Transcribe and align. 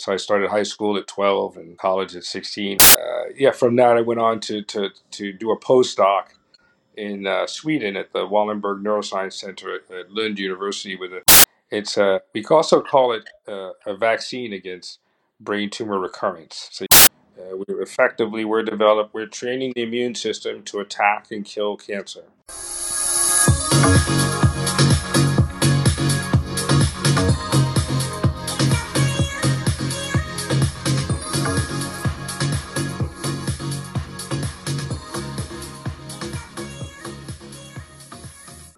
So 0.00 0.12
I 0.12 0.16
started 0.16 0.50
high 0.50 0.62
school 0.62 0.96
at 0.96 1.06
12 1.06 1.58
and 1.58 1.78
college 1.78 2.16
at 2.16 2.24
16. 2.24 2.78
Uh, 2.80 2.94
yeah, 3.36 3.50
from 3.50 3.76
that 3.76 3.98
I 3.98 4.00
went 4.00 4.18
on 4.18 4.40
to, 4.40 4.62
to, 4.62 4.90
to 5.10 5.32
do 5.32 5.50
a 5.50 5.60
postdoc 5.60 6.28
in 6.96 7.26
uh, 7.26 7.46
Sweden 7.46 7.96
at 7.96 8.12
the 8.12 8.20
Wallenberg 8.20 8.82
Neuroscience 8.82 9.34
Center 9.34 9.74
at, 9.74 9.90
at 9.94 10.10
Lund 10.10 10.38
University. 10.38 10.96
With 10.96 11.12
a, 11.12 11.22
it's 11.70 11.98
a, 11.98 12.22
we 12.34 12.44
also 12.46 12.80
call 12.80 13.12
it 13.12 13.28
a, 13.46 13.72
a 13.86 13.96
vaccine 13.96 14.54
against 14.54 15.00
brain 15.38 15.68
tumor 15.68 15.98
recurrence. 15.98 16.68
So 16.72 16.86
uh, 16.90 17.56
we 17.56 17.64
effectively 17.68 18.44
we're 18.44 18.62
developed 18.62 19.14
we're 19.14 19.26
training 19.26 19.72
the 19.76 19.82
immune 19.82 20.14
system 20.14 20.62
to 20.64 20.80
attack 20.80 21.28
and 21.30 21.44
kill 21.44 21.76
cancer. 21.76 22.24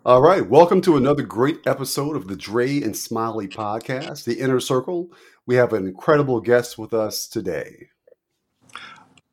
All 0.05 0.21
right, 0.21 0.45
welcome 0.45 0.81
to 0.81 0.97
another 0.97 1.23
great 1.23 1.65
episode 1.65 2.17
of 2.17 2.27
the 2.27 2.35
Dre 2.35 2.83
and 2.83 2.97
Smiley 2.97 3.47
podcast, 3.47 4.25
The 4.25 4.41
Inner 4.41 4.59
Circle. 4.59 5.13
We 5.47 5.55
have 5.55 5.73
an 5.73 5.87
incredible 5.87 6.41
guest 6.41 6.77
with 6.77 6.93
us 6.93 7.29
today. 7.29 7.87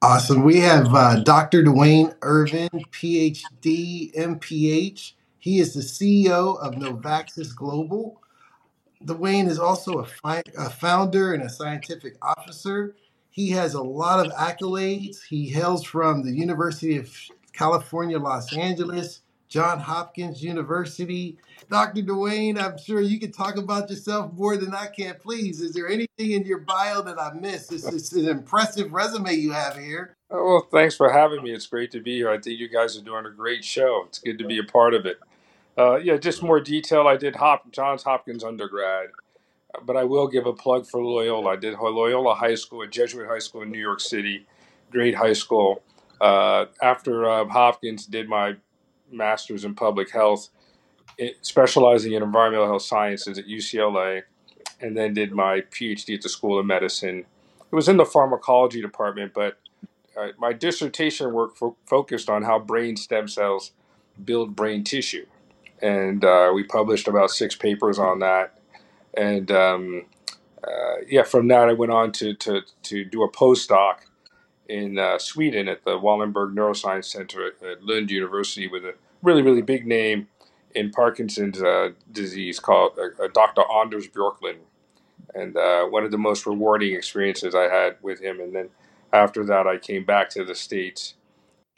Awesome. 0.03 0.43
We 0.43 0.59
have 0.59 0.93
uh, 0.93 1.23
Dr. 1.23 1.63
Dwain 1.63 2.13
Irvin, 2.21 2.69
PhD, 2.91 4.13
MPH. 4.13 5.13
He 5.39 5.59
is 5.59 5.73
the 5.73 5.81
CEO 5.81 6.59
of 6.59 6.75
NovAccess 6.75 7.55
Global. 7.55 8.21
Dwain 9.03 9.47
is 9.47 9.57
also 9.57 9.97
a, 9.97 10.05
fi- 10.05 10.43
a 10.55 10.69
founder 10.69 11.33
and 11.33 11.41
a 11.41 11.49
scientific 11.49 12.15
officer. 12.21 12.95
He 13.31 13.49
has 13.49 13.73
a 13.73 13.81
lot 13.81 14.23
of 14.23 14.31
accolades. 14.33 15.23
He 15.27 15.49
hails 15.49 15.83
from 15.83 16.23
the 16.23 16.31
University 16.31 16.95
of 16.97 17.11
California, 17.53 18.19
Los 18.19 18.55
Angeles, 18.55 19.21
John 19.49 19.79
Hopkins 19.79 20.43
University. 20.43 21.37
Dr. 21.69 22.03
Dwain, 22.03 22.61
I'm 22.61 22.77
sure 22.77 23.01
you 23.01 23.19
can 23.19 23.31
talk 23.31 23.57
about 23.57 23.89
yourself 23.89 24.31
more 24.33 24.55
than 24.57 24.75
I 24.75 24.85
can. 24.87 25.15
Please, 25.19 25.59
is 25.59 25.73
there 25.73 25.89
anything 25.89 26.31
in 26.31 26.45
your 26.45 26.59
bio 26.59 27.01
that 27.01 27.19
I 27.19 27.33
missed? 27.33 27.71
This 27.71 27.85
is 27.91 28.13
an 28.13 28.29
impressive 28.29 28.93
resume 28.93 29.33
you 29.33 29.51
have 29.51 29.75
here. 29.75 30.15
Oh, 30.29 30.45
well, 30.45 30.67
thanks 30.71 30.95
for 30.95 31.11
having 31.11 31.41
me. 31.43 31.51
It's 31.51 31.65
great 31.65 31.89
to 31.91 31.99
be 31.99 32.17
here. 32.17 32.29
I 32.29 32.37
think 32.37 32.59
you 32.59 32.69
guys 32.69 32.95
are 32.95 33.01
doing 33.01 33.25
a 33.25 33.31
great 33.31 33.65
show. 33.65 34.03
It's 34.07 34.19
good 34.19 34.37
to 34.37 34.45
be 34.45 34.59
a 34.59 34.63
part 34.63 34.93
of 34.93 35.07
it. 35.07 35.19
Uh, 35.75 35.95
yeah, 35.95 36.17
just 36.17 36.43
more 36.43 36.59
detail. 36.59 37.07
I 37.07 37.17
did 37.17 37.35
Hop- 37.37 37.71
Johns 37.71 38.03
Hopkins 38.03 38.43
undergrad, 38.43 39.09
but 39.83 39.97
I 39.97 40.03
will 40.03 40.27
give 40.27 40.45
a 40.45 40.53
plug 40.53 40.85
for 40.85 41.03
Loyola. 41.03 41.53
I 41.53 41.55
did 41.55 41.73
Loyola 41.79 42.35
High 42.35 42.55
School, 42.55 42.83
a 42.83 42.87
Jesuit 42.87 43.27
high 43.27 43.39
school 43.39 43.63
in 43.63 43.71
New 43.71 43.79
York 43.79 43.99
City, 43.99 44.45
great 44.91 45.15
high 45.15 45.33
school. 45.33 45.81
Uh, 46.21 46.65
after 46.83 47.27
uh, 47.27 47.45
Hopkins, 47.45 48.05
did 48.05 48.27
my 48.27 48.57
master's 49.11 49.65
in 49.65 49.75
public 49.75 50.11
health, 50.11 50.49
specializing 51.41 52.13
in 52.13 52.23
environmental 52.23 52.67
health 52.67 52.83
sciences 52.83 53.37
at 53.37 53.47
UCLA, 53.47 54.23
and 54.79 54.95
then 54.95 55.13
did 55.13 55.31
my 55.31 55.61
PhD 55.61 56.15
at 56.15 56.21
the 56.21 56.29
School 56.29 56.59
of 56.59 56.65
Medicine. 56.65 57.25
It 57.71 57.75
was 57.75 57.89
in 57.89 57.97
the 57.97 58.05
pharmacology 58.05 58.81
department, 58.81 59.33
but 59.33 59.59
uh, 60.17 60.29
my 60.37 60.53
dissertation 60.53 61.33
work 61.33 61.55
fo- 61.55 61.77
focused 61.85 62.29
on 62.29 62.43
how 62.43 62.59
brain 62.59 62.95
stem 62.95 63.27
cells 63.27 63.71
build 64.23 64.55
brain 64.55 64.83
tissue. 64.83 65.25
And 65.81 66.25
uh, 66.25 66.51
we 66.53 66.63
published 66.63 67.07
about 67.07 67.29
six 67.29 67.55
papers 67.55 67.99
on 67.99 68.19
that. 68.19 68.59
And 69.15 69.51
um, 69.51 70.05
uh, 70.63 70.95
yeah, 71.07 71.23
from 71.23 71.47
that, 71.49 71.69
I 71.69 71.73
went 71.73 71.91
on 71.91 72.11
to, 72.13 72.33
to, 72.33 72.61
to 72.83 73.05
do 73.05 73.23
a 73.23 73.31
postdoc 73.31 73.99
in 74.69 74.99
uh, 74.99 75.17
Sweden 75.17 75.67
at 75.67 75.83
the 75.83 75.99
Wallenberg 75.99 76.53
Neuroscience 76.53 77.05
Center 77.05 77.47
at, 77.47 77.83
Lund 77.83 78.11
University 78.11 78.67
with 78.67 78.85
a 78.85 78.93
really, 79.23 79.41
really 79.41 79.63
big 79.63 79.85
name 79.85 80.27
in 80.75 80.91
Parkinson's 80.91 81.61
uh, 81.61 81.89
disease 82.11 82.59
called 82.59 82.93
uh, 82.97 83.23
uh 83.23 83.27
Dr. 83.33 83.63
Anders 83.69 84.07
Bjorklund. 84.07 84.59
And 85.33 85.57
uh, 85.57 85.85
one 85.85 86.05
of 86.05 86.11
the 86.11 86.17
most 86.17 86.45
rewarding 86.45 86.95
experiences 86.95 87.53
I 87.55 87.63
had 87.63 87.97
with 88.01 88.21
him. 88.21 88.39
And 88.39 88.55
then 88.55 88.69
after 89.11 89.43
that, 89.45 89.67
I 89.67 89.77
came 89.77 90.05
back 90.05 90.29
to 90.31 90.45
the 90.45 90.55
States, 90.55 91.15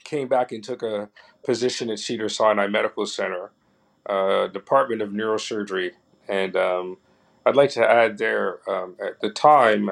came 0.04 0.28
back 0.28 0.52
and 0.52 0.62
took 0.62 0.82
a 0.82 1.08
position 1.42 1.90
at 1.90 1.98
Cedar 1.98 2.28
Sinai 2.28 2.66
Medical 2.66 3.06
Center, 3.06 3.50
uh, 4.06 4.48
Department 4.48 5.02
of 5.02 5.10
Neurosurgery. 5.10 5.92
And 6.28 6.56
um, 6.56 6.98
I'd 7.44 7.56
like 7.56 7.70
to 7.70 7.86
add 7.86 8.18
there, 8.18 8.58
um, 8.70 8.96
at 9.04 9.20
the 9.20 9.30
time, 9.30 9.90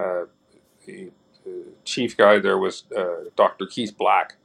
chief 1.85 2.17
guy 2.17 2.39
there 2.39 2.59
was 2.59 2.85
uh, 2.97 3.25
Dr. 3.37 3.67
Keith 3.67 3.97
Black, 3.97 4.37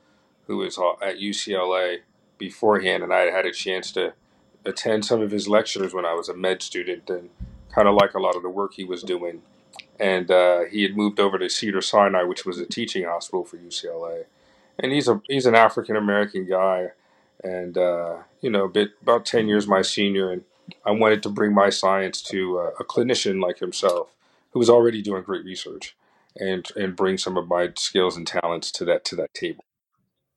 who 0.48 0.58
was 0.58 0.78
uh, 0.78 0.94
at 1.02 1.18
UCLA 1.18 2.00
beforehand, 2.38 3.04
and 3.04 3.14
I 3.14 3.32
had 3.32 3.46
a 3.46 3.52
chance 3.52 3.92
to 3.94 4.14
attend 4.66 5.06
some 5.06 5.22
of 5.22 5.32
his 5.32 5.48
lectures 5.48 5.94
when 5.94 6.06
I 6.06 6.14
was 6.14 6.30
a 6.30 6.36
med 6.36 6.62
student 6.62 7.10
and 7.10 7.30
kind 7.72 7.88
of 7.88 7.96
like 7.96 8.14
a 8.14 8.20
lot 8.20 8.36
of 8.36 8.44
the 8.44 8.50
work 8.50 8.74
he 8.74 8.84
was 8.84 9.04
doing. 9.04 9.42
And 10.00 10.30
uh, 10.32 10.62
he 10.66 10.84
had 10.84 10.98
moved 10.98 11.20
over 11.20 11.38
to 11.38 11.50
Cedar 11.50 11.82
Sinai, 11.82 12.24
which 12.24 12.46
was 12.46 12.60
a 12.60 12.66
teaching 12.66 13.06
hospital 13.06 13.46
for 13.46 13.58
UCLA. 13.58 14.26
And 14.80 14.92
he's 14.92 15.08
a 15.08 15.22
he's 15.30 15.46
an 15.46 15.56
African 15.56 15.96
American 15.96 16.46
guy, 16.46 16.90
and 17.42 17.78
uh, 17.78 18.18
you 18.42 18.50
know, 18.50 18.68
bit 18.68 18.92
about 19.02 19.26
ten 19.26 19.48
years 19.48 19.68
my 19.68 19.82
senior, 19.82 20.32
and 20.32 20.44
I 20.86 20.92
wanted 20.92 21.24
to 21.24 21.30
bring 21.30 21.54
my 21.54 21.70
science 21.70 22.22
to 22.24 22.60
uh, 22.60 22.72
a 22.78 22.84
clinician 22.84 23.42
like 23.42 23.60
himself, 23.60 24.10
who 24.52 24.60
was 24.60 24.70
already 24.70 25.02
doing 25.02 25.24
great 25.24 25.46
research 25.46 25.96
and 26.38 26.68
and 26.76 26.96
bring 26.96 27.18
some 27.18 27.38
of 27.38 27.48
my 27.48 27.72
skills 27.76 28.18
and 28.18 28.28
talents 28.28 28.72
to 28.74 28.86
that 28.86 29.06
to 29.06 29.16
that 29.16 29.34
table. 29.34 29.64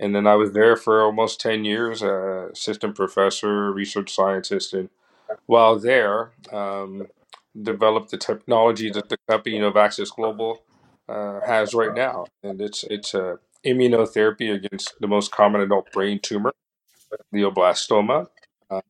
And 0.01 0.15
then 0.15 0.27
I 0.27 0.37
was 0.37 0.53
there 0.53 0.77
for 0.77 1.03
almost 1.03 1.41
ten 1.41 1.65
years, 1.65 2.03
uh, 2.03 2.49
assistant 2.53 2.95
professor, 2.95 3.73
research 3.73 4.15
scientist, 4.15 4.75
and 4.75 4.91
while 5.47 5.79
there, 5.79 6.31
um, 6.53 7.09
developed 7.61 8.11
the 8.11 8.17
technology 8.17 8.91
that 8.91 9.09
the 9.09 9.19
company 9.29 9.59
NovAccess 9.59 10.15
Global 10.15 10.63
uh, 11.09 11.41
has 11.47 11.75
right 11.75 11.95
now, 11.95 12.27
and 12.43 12.61
it's 12.61 12.85
it's 12.85 13.15
a 13.15 13.39
immunotherapy 13.67 14.55
against 14.55 14.95
the 15.01 15.09
most 15.09 15.33
common 15.33 15.61
adult 15.61 15.91
brain 15.93 16.21
tumor, 16.21 16.53
glioblastoma. 17.35 18.29
Uh, 18.71 18.81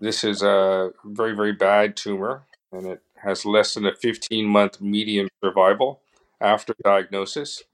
this 0.00 0.24
is 0.24 0.42
a 0.42 0.92
very 1.04 1.34
very 1.34 1.52
bad 1.52 1.96
tumor, 1.96 2.44
and 2.72 2.86
it 2.86 3.02
has 3.22 3.44
less 3.44 3.74
than 3.74 3.86
a 3.86 3.94
15 3.94 4.46
month 4.46 4.80
median 4.80 5.28
survival 5.42 6.00
after 6.40 6.74
diagnosis. 6.82 7.64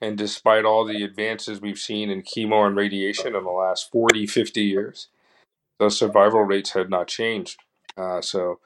And 0.00 0.18
despite 0.18 0.64
all 0.64 0.84
the 0.84 1.02
advances 1.02 1.60
we've 1.60 1.78
seen 1.78 2.10
in 2.10 2.22
chemo 2.22 2.66
and 2.66 2.76
radiation 2.76 3.34
in 3.34 3.44
the 3.44 3.50
last 3.50 3.90
40, 3.90 4.26
50 4.26 4.62
years, 4.62 5.08
those 5.78 5.98
survival 5.98 6.42
rates 6.42 6.70
have 6.72 6.90
not 6.90 7.08
changed. 7.08 7.60
Uh, 7.96 8.20
so, 8.20 8.60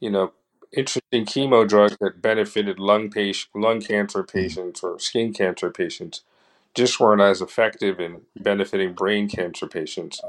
you 0.00 0.10
know, 0.10 0.32
interesting 0.72 1.24
chemo 1.24 1.66
drugs 1.68 1.96
that 2.00 2.22
benefited 2.22 2.78
lung 2.78 3.10
patient, 3.10 3.50
lung 3.54 3.80
cancer 3.80 4.22
patients 4.22 4.82
or 4.82 4.98
skin 4.98 5.32
cancer 5.32 5.70
patients 5.70 6.22
just 6.74 7.00
weren't 7.00 7.22
as 7.22 7.40
effective 7.40 7.98
in 7.98 8.22
benefiting 8.36 8.92
brain 8.92 9.28
cancer 9.28 9.66
patients. 9.66 10.20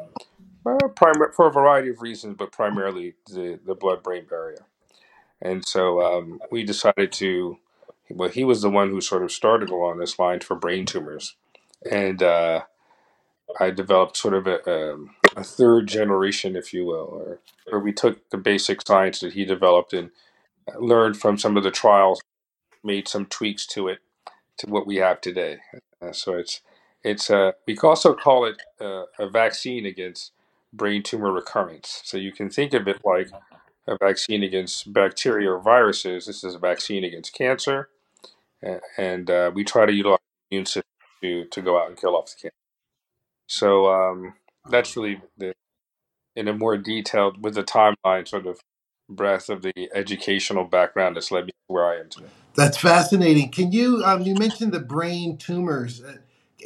Prim- 0.63 1.31
for 1.33 1.47
a 1.47 1.51
variety 1.51 1.89
of 1.89 2.01
reasons, 2.01 2.35
but 2.37 2.51
primarily 2.51 3.15
the, 3.27 3.59
the 3.65 3.75
blood 3.75 4.03
brain 4.03 4.25
barrier. 4.29 4.65
And 5.41 5.65
so 5.65 6.01
um, 6.01 6.39
we 6.51 6.63
decided 6.63 7.11
to 7.13 7.57
well, 8.09 8.29
he 8.29 8.43
was 8.43 8.61
the 8.61 8.69
one 8.69 8.89
who 8.89 9.01
sort 9.01 9.23
of 9.23 9.31
started 9.31 9.69
along 9.69 9.99
this 9.99 10.17
line 10.17 10.39
for 10.39 10.55
brain 10.55 10.85
tumors, 10.85 11.35
and 11.89 12.21
uh, 12.23 12.63
I 13.59 13.69
developed 13.69 14.17
sort 14.17 14.33
of 14.33 14.47
a, 14.47 14.93
um, 14.93 15.15
a 15.35 15.43
third 15.43 15.87
generation, 15.87 16.55
if 16.55 16.73
you 16.73 16.85
will, 16.85 17.07
or 17.11 17.39
where 17.67 17.79
we 17.79 17.93
took 17.93 18.29
the 18.29 18.37
basic 18.37 18.85
science 18.85 19.19
that 19.19 19.33
he 19.33 19.45
developed 19.45 19.93
and 19.93 20.09
learned 20.77 21.17
from 21.17 21.37
some 21.37 21.55
of 21.55 21.63
the 21.63 21.71
trials, 21.71 22.21
made 22.83 23.07
some 23.07 23.25
tweaks 23.25 23.65
to 23.67 23.87
it 23.87 23.99
to 24.57 24.67
what 24.67 24.87
we 24.87 24.97
have 24.97 25.21
today. 25.21 25.57
Uh, 26.01 26.11
so 26.11 26.33
it's 26.33 26.61
it's 27.03 27.29
uh, 27.29 27.51
we 27.65 27.77
also 27.77 28.13
call 28.13 28.45
it 28.45 28.61
uh, 28.81 29.03
a 29.19 29.29
vaccine 29.29 29.85
against 29.85 30.31
brain 30.73 31.03
tumor 31.03 31.31
recurrence. 31.31 32.01
So 32.03 32.17
you 32.17 32.31
can 32.31 32.49
think 32.49 32.73
of 32.73 32.87
it 32.87 33.01
like 33.05 33.29
a 33.87 33.97
vaccine 33.97 34.43
against 34.43 34.91
bacteria 34.91 35.51
or 35.51 35.59
viruses. 35.59 36.25
This 36.25 36.43
is 36.43 36.55
a 36.55 36.59
vaccine 36.59 37.03
against 37.03 37.33
cancer 37.33 37.89
and 38.97 39.29
uh, 39.29 39.51
we 39.53 39.63
try 39.63 39.85
to 39.85 39.93
utilize 39.93 40.19
the 40.49 40.55
immune 40.55 40.65
system 40.65 40.83
to 41.21 41.45
to 41.45 41.61
go 41.61 41.81
out 41.81 41.89
and 41.89 41.97
kill 41.97 42.15
off 42.15 42.27
the 42.27 42.35
cancer. 42.41 42.55
So 43.47 43.91
um, 43.91 44.33
that's 44.69 44.95
really 44.95 45.21
the 45.37 45.53
in 46.35 46.47
a 46.47 46.53
more 46.53 46.77
detailed 46.77 47.43
with 47.43 47.55
the 47.55 47.63
timeline 47.63 48.27
sort 48.27 48.47
of 48.47 48.59
breadth 49.09 49.49
of 49.49 49.61
the 49.61 49.89
educational 49.93 50.63
background 50.63 51.15
that's 51.15 51.31
led 51.31 51.45
me 51.45 51.51
to 51.51 51.73
where 51.73 51.85
I 51.85 51.99
am 51.99 52.09
today. 52.09 52.27
That's 52.55 52.77
fascinating. 52.77 53.51
Can 53.51 53.71
you 53.71 54.03
um, 54.05 54.21
you 54.21 54.35
mentioned 54.35 54.73
the 54.73 54.79
brain 54.79 55.37
tumors, 55.37 56.03
uh, 56.03 56.17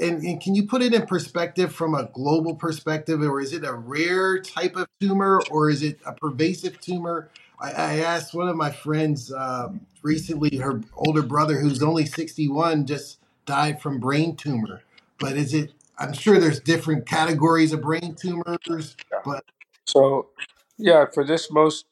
and, 0.02 0.22
and 0.24 0.42
can 0.42 0.56
you 0.56 0.66
put 0.68 0.82
it 0.82 0.94
in 0.94 1.06
perspective 1.06 1.74
from 1.74 1.96
a 1.96 2.06
global 2.06 2.56
perspective, 2.56 3.22
or 3.22 3.40
is 3.40 3.54
it 3.54 3.64
a 3.64 3.74
rare 3.74 4.40
type 4.42 4.76
of 4.76 4.88
tumor, 5.00 5.42
or 5.52 5.70
is 5.70 5.84
it 5.84 6.00
a 6.06 6.14
pervasive 6.14 6.80
tumor? 6.82 7.30
I, 7.60 7.72
I 7.72 7.96
asked 8.00 8.34
one 8.36 8.50
of 8.50 8.58
my 8.58 8.72
friends 8.72 9.34
uh, 9.34 9.70
recently, 10.04 10.58
her 10.58 10.82
older 10.96 11.24
brother, 11.24 11.58
who's 11.60 11.84
only 11.84 12.06
61, 12.06 12.86
just 12.88 13.20
died 13.46 13.82
from 13.82 14.00
brain 14.00 14.36
tumor. 14.38 14.84
But 15.20 15.34
is 15.38 15.54
it, 15.54 15.74
I'm 16.00 16.14
sure 16.14 16.40
there's 16.40 16.60
different 16.62 17.08
categories 17.08 17.74
of 17.74 17.82
brain 17.82 18.16
tumors, 18.16 18.98
Yeah. 19.12 19.20
but 19.26 19.46
So, 19.88 20.30
yeah, 20.78 21.06
for 21.14 21.26
this 21.26 21.52
most 21.52 21.86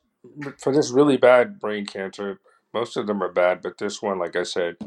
for 0.59 0.73
this 0.73 0.91
really 0.91 1.17
bad 1.17 1.59
brain 1.59 1.85
cancer, 1.85 2.39
most 2.73 2.97
of 2.97 3.07
them 3.07 3.23
are 3.23 3.31
bad, 3.31 3.61
but 3.61 3.77
this 3.79 4.01
one, 4.01 4.19
like 4.19 4.35
I 4.35 4.43
said, 4.43 4.77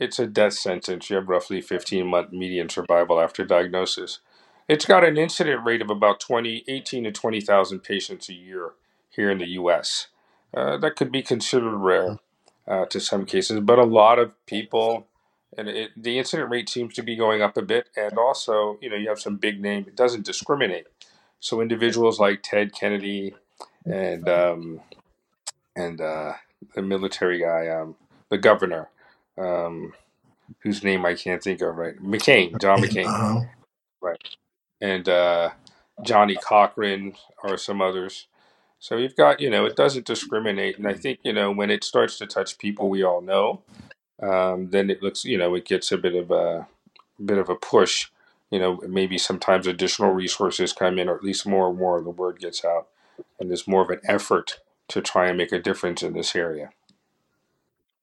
it's 0.00 0.18
a 0.18 0.26
death 0.26 0.54
sentence. 0.54 1.10
You 1.10 1.16
have 1.16 1.28
roughly 1.28 1.60
15 1.62 2.06
month 2.06 2.32
median 2.32 2.68
survival 2.70 3.20
after 3.20 3.44
diagnosis. 3.44 4.20
It's 4.68 4.86
got 4.86 5.04
an 5.04 5.18
incident 5.18 5.64
rate 5.64 5.82
of 5.82 5.90
about 5.90 6.20
20, 6.20 6.64
18 6.68 7.04
to 7.04 7.12
20,000 7.12 7.80
patients 7.80 8.28
a 8.30 8.34
year 8.34 8.72
here 9.16 9.30
in 9.30 9.38
the 9.38 9.48
US. 9.48 10.08
Uh, 10.56 10.76
that 10.78 10.96
could 10.96 11.12
be 11.12 11.22
considered 11.22 11.76
rare 11.76 12.18
uh, 12.68 12.86
to 12.86 13.00
some 13.00 13.26
cases, 13.26 13.60
but 13.60 13.78
a 13.78 13.84
lot 13.84 14.18
of 14.18 14.32
people, 14.46 15.06
and 15.58 15.68
it, 15.68 15.90
the 15.96 16.18
incident 16.18 16.50
rate 16.50 16.68
seems 16.68 16.94
to 16.94 17.02
be 17.02 17.16
going 17.16 17.42
up 17.42 17.56
a 17.56 17.62
bit. 17.62 17.88
And 17.96 18.18
also, 18.18 18.78
you 18.80 18.90
know, 18.90 18.96
you 18.96 19.08
have 19.08 19.20
some 19.20 19.36
big 19.36 19.60
name, 19.60 19.84
it 19.86 19.96
doesn't 19.96 20.26
discriminate. 20.26 20.86
So 21.40 21.60
individuals 21.60 22.20
like 22.20 22.40
Ted 22.42 22.72
Kennedy 22.74 23.34
and 23.84 24.28
um, 24.28 24.80
and 25.76 26.00
uh, 26.00 26.34
the 26.74 26.82
military 26.82 27.40
guy, 27.40 27.68
um, 27.68 27.96
the 28.30 28.38
governor, 28.38 28.88
um, 29.38 29.94
whose 30.60 30.84
name 30.84 31.04
I 31.04 31.14
can't 31.14 31.42
think 31.42 31.60
of 31.62 31.76
right, 31.76 31.96
McCain, 31.98 32.60
John 32.60 32.80
McCain, 32.80 33.06
uh 33.08 33.44
right, 34.02 34.18
and 34.80 35.08
uh, 35.08 35.50
Johnnie 36.02 36.36
Cochran 36.36 37.14
or 37.42 37.56
some 37.56 37.82
others. 37.82 38.26
So 38.84 38.98
you've 38.98 39.16
got, 39.16 39.40
you 39.40 39.48
know, 39.48 39.64
it 39.64 39.76
doesn't 39.76 40.04
discriminate, 40.04 40.76
and 40.76 40.86
I 40.86 40.92
think, 40.92 41.20
you 41.22 41.32
know, 41.32 41.50
when 41.50 41.70
it 41.70 41.82
starts 41.84 42.18
to 42.18 42.26
touch 42.26 42.58
people 42.58 42.90
we 42.90 43.02
all 43.02 43.22
know, 43.22 43.62
um, 44.22 44.68
then 44.68 44.90
it 44.90 45.02
looks, 45.02 45.24
you 45.24 45.38
know, 45.38 45.54
it 45.54 45.64
gets 45.64 45.90
a 45.90 45.96
bit 45.96 46.14
of 46.14 46.30
a 46.30 46.68
bit 47.24 47.38
of 47.38 47.48
a 47.48 47.54
push. 47.54 48.10
You 48.50 48.58
know, 48.58 48.82
maybe 48.86 49.16
sometimes 49.16 49.66
additional 49.66 50.10
resources 50.10 50.74
come 50.74 50.98
in, 50.98 51.08
or 51.08 51.16
at 51.16 51.24
least 51.24 51.46
more 51.46 51.70
and 51.70 51.78
more 51.78 52.02
the 52.02 52.10
word 52.10 52.38
gets 52.40 52.62
out, 52.62 52.88
and 53.40 53.48
there's 53.48 53.66
more 53.66 53.80
of 53.80 53.88
an 53.88 54.02
effort 54.04 54.60
to 54.88 55.00
try 55.00 55.28
and 55.28 55.38
make 55.38 55.52
a 55.52 55.58
difference 55.58 56.02
in 56.02 56.12
this 56.12 56.36
area. 56.36 56.68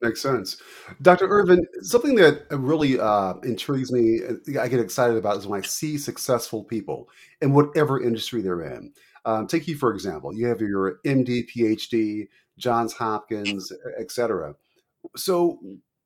Makes 0.02 0.24
sense. 0.24 0.58
Dr. 1.04 1.28
Irvin, 1.28 1.64
something 1.82 2.16
that 2.16 2.48
really 2.50 3.00
uh, 3.00 3.36
intrigues 3.44 3.92
me, 3.92 4.22
uh, 4.28 4.60
I 4.60 4.68
get 4.68 4.80
excited 4.80 5.16
about 5.16 5.38
is 5.38 5.46
when 5.46 5.60
I 5.60 5.64
see 5.64 6.00
successful 6.00 6.64
people 6.64 7.08
in 7.40 7.54
whatever 7.54 8.02
industry 8.02 8.42
they're 8.42 8.64
in. 8.64 8.94
Um, 9.26 9.48
take 9.48 9.68
you, 9.68 9.76
for 9.76 9.94
example, 9.94 10.34
you 10.34 10.48
have 10.48 10.62
your 10.62 11.00
MD, 11.06 11.48
PhD, 11.50 12.28
Johns 12.58 12.94
Hopkins, 12.94 13.72
et 14.00 14.12
cetera. 14.12 14.56
So, 15.16 15.60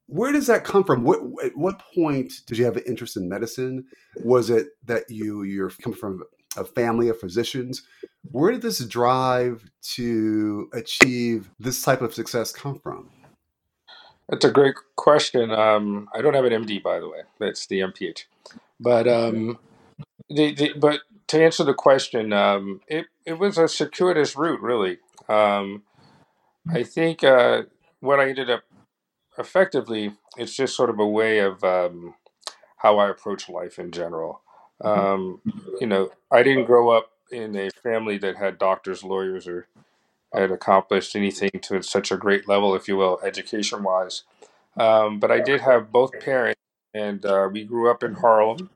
where 0.07 0.31
does 0.31 0.47
that 0.47 0.63
come 0.63 0.83
from? 0.83 1.03
What, 1.03 1.19
at 1.43 1.57
what 1.57 1.81
point 1.93 2.31
did 2.45 2.57
you 2.57 2.65
have 2.65 2.77
an 2.77 2.83
interest 2.85 3.17
in 3.17 3.27
medicine? 3.27 3.85
Was 4.23 4.49
it 4.49 4.67
that 4.85 5.09
you 5.09 5.43
you're 5.43 5.69
coming 5.69 5.97
from 5.97 6.23
a 6.57 6.63
family 6.63 7.09
of 7.09 7.19
physicians? 7.19 7.83
Where 8.31 8.51
did 8.51 8.61
this 8.61 8.79
drive 8.85 9.69
to 9.95 10.69
achieve 10.73 11.49
this 11.59 11.81
type 11.81 12.01
of 12.01 12.13
success 12.13 12.51
come 12.51 12.79
from? 12.79 13.09
That's 14.29 14.45
a 14.45 14.51
great 14.51 14.75
question. 14.95 15.51
Um, 15.51 16.07
I 16.15 16.21
don't 16.21 16.33
have 16.33 16.45
an 16.45 16.65
MD, 16.65 16.81
by 16.81 16.99
the 16.99 17.07
way. 17.07 17.19
That's 17.39 17.67
the 17.67 17.81
MPH. 17.81 18.25
But 18.79 19.07
um, 19.07 19.59
the, 20.29 20.53
the, 20.53 20.73
but 20.77 21.01
to 21.27 21.43
answer 21.43 21.63
the 21.63 21.73
question, 21.73 22.33
um, 22.33 22.81
it 22.87 23.05
it 23.25 23.39
was 23.39 23.57
a 23.57 23.67
circuitous 23.67 24.35
route, 24.35 24.61
really. 24.61 24.99
Um, 25.27 25.83
I 26.69 26.83
think 26.83 27.23
uh, 27.23 27.63
what 27.99 28.19
I 28.19 28.29
ended 28.29 28.49
up 28.49 28.63
effectively, 29.37 30.13
it's 30.37 30.55
just 30.55 30.75
sort 30.75 30.89
of 30.89 30.99
a 30.99 31.07
way 31.07 31.39
of 31.39 31.63
um, 31.63 32.15
how 32.77 32.99
I 32.99 33.09
approach 33.09 33.49
life 33.49 33.79
in 33.79 33.91
general. 33.91 34.41
Um, 34.81 35.41
you 35.79 35.87
know, 35.87 36.11
I 36.31 36.43
didn't 36.43 36.65
grow 36.65 36.89
up 36.89 37.11
in 37.31 37.55
a 37.55 37.69
family 37.71 38.17
that 38.19 38.37
had 38.37 38.59
doctors, 38.59 39.03
lawyers, 39.03 39.47
or 39.47 39.67
had 40.33 40.51
accomplished 40.51 41.15
anything 41.15 41.51
to 41.63 41.81
such 41.81 42.11
a 42.11 42.17
great 42.17 42.47
level, 42.47 42.75
if 42.75 42.87
you 42.87 42.97
will, 42.97 43.19
education 43.23 43.83
wise. 43.83 44.23
Um, 44.77 45.19
but 45.19 45.31
I 45.31 45.39
did 45.39 45.61
have 45.61 45.91
both 45.91 46.19
parents, 46.19 46.59
and 46.93 47.25
uh, 47.25 47.49
we 47.51 47.63
grew 47.63 47.89
up 47.89 48.03
in 48.03 48.15
Harlem 48.15 48.69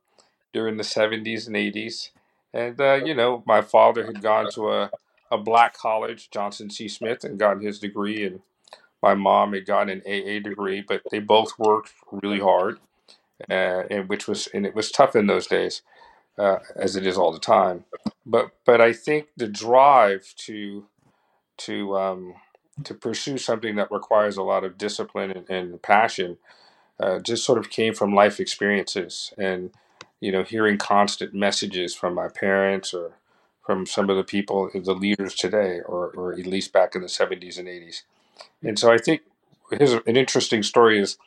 during 0.53 0.77
the 0.77 0.83
70s 0.83 1.47
and 1.47 1.55
80s. 1.55 2.09
And, 2.53 2.79
uh, 2.79 2.99
you 3.05 3.13
know, 3.13 3.43
my 3.45 3.61
father 3.61 4.05
had 4.05 4.21
gone 4.21 4.49
to 4.53 4.71
a, 4.71 4.91
a 5.31 5.37
black 5.37 5.75
college, 5.77 6.29
Johnson 6.31 6.69
C. 6.69 6.87
Smith, 6.87 7.23
and 7.23 7.39
gotten 7.39 7.63
his 7.63 7.79
degree. 7.79 8.25
And 8.25 8.41
my 9.01 9.15
mom 9.15 9.53
had 9.53 9.65
gotten 9.65 9.89
an 9.89 10.01
AA 10.05 10.39
degree, 10.41 10.83
but 10.87 11.03
they 11.11 11.19
both 11.19 11.59
worked 11.59 11.93
really 12.11 12.39
hard, 12.39 12.79
uh, 13.49 13.83
and 13.89 14.09
which 14.09 14.27
was, 14.27 14.47
and 14.53 14.65
it 14.65 14.75
was 14.75 14.91
tough 14.91 15.15
in 15.15 15.27
those 15.27 15.47
days, 15.47 15.83
uh, 16.37 16.57
as 16.75 16.95
it 16.95 17.05
is 17.07 17.17
all 17.17 17.31
the 17.31 17.39
time. 17.39 17.85
But, 18.25 18.51
but 18.65 18.81
I 18.81 18.93
think 18.93 19.27
the 19.37 19.47
drive 19.47 20.33
to, 20.37 20.85
to 21.57 21.97
um, 21.97 22.35
to 22.83 22.93
pursue 22.93 23.37
something 23.37 23.75
that 23.75 23.91
requires 23.91 24.37
a 24.37 24.43
lot 24.43 24.63
of 24.63 24.77
discipline 24.77 25.31
and, 25.31 25.49
and 25.49 25.81
passion 25.81 26.37
uh, 26.99 27.19
just 27.19 27.45
sort 27.45 27.59
of 27.59 27.69
came 27.69 27.93
from 27.93 28.13
life 28.13 28.39
experiences 28.39 29.33
and 29.37 29.71
you 30.19 30.31
know 30.31 30.43
hearing 30.43 30.77
constant 30.77 31.33
messages 31.33 31.95
from 31.95 32.13
my 32.13 32.27
parents 32.27 32.93
or 32.93 33.13
from 33.65 33.85
some 33.85 34.09
of 34.09 34.17
the 34.17 34.23
people 34.23 34.69
the 34.73 34.93
leaders 34.93 35.35
today 35.35 35.79
or, 35.85 36.09
or 36.11 36.33
at 36.33 36.45
least 36.45 36.73
back 36.73 36.95
in 36.95 37.01
the 37.01 37.07
70s 37.07 37.57
and 37.57 37.67
80s 37.67 38.03
and 38.63 38.79
so 38.79 38.91
i 38.91 38.97
think 38.97 39.21
here's 39.71 39.93
an 39.93 40.17
interesting 40.17 40.63
story 40.63 40.99
is 40.99 41.17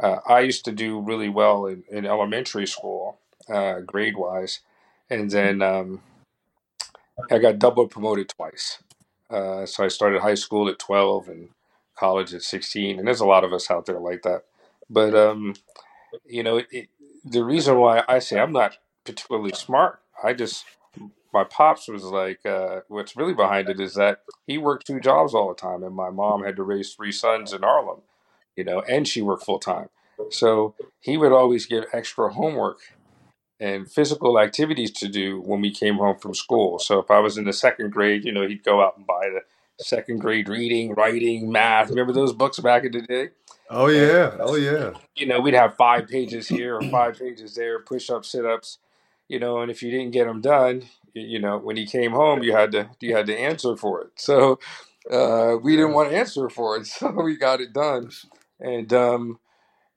uh, 0.00 0.18
i 0.26 0.40
used 0.40 0.64
to 0.64 0.72
do 0.72 1.00
really 1.00 1.28
well 1.28 1.66
in, 1.66 1.84
in 1.90 2.06
elementary 2.06 2.66
school 2.66 3.18
uh, 3.48 3.80
grade 3.80 4.16
wise 4.16 4.60
and 5.08 5.30
then 5.30 5.62
um, 5.62 6.00
i 7.30 7.38
got 7.38 7.58
double 7.58 7.86
promoted 7.86 8.28
twice 8.28 8.78
uh, 9.30 9.66
so 9.66 9.84
I 9.84 9.88
started 9.88 10.22
high 10.22 10.34
school 10.34 10.68
at 10.68 10.78
12 10.78 11.28
and 11.28 11.48
college 11.96 12.32
at 12.34 12.42
16. 12.42 12.98
And 12.98 13.06
there's 13.06 13.20
a 13.20 13.26
lot 13.26 13.44
of 13.44 13.52
us 13.52 13.70
out 13.70 13.86
there 13.86 13.98
like 13.98 14.22
that. 14.22 14.44
But, 14.88 15.14
um, 15.14 15.54
you 16.24 16.42
know, 16.42 16.62
it, 16.70 16.88
the 17.26 17.44
reason 17.44 17.78
why 17.78 18.04
I 18.08 18.20
say 18.20 18.38
I'm 18.38 18.52
not 18.52 18.78
particularly 19.04 19.52
smart, 19.52 20.00
I 20.22 20.32
just, 20.32 20.64
my 21.32 21.44
pops 21.44 21.88
was 21.88 22.04
like, 22.04 22.46
uh, 22.46 22.80
what's 22.88 23.16
really 23.16 23.34
behind 23.34 23.68
it 23.68 23.80
is 23.80 23.94
that 23.94 24.20
he 24.46 24.58
worked 24.58 24.86
two 24.86 25.00
jobs 25.00 25.34
all 25.34 25.48
the 25.48 25.54
time. 25.54 25.82
And 25.82 25.94
my 25.94 26.10
mom 26.10 26.44
had 26.44 26.56
to 26.56 26.62
raise 26.62 26.94
three 26.94 27.12
sons 27.12 27.52
in 27.52 27.62
Harlem, 27.62 28.00
you 28.56 28.64
know, 28.64 28.80
and 28.88 29.06
she 29.06 29.20
worked 29.22 29.44
full 29.44 29.58
time. 29.58 29.88
So 30.30 30.74
he 31.00 31.16
would 31.16 31.32
always 31.32 31.66
give 31.66 31.84
extra 31.92 32.32
homework 32.32 32.78
and 33.60 33.90
physical 33.90 34.38
activities 34.38 34.90
to 34.92 35.08
do 35.08 35.40
when 35.40 35.60
we 35.60 35.70
came 35.70 35.96
home 35.96 36.18
from 36.18 36.34
school. 36.34 36.78
So 36.78 36.98
if 36.98 37.10
I 37.10 37.18
was 37.18 37.36
in 37.36 37.44
the 37.44 37.52
second 37.52 37.90
grade, 37.90 38.24
you 38.24 38.32
know, 38.32 38.46
he'd 38.46 38.64
go 38.64 38.82
out 38.82 38.96
and 38.96 39.06
buy 39.06 39.28
the 39.28 39.84
second 39.84 40.20
grade 40.20 40.48
reading, 40.48 40.94
writing, 40.94 41.50
math. 41.50 41.90
Remember 41.90 42.12
those 42.12 42.32
books 42.32 42.58
back 42.60 42.84
in 42.84 42.92
the 42.92 43.02
day? 43.02 43.28
Oh 43.68 43.88
yeah, 43.88 44.36
oh 44.38 44.54
yeah. 44.54 44.92
You 45.16 45.26
know, 45.26 45.40
we'd 45.40 45.54
have 45.54 45.76
five 45.76 46.08
pages 46.08 46.48
here 46.48 46.76
or 46.76 46.82
five 46.82 47.18
pages 47.18 47.54
there, 47.54 47.80
push 47.80 48.10
ups, 48.10 48.30
sit 48.30 48.44
ups. 48.46 48.78
You 49.28 49.40
know, 49.40 49.60
and 49.60 49.70
if 49.70 49.82
you 49.82 49.90
didn't 49.90 50.12
get 50.12 50.26
them 50.26 50.40
done, 50.40 50.84
you 51.14 51.40
know, 51.40 51.58
when 51.58 51.76
he 51.76 51.84
came 51.86 52.12
home, 52.12 52.42
you 52.42 52.52
had 52.52 52.70
to 52.72 52.90
you 53.00 53.16
had 53.16 53.26
to 53.26 53.36
answer 53.36 53.76
for 53.76 54.02
it. 54.02 54.10
So 54.16 54.60
uh, 55.10 55.56
we 55.62 55.74
didn't 55.76 55.94
want 55.94 56.10
to 56.10 56.16
answer 56.16 56.48
for 56.48 56.76
it, 56.76 56.86
so 56.86 57.10
we 57.10 57.36
got 57.36 57.60
it 57.60 57.72
done. 57.72 58.10
And 58.60 58.92
um, 58.92 59.38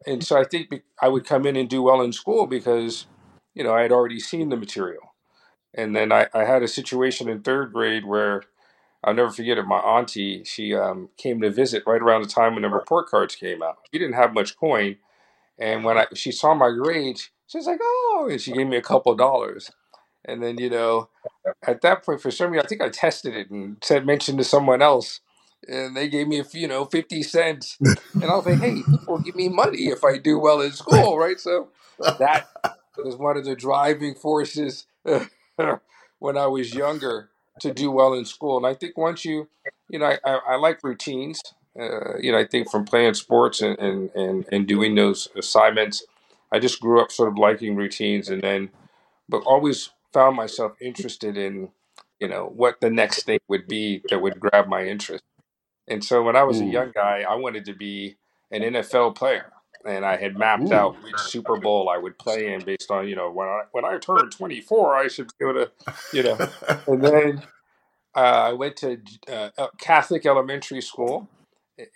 and 0.07 0.23
so 0.23 0.39
I 0.39 0.45
think 0.45 0.73
I 1.01 1.07
would 1.09 1.25
come 1.25 1.45
in 1.45 1.55
and 1.55 1.69
do 1.69 1.81
well 1.83 2.01
in 2.01 2.13
school 2.13 2.47
because 2.47 3.07
you 3.53 3.63
know, 3.63 3.73
I 3.73 3.81
had 3.83 3.91
already 3.91 4.19
seen 4.19 4.49
the 4.49 4.57
material. 4.57 5.15
And 5.73 5.95
then 5.95 6.11
I, 6.11 6.27
I 6.33 6.45
had 6.45 6.63
a 6.63 6.67
situation 6.67 7.29
in 7.29 7.41
third 7.41 7.73
grade 7.73 8.05
where 8.05 8.43
I'll 9.03 9.13
never 9.13 9.31
forget 9.31 9.57
it. 9.57 9.63
My 9.65 9.79
auntie, 9.79 10.43
she 10.43 10.75
um, 10.75 11.09
came 11.17 11.41
to 11.41 11.49
visit 11.49 11.83
right 11.87 12.01
around 12.01 12.23
the 12.23 12.29
time 12.29 12.53
when 12.53 12.63
the 12.63 12.69
report 12.69 13.07
cards 13.07 13.35
came 13.35 13.63
out. 13.63 13.77
She 13.91 13.99
didn't 13.99 14.15
have 14.15 14.33
much 14.33 14.57
coin. 14.57 14.97
And 15.59 15.83
when 15.83 15.97
I 15.97 16.07
she 16.15 16.31
saw 16.31 16.53
my 16.53 16.71
grades, 16.71 17.29
she 17.47 17.57
was 17.57 17.67
like, 17.67 17.79
oh, 17.81 18.27
and 18.31 18.41
she 18.41 18.51
gave 18.53 18.67
me 18.67 18.77
a 18.77 18.81
couple 18.81 19.15
dollars. 19.15 19.71
And 20.25 20.43
then, 20.43 20.57
you 20.57 20.69
know, 20.69 21.09
at 21.65 21.81
that 21.81 22.03
point, 22.05 22.21
for 22.21 22.31
some 22.31 22.51
reason, 22.51 22.65
I 22.65 22.67
think 22.69 22.81
I 22.81 22.89
tested 22.89 23.35
it 23.35 23.49
and 23.49 23.77
said, 23.83 24.05
mentioned 24.05 24.37
to 24.39 24.43
someone 24.43 24.81
else. 24.81 25.21
And 25.67 25.95
they 25.95 26.09
gave 26.09 26.27
me, 26.27 26.39
a, 26.39 26.45
you 26.53 26.67
know, 26.67 26.85
50 26.85 27.23
cents. 27.23 27.79
And 28.21 28.31
I 28.31 28.35
was 28.35 28.45
like, 28.45 28.59
hey, 28.59 28.83
people 28.83 29.19
give 29.19 29.35
me 29.35 29.49
money 29.49 29.87
if 29.89 30.03
I 30.03 30.17
do 30.17 30.39
well 30.39 30.61
in 30.61 30.71
school, 30.73 31.17
right? 31.19 31.39
So 31.39 31.69
that 32.19 32.47
was 32.97 33.15
one 33.15 33.37
of 33.37 33.45
the 33.45 33.55
driving 33.55 34.15
forces 34.15 34.87
when 35.03 36.37
I 36.37 36.47
was 36.47 36.73
younger 36.75 37.29
to 37.61 37.73
do 37.73 37.91
well 37.91 38.13
in 38.13 38.25
school. 38.25 38.57
And 38.57 38.65
I 38.65 38.73
think 38.73 38.97
once 38.97 39.25
you, 39.25 39.47
you 39.89 39.99
know, 39.99 40.05
I, 40.05 40.19
I, 40.25 40.39
I 40.49 40.55
like 40.55 40.83
routines. 40.83 41.41
Uh, 41.79 42.17
you 42.19 42.31
know, 42.31 42.39
I 42.39 42.45
think 42.45 42.69
from 42.69 42.85
playing 42.85 43.13
sports 43.13 43.61
and, 43.61 43.77
and, 43.79 44.09
and, 44.15 44.45
and 44.51 44.67
doing 44.67 44.95
those 44.95 45.29
assignments, 45.35 46.03
I 46.51 46.59
just 46.59 46.81
grew 46.81 47.01
up 47.01 47.11
sort 47.11 47.29
of 47.29 47.37
liking 47.37 47.75
routines 47.75 48.29
and 48.29 48.41
then, 48.41 48.69
but 49.29 49.43
always 49.45 49.91
found 50.13 50.35
myself 50.35 50.73
interested 50.81 51.37
in, 51.37 51.69
you 52.19 52.27
know, 52.27 52.51
what 52.55 52.81
the 52.81 52.89
next 52.89 53.23
thing 53.25 53.39
would 53.47 53.67
be 53.67 54.03
that 54.09 54.21
would 54.21 54.39
grab 54.39 54.67
my 54.67 54.85
interest. 54.85 55.23
And 55.87 56.03
so 56.03 56.23
when 56.23 56.35
I 56.35 56.43
was 56.43 56.61
a 56.61 56.65
Mm. 56.65 56.71
young 56.71 56.91
guy, 56.93 57.25
I 57.27 57.35
wanted 57.35 57.65
to 57.65 57.73
be 57.73 58.17
an 58.51 58.63
NFL 58.63 59.15
player. 59.15 59.51
And 59.85 60.05
I 60.05 60.17
had 60.17 60.37
mapped 60.37 60.71
Ooh. 60.71 60.75
out 60.75 61.03
which 61.03 61.19
Super 61.19 61.57
Bowl 61.57 61.89
I 61.89 61.97
would 61.97 62.17
play 62.19 62.53
in 62.53 62.63
based 62.63 62.91
on, 62.91 63.07
you 63.07 63.15
know, 63.15 63.31
when 63.31 63.47
I 63.47 63.63
when 63.71 63.85
I 63.85 63.97
turned 63.97 64.31
24, 64.31 64.97
I 64.97 65.07
should 65.07 65.31
be 65.39 65.45
able 65.45 65.65
to, 65.65 65.71
you 66.13 66.23
know. 66.23 66.37
And 66.87 67.03
then 67.03 67.43
uh, 68.15 68.19
I 68.49 68.53
went 68.53 68.77
to 68.77 68.99
uh, 69.29 69.49
uh, 69.57 69.67
Catholic 69.79 70.25
elementary 70.25 70.81
school 70.81 71.29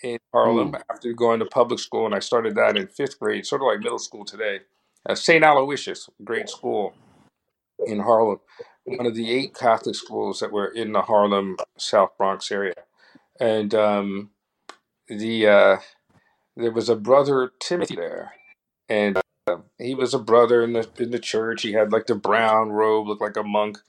in 0.03 0.19
Harlem 0.33 0.71
Mm. 0.73 0.81
after 0.91 1.13
going 1.13 1.39
to 1.39 1.45
public 1.45 1.79
school, 1.79 2.05
and 2.05 2.15
I 2.15 2.19
started 2.19 2.55
that 2.55 2.77
in 2.77 2.87
fifth 2.87 3.19
grade, 3.19 3.45
sort 3.45 3.61
of 3.61 3.67
like 3.67 3.79
middle 3.79 3.99
school 3.99 4.25
today. 4.25 4.61
Uh, 5.07 5.15
St. 5.15 5.43
Aloysius, 5.43 6.09
great 6.23 6.49
school 6.49 6.95
in 7.85 7.99
Harlem, 7.99 8.39
one 8.85 9.05
of 9.05 9.15
the 9.15 9.31
eight 9.31 9.55
Catholic 9.55 9.95
schools 9.95 10.39
that 10.39 10.51
were 10.51 10.67
in 10.67 10.93
the 10.93 11.01
Harlem 11.01 11.57
South 11.77 12.17
Bronx 12.17 12.51
area, 12.51 12.75
and 13.39 13.75
um, 13.75 14.31
the 15.07 15.47
uh, 15.47 15.77
there 16.55 16.71
was 16.71 16.89
a 16.89 16.95
brother 16.95 17.51
Timothy 17.59 17.95
there, 17.95 18.33
and 18.89 19.17
uh, 19.47 19.57
he 19.77 19.95
was 19.95 20.13
a 20.13 20.19
brother 20.19 20.63
in 20.63 20.73
the 20.73 20.87
in 20.97 21.11
the 21.11 21.19
church. 21.19 21.63
He 21.63 21.73
had 21.73 21.91
like 21.91 22.07
the 22.07 22.15
brown 22.15 22.71
robe, 22.71 23.07
looked 23.07 23.21
like 23.21 23.37
a 23.37 23.43
monk, 23.43 23.79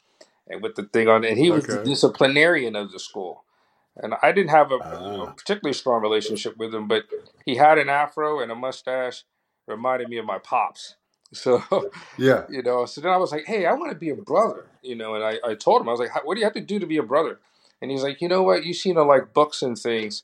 and 0.48 0.62
with 0.62 0.74
the 0.76 0.84
thing 0.84 1.08
on, 1.08 1.24
and 1.24 1.38
he 1.38 1.50
was 1.50 1.66
the 1.66 1.82
disciplinarian 1.84 2.76
of 2.76 2.92
the 2.92 2.98
school. 2.98 3.44
And 3.96 4.14
I 4.22 4.32
didn't 4.32 4.50
have 4.50 4.72
a 4.72 4.76
you 4.76 4.80
know, 4.80 5.26
Ah. 5.28 5.32
particularly 5.36 5.72
strong 5.74 6.02
relationship 6.02 6.56
with 6.56 6.74
him, 6.74 6.88
but 6.88 7.04
he 7.44 7.56
had 7.56 7.78
an 7.78 7.88
afro 7.88 8.40
and 8.40 8.50
a 8.50 8.54
mustache, 8.54 9.24
reminded 9.66 10.08
me 10.08 10.18
of 10.18 10.26
my 10.26 10.38
pops. 10.38 10.96
So 11.32 11.62
Yeah. 12.16 12.44
you 12.48 12.62
know, 12.62 12.84
so 12.86 13.00
then 13.00 13.10
I 13.10 13.16
was 13.16 13.32
like, 13.32 13.44
hey, 13.46 13.66
I 13.66 13.72
want 13.72 13.90
to 13.90 13.98
be 13.98 14.10
a 14.10 14.14
brother, 14.16 14.66
you 14.82 14.94
know, 14.94 15.14
and 15.16 15.24
I, 15.24 15.38
I 15.44 15.54
told 15.54 15.80
him, 15.80 15.88
I 15.88 15.92
was 15.92 15.98
like, 16.00 16.24
what 16.24 16.34
do 16.34 16.40
you 16.40 16.46
have 16.46 16.54
to 16.54 16.60
do 16.60 16.78
to 16.78 16.86
be 16.86 16.96
a 16.96 17.02
brother? 17.02 17.40
And 17.82 17.90
he's 17.90 18.04
like, 18.04 18.20
you 18.20 18.28
know 18.28 18.42
what, 18.44 18.64
you 18.64 18.72
seem 18.72 18.94
to 18.94 19.02
like 19.02 19.34
books 19.34 19.60
and 19.62 19.76
things. 19.76 20.22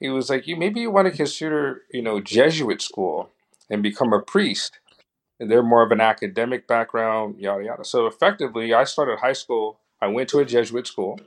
He 0.00 0.10
was 0.10 0.30
like, 0.30 0.46
you 0.48 0.56
maybe 0.56 0.80
you 0.80 0.92
want 0.92 1.08
to 1.10 1.16
consider, 1.16 1.82
you 1.92 2.02
know, 2.02 2.20
Jesuit 2.20 2.82
school 2.82 3.30
and 3.70 3.82
become 3.82 4.12
a 4.14 4.22
priest. 4.22 4.80
And 5.40 5.50
they're 5.50 5.62
more 5.62 5.82
of 5.84 5.92
an 5.92 6.00
academic 6.00 6.68
background, 6.68 7.38
yada 7.38 7.64
yada. 7.64 7.84
So 7.84 8.06
effectively, 8.06 8.74
I 8.74 8.84
started 8.84 9.20
high 9.20 9.34
school. 9.34 9.80
I 10.00 10.08
went 10.08 10.28
to 10.30 10.40
a 10.40 10.44
Jesuit 10.46 10.86
school, 10.86 11.20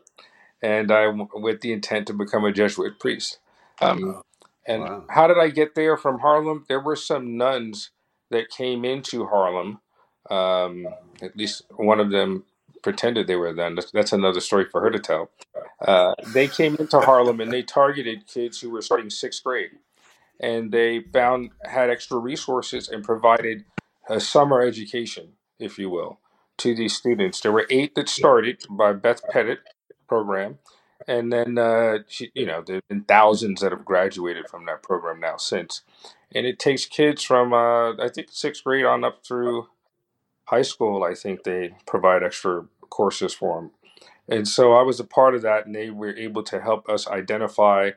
and 0.61 0.91
I 0.91 1.07
with 1.35 1.61
the 1.61 1.73
intent 1.73 2.07
to 2.07 2.13
become 2.13 2.45
a 2.45 2.51
Jesuit 2.53 2.99
priest. 2.99 3.39
Um, 3.81 4.21
and 4.67 4.83
Wow. 4.83 5.05
how 5.09 5.27
did 5.27 5.37
I 5.39 5.49
get 5.49 5.75
there 5.75 5.97
from 5.97 6.19
Harlem? 6.19 6.65
There 6.69 6.79
were 6.81 6.95
some 6.95 7.37
nuns 7.37 7.91
that 8.31 8.49
came 8.49 8.85
into 8.85 9.27
Harlem. 9.27 9.81
Um, 10.29 10.87
at 11.21 11.35
least 11.37 11.63
one 11.75 11.99
of 11.99 12.11
them 12.11 12.45
pretended 12.83 13.25
they 13.25 13.35
were 13.35 13.53
then. 13.53 13.77
That's, 13.93 14.13
another 14.13 14.41
story 14.41 14.65
for 14.65 14.81
her 14.81 14.91
to 14.91 14.99
tell. 14.99 15.31
Uh, 15.79 16.13
they 16.33 16.47
came 16.47 16.75
into 16.75 16.99
Harlem 16.99 17.39
and 17.39 17.51
they 17.51 17.63
targeted 17.63 18.27
kids 18.27 18.61
who 18.61 18.69
were 18.69 18.81
starting 18.81 19.09
sixth 19.09 19.43
grade, 19.43 19.71
and 20.39 20.71
they 20.71 20.99
found 20.99 21.51
had 21.63 21.89
extra 21.89 22.17
resources 22.17 22.87
and 22.87 23.03
provided 23.03 23.65
a 24.07 24.19
summer 24.19 24.61
education, 24.61 25.29
if 25.59 25.79
you 25.79 25.89
will, 25.89 26.19
to 26.57 26.75
these 26.75 26.95
students. 26.95 27.39
There 27.39 27.51
were 27.51 27.65
eight 27.69 27.95
that 27.95 28.09
started 28.09 28.63
by 28.69 28.93
Beth 28.93 29.21
Pettit 29.29 29.59
program, 30.07 30.59
and 31.07 31.31
then 31.33 31.57
uh, 31.57 31.99
she, 32.07 32.31
you 32.35 32.45
know 32.45 32.61
there 32.61 32.75
have 32.75 32.87
been 32.87 33.03
thousands 33.03 33.61
that 33.61 33.71
have 33.71 33.85
graduated 33.85 34.47
from 34.49 34.65
that 34.65 34.83
program 34.83 35.19
now 35.19 35.37
since. 35.37 35.81
And 36.35 36.47
it 36.47 36.57
takes 36.57 36.85
kids 36.85 37.23
from 37.23 37.53
uh, 37.53 37.91
I 37.97 38.09
think 38.13 38.27
sixth 38.31 38.63
grade 38.63 38.85
on 38.85 39.03
up 39.03 39.25
through 39.25 39.67
high 40.45 40.61
school. 40.61 41.03
I 41.03 41.13
think 41.13 41.43
they 41.43 41.75
provide 41.85 42.23
extra 42.23 42.65
courses 42.89 43.33
for 43.33 43.57
them. 43.61 43.71
And 44.29 44.47
so 44.47 44.73
I 44.73 44.83
was 44.83 44.99
a 44.99 45.05
part 45.05 45.35
of 45.35 45.43
that, 45.43 45.65
and 45.67 45.75
they 45.75 45.91
were 45.91 46.15
able 46.17 46.43
to 46.43 46.61
help 46.61 46.89
us 46.89 47.07
identify 47.07 47.91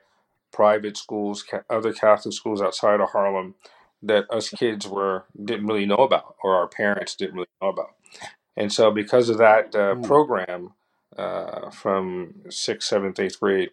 private 0.53 0.97
schools, 0.97 1.43
ca- 1.43 1.63
other 1.71 1.93
Catholic 1.93 2.35
schools 2.35 2.63
outside 2.63 3.01
of 3.01 3.11
Harlem 3.11 3.55
that 4.03 4.27
us 4.31 4.51
kids 4.51 4.89
were 4.89 5.25
didn't 5.43 5.67
really 5.67 5.87
know 5.87 5.97
about, 5.97 6.37
or 6.43 6.55
our 6.57 6.69
parents 6.69 7.17
didn't 7.17 7.37
really 7.37 7.49
know 7.63 7.69
about. 7.69 7.95
And 8.57 8.73
so, 8.73 8.91
because 8.93 9.31
of 9.31 9.39
that 9.39 9.75
uh, 9.75 9.97
Mm. 9.97 10.03
program, 10.03 10.75
uh, 11.19 11.71
from 11.71 12.35
sixth, 12.51 12.89
seventh, 12.89 13.21
eighth 13.21 13.41
grade, 13.41 13.71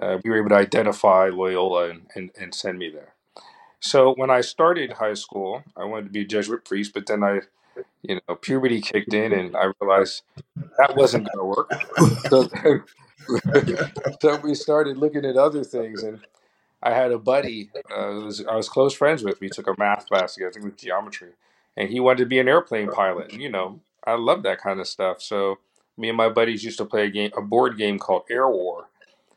uh, 0.00 0.18
we 0.24 0.30
were 0.30 0.38
able 0.38 0.50
to 0.50 0.56
identify 0.56 1.28
Loyola 1.28 1.90
and, 1.90 2.10
and, 2.16 2.30
and 2.40 2.54
send 2.54 2.78
me 2.78 2.90
there. 2.90 3.14
So 3.80 4.14
when 4.14 4.30
I 4.30 4.42
started 4.42 4.94
high 4.94 5.14
school, 5.14 5.64
I 5.76 5.84
wanted 5.84 6.04
to 6.06 6.10
be 6.10 6.22
a 6.22 6.26
Jesuit 6.26 6.64
priest, 6.64 6.94
but 6.94 7.06
then 7.06 7.24
I, 7.24 7.40
you 8.02 8.20
know, 8.28 8.34
puberty 8.36 8.80
kicked 8.80 9.12
in, 9.12 9.32
and 9.32 9.56
I 9.56 9.72
realized 9.80 10.22
that 10.78 10.96
wasn't 10.96 11.28
going 11.32 11.38
to 11.38 11.44
work. 11.44 11.72
So, 12.28 12.48
so 14.20 14.36
we 14.42 14.54
started 14.54 14.98
looking 14.98 15.24
at 15.24 15.36
other 15.36 15.64
things, 15.64 16.02
and 16.02 16.20
I 16.82 16.92
had 16.92 17.10
a 17.10 17.18
buddy 17.18 17.70
uh, 17.90 18.20
was, 18.24 18.44
I 18.46 18.54
was 18.54 18.68
close 18.68 18.94
friends 18.94 19.24
with. 19.24 19.40
We 19.40 19.48
took 19.48 19.66
a 19.66 19.74
math 19.78 20.06
class 20.06 20.34
together, 20.34 20.50
I 20.50 20.52
think 20.52 20.66
it 20.66 20.72
was 20.72 20.80
geometry, 20.80 21.30
and 21.76 21.88
he 21.88 21.98
wanted 22.00 22.18
to 22.18 22.26
be 22.26 22.38
an 22.38 22.48
airplane 22.48 22.90
pilot. 22.90 23.32
And 23.32 23.42
you 23.42 23.50
know, 23.50 23.80
I 24.06 24.14
love 24.14 24.42
that 24.44 24.60
kind 24.60 24.80
of 24.80 24.86
stuff. 24.86 25.20
So 25.20 25.58
me 25.96 26.08
and 26.08 26.16
my 26.16 26.28
buddies 26.28 26.64
used 26.64 26.78
to 26.78 26.84
play 26.84 27.06
a 27.06 27.10
game, 27.10 27.32
a 27.36 27.42
board 27.42 27.76
game 27.76 27.98
called 27.98 28.22
Air 28.30 28.48
War, 28.48 28.88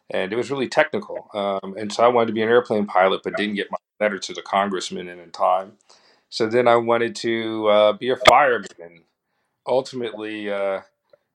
and 0.09 0.31
it 0.31 0.35
was 0.35 0.51
really 0.51 0.67
technical. 0.67 1.29
Um, 1.33 1.75
and 1.77 1.91
so 1.91 2.03
I 2.03 2.07
wanted 2.07 2.27
to 2.27 2.33
be 2.33 2.41
an 2.41 2.49
airplane 2.49 2.85
pilot, 2.85 3.21
but 3.23 3.35
didn't 3.35 3.55
get 3.55 3.71
my 3.71 3.77
letter 3.99 4.19
to 4.19 4.33
the 4.33 4.41
congressman 4.41 5.07
in 5.07 5.31
time. 5.31 5.73
So 6.29 6.47
then 6.47 6.67
I 6.67 6.75
wanted 6.75 7.15
to 7.17 7.67
uh, 7.67 7.93
be 7.93 8.09
a 8.09 8.15
fireman, 8.15 9.03
ultimately 9.65 10.49
uh, 10.49 10.81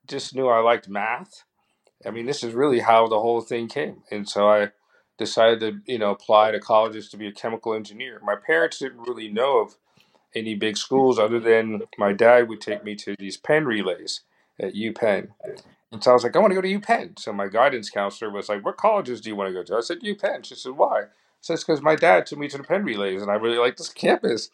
just 0.06 0.34
knew 0.34 0.48
I 0.48 0.60
liked 0.60 0.88
math. 0.88 1.44
I 2.06 2.10
mean, 2.10 2.26
this 2.26 2.44
is 2.44 2.54
really 2.54 2.80
how 2.80 3.06
the 3.08 3.20
whole 3.20 3.40
thing 3.40 3.68
came. 3.68 4.02
And 4.10 4.28
so 4.28 4.48
I 4.48 4.70
decided 5.18 5.60
to, 5.60 5.92
you 5.92 5.98
know, 5.98 6.10
apply 6.10 6.50
to 6.52 6.60
colleges 6.60 7.08
to 7.10 7.16
be 7.16 7.26
a 7.26 7.32
chemical 7.32 7.74
engineer. 7.74 8.20
My 8.22 8.36
parents 8.36 8.78
didn't 8.78 9.06
really 9.06 9.28
know 9.28 9.58
of 9.60 9.76
any 10.34 10.54
big 10.54 10.76
schools 10.76 11.18
other 11.18 11.40
than 11.40 11.82
my 11.96 12.12
dad 12.12 12.48
would 12.48 12.60
take 12.60 12.84
me 12.84 12.94
to 12.96 13.14
these 13.18 13.36
Penn 13.36 13.64
Relays 13.64 14.20
at 14.60 14.74
UPenn. 14.74 15.28
And 15.92 16.02
so 16.02 16.10
I 16.10 16.14
was 16.14 16.24
like, 16.24 16.34
I 16.34 16.40
want 16.40 16.50
to 16.50 16.56
go 16.56 16.60
to 16.60 16.80
UPenn. 16.80 17.18
So 17.18 17.32
my 17.32 17.46
guidance 17.46 17.88
counselor 17.88 18.30
was 18.30 18.48
like, 18.48 18.64
What 18.64 18.76
colleges 18.76 19.20
do 19.20 19.30
you 19.30 19.36
want 19.36 19.48
to 19.48 19.54
go 19.54 19.62
to? 19.62 19.76
I 19.76 19.80
said, 19.80 20.00
UPenn. 20.00 20.44
She 20.44 20.56
said, 20.56 20.72
Why? 20.72 21.02
I 21.02 21.52
It's 21.52 21.62
because 21.62 21.82
my 21.82 21.94
dad 21.94 22.26
took 22.26 22.38
me 22.38 22.48
to 22.48 22.58
the 22.58 22.64
Penn 22.64 22.84
Relays 22.84 23.22
and 23.22 23.30
I 23.30 23.34
really 23.34 23.58
like 23.58 23.76
this 23.76 23.90
campus. 23.90 24.50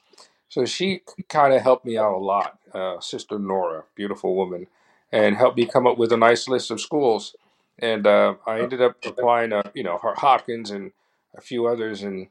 So 0.51 0.65
she 0.65 1.03
kind 1.29 1.55
of 1.55 1.63
helped 1.63 1.87
me 1.87 1.97
out 1.97 2.13
a 2.13 2.19
lot. 2.19 2.59
Uh, 2.75 2.99
Sister 3.01 3.39
Nora, 3.39 3.85
beautiful 3.95 4.35
woman, 4.35 4.67
and 5.13 5.37
helped 5.37 5.57
me 5.57 5.65
come 5.65 5.87
up 5.87 5.97
with 5.97 6.13
a 6.13 6.17
nice 6.17 6.49
list 6.49 6.73
of 6.73 6.81
schools. 6.81 7.37
And 7.79 8.07
uh, 8.07 8.35
I 8.47 8.61
ended 8.61 8.83
up 8.83 8.97
applying, 9.07 9.53
uh, 9.53 9.71
you 9.75 9.85
know, 9.85 9.99
Hopkins 10.03 10.71
and 10.71 10.91
a 11.37 11.41
few 11.41 11.67
others, 11.67 12.03
and 12.03 12.27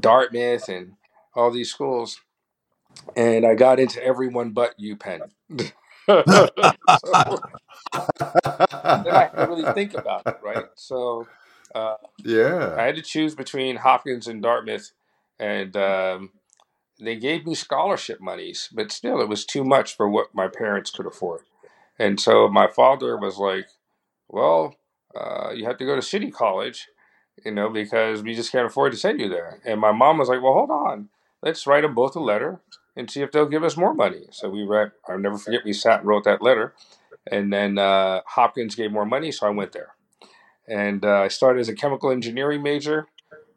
Dartmouth, 0.00 0.68
and 0.68 0.92
all 1.34 1.50
these 1.50 1.70
schools. 1.70 2.20
And 3.16 3.46
I 3.46 3.54
got 3.54 3.80
into 3.80 4.04
everyone 4.04 4.50
but 4.50 4.78
UPenn. 4.78 5.30
so 6.06 6.22
then 7.96 9.08
I 9.08 9.30
had 9.32 9.32
to 9.32 9.46
really 9.48 9.72
think 9.72 9.94
about 9.94 10.26
it, 10.26 10.38
right? 10.42 10.66
So 10.74 11.26
uh, 11.74 11.96
I 12.76 12.82
had 12.84 12.96
to 12.96 13.02
choose 13.02 13.34
between 13.34 13.76
Hopkins 13.76 14.28
and 14.28 14.42
Dartmouth, 14.42 14.92
and 15.38 15.74
um, 15.76 16.30
they 17.00 17.16
gave 17.16 17.46
me 17.46 17.54
scholarship 17.54 18.20
monies, 18.20 18.68
but 18.72 18.92
still, 18.92 19.20
it 19.20 19.28
was 19.28 19.44
too 19.44 19.64
much 19.64 19.96
for 19.96 20.08
what 20.08 20.34
my 20.34 20.48
parents 20.48 20.90
could 20.90 21.06
afford. 21.06 21.42
And 21.98 22.20
so 22.20 22.48
my 22.48 22.66
father 22.68 23.16
was 23.16 23.38
like, 23.38 23.68
"Well, 24.28 24.76
uh, 25.14 25.50
you 25.54 25.64
have 25.66 25.78
to 25.78 25.86
go 25.86 25.96
to 25.96 26.02
City 26.02 26.30
College, 26.30 26.88
you 27.44 27.52
know, 27.52 27.70
because 27.70 28.22
we 28.22 28.34
just 28.34 28.52
can't 28.52 28.66
afford 28.66 28.92
to 28.92 28.98
send 28.98 29.20
you 29.20 29.28
there." 29.28 29.60
And 29.64 29.80
my 29.80 29.92
mom 29.92 30.18
was 30.18 30.28
like, 30.28 30.42
"Well, 30.42 30.54
hold 30.54 30.70
on, 30.70 31.08
let's 31.42 31.66
write 31.66 31.82
them 31.82 31.94
both 31.94 32.16
a 32.16 32.20
letter 32.20 32.60
and 32.96 33.10
see 33.10 33.22
if 33.22 33.32
they'll 33.32 33.46
give 33.46 33.64
us 33.64 33.76
more 33.76 33.94
money." 33.94 34.26
So 34.30 34.50
we 34.50 34.64
read. 34.64 34.92
I'll 35.08 35.18
never 35.18 35.38
forget. 35.38 35.64
We 35.64 35.72
sat 35.72 36.00
and 36.00 36.08
wrote 36.08 36.24
that 36.24 36.42
letter, 36.42 36.74
and 37.30 37.52
then 37.52 37.78
uh, 37.78 38.22
Hopkins 38.26 38.74
gave 38.74 38.92
more 38.92 39.06
money, 39.06 39.32
so 39.32 39.46
I 39.46 39.50
went 39.50 39.72
there. 39.72 39.94
And 40.68 41.04
uh, 41.04 41.20
I 41.22 41.28
started 41.28 41.60
as 41.60 41.68
a 41.68 41.74
chemical 41.74 42.10
engineering 42.10 42.62
major. 42.62 43.06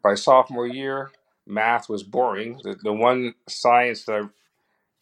By 0.04 0.16
sophomore 0.16 0.68
year, 0.68 1.12
math 1.50 1.90
was 1.90 2.04
boring. 2.04 2.60
The, 2.64 2.76
the 2.82 2.94
one 2.94 3.36
science 3.48 4.06
that 4.06 4.14
I, 4.14 4.22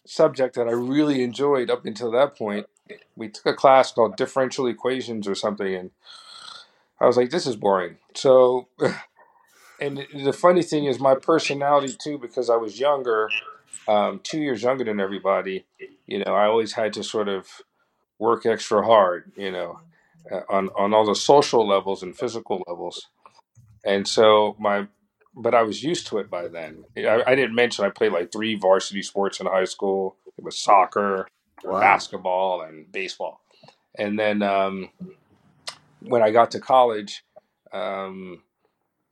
subject 0.05 0.55
that 0.55 0.67
I 0.67 0.71
really 0.71 1.21
enjoyed 1.23 1.69
up 1.69 1.85
until 1.85 2.11
that 2.11 2.37
point, 2.37 2.67
we 3.15 3.29
took 3.29 3.45
a 3.45 3.53
class 3.53 3.91
called 3.91 4.15
differential 4.15 4.67
equations 4.67 5.27
or 5.27 5.35
something, 5.35 5.73
and 5.73 5.91
I 6.99 7.05
was 7.05 7.17
like, 7.17 7.29
"This 7.29 7.45
is 7.45 7.57
boring." 7.57 7.97
So, 8.15 8.69
and 9.81 10.07
the 10.13 10.33
funny 10.33 10.63
thing 10.63 10.85
is, 10.85 10.99
my 10.99 11.15
personality 11.15 11.95
too, 12.01 12.17
because 12.17 12.49
I 12.49 12.55
was 12.55 12.79
younger, 12.79 13.29
um, 13.87 14.21
two 14.23 14.39
years 14.39 14.63
younger 14.63 14.85
than 14.85 14.99
everybody. 14.99 15.65
You 16.05 16.23
know, 16.23 16.33
I 16.33 16.45
always 16.45 16.73
had 16.73 16.93
to 16.93 17.03
sort 17.03 17.27
of 17.27 17.47
work 18.17 18.45
extra 18.45 18.85
hard. 18.85 19.33
You 19.35 19.51
know, 19.51 19.79
uh, 20.31 20.41
on 20.49 20.69
on 20.77 20.93
all 20.93 21.05
the 21.05 21.15
social 21.15 21.67
levels 21.67 22.01
and 22.01 22.15
physical 22.17 22.63
levels. 22.67 23.07
And 23.85 24.07
so 24.07 24.55
my, 24.59 24.87
but 25.37 25.55
I 25.55 25.63
was 25.63 25.83
used 25.83 26.07
to 26.09 26.19
it 26.19 26.31
by 26.31 26.49
then. 26.49 26.85
I, 26.97 27.23
I 27.27 27.35
didn't 27.35 27.55
mention 27.55 27.85
I 27.85 27.91
played 27.91 28.13
like 28.13 28.33
three 28.33 28.55
varsity 28.55 29.03
sports 29.03 29.39
in 29.41 29.47
high 29.47 29.65
school. 29.65 30.17
It 30.37 30.45
was 30.45 30.57
soccer, 30.59 31.29
Wow. 31.63 31.79
basketball, 31.81 32.61
and 32.63 32.91
baseball. 32.91 33.41
And 33.97 34.19
then 34.19 34.43
um, 34.43 34.89
when 36.01 36.23
I 36.23 36.31
got 36.31 36.51
to 36.51 36.59
college, 36.61 37.23
um, 37.73 38.43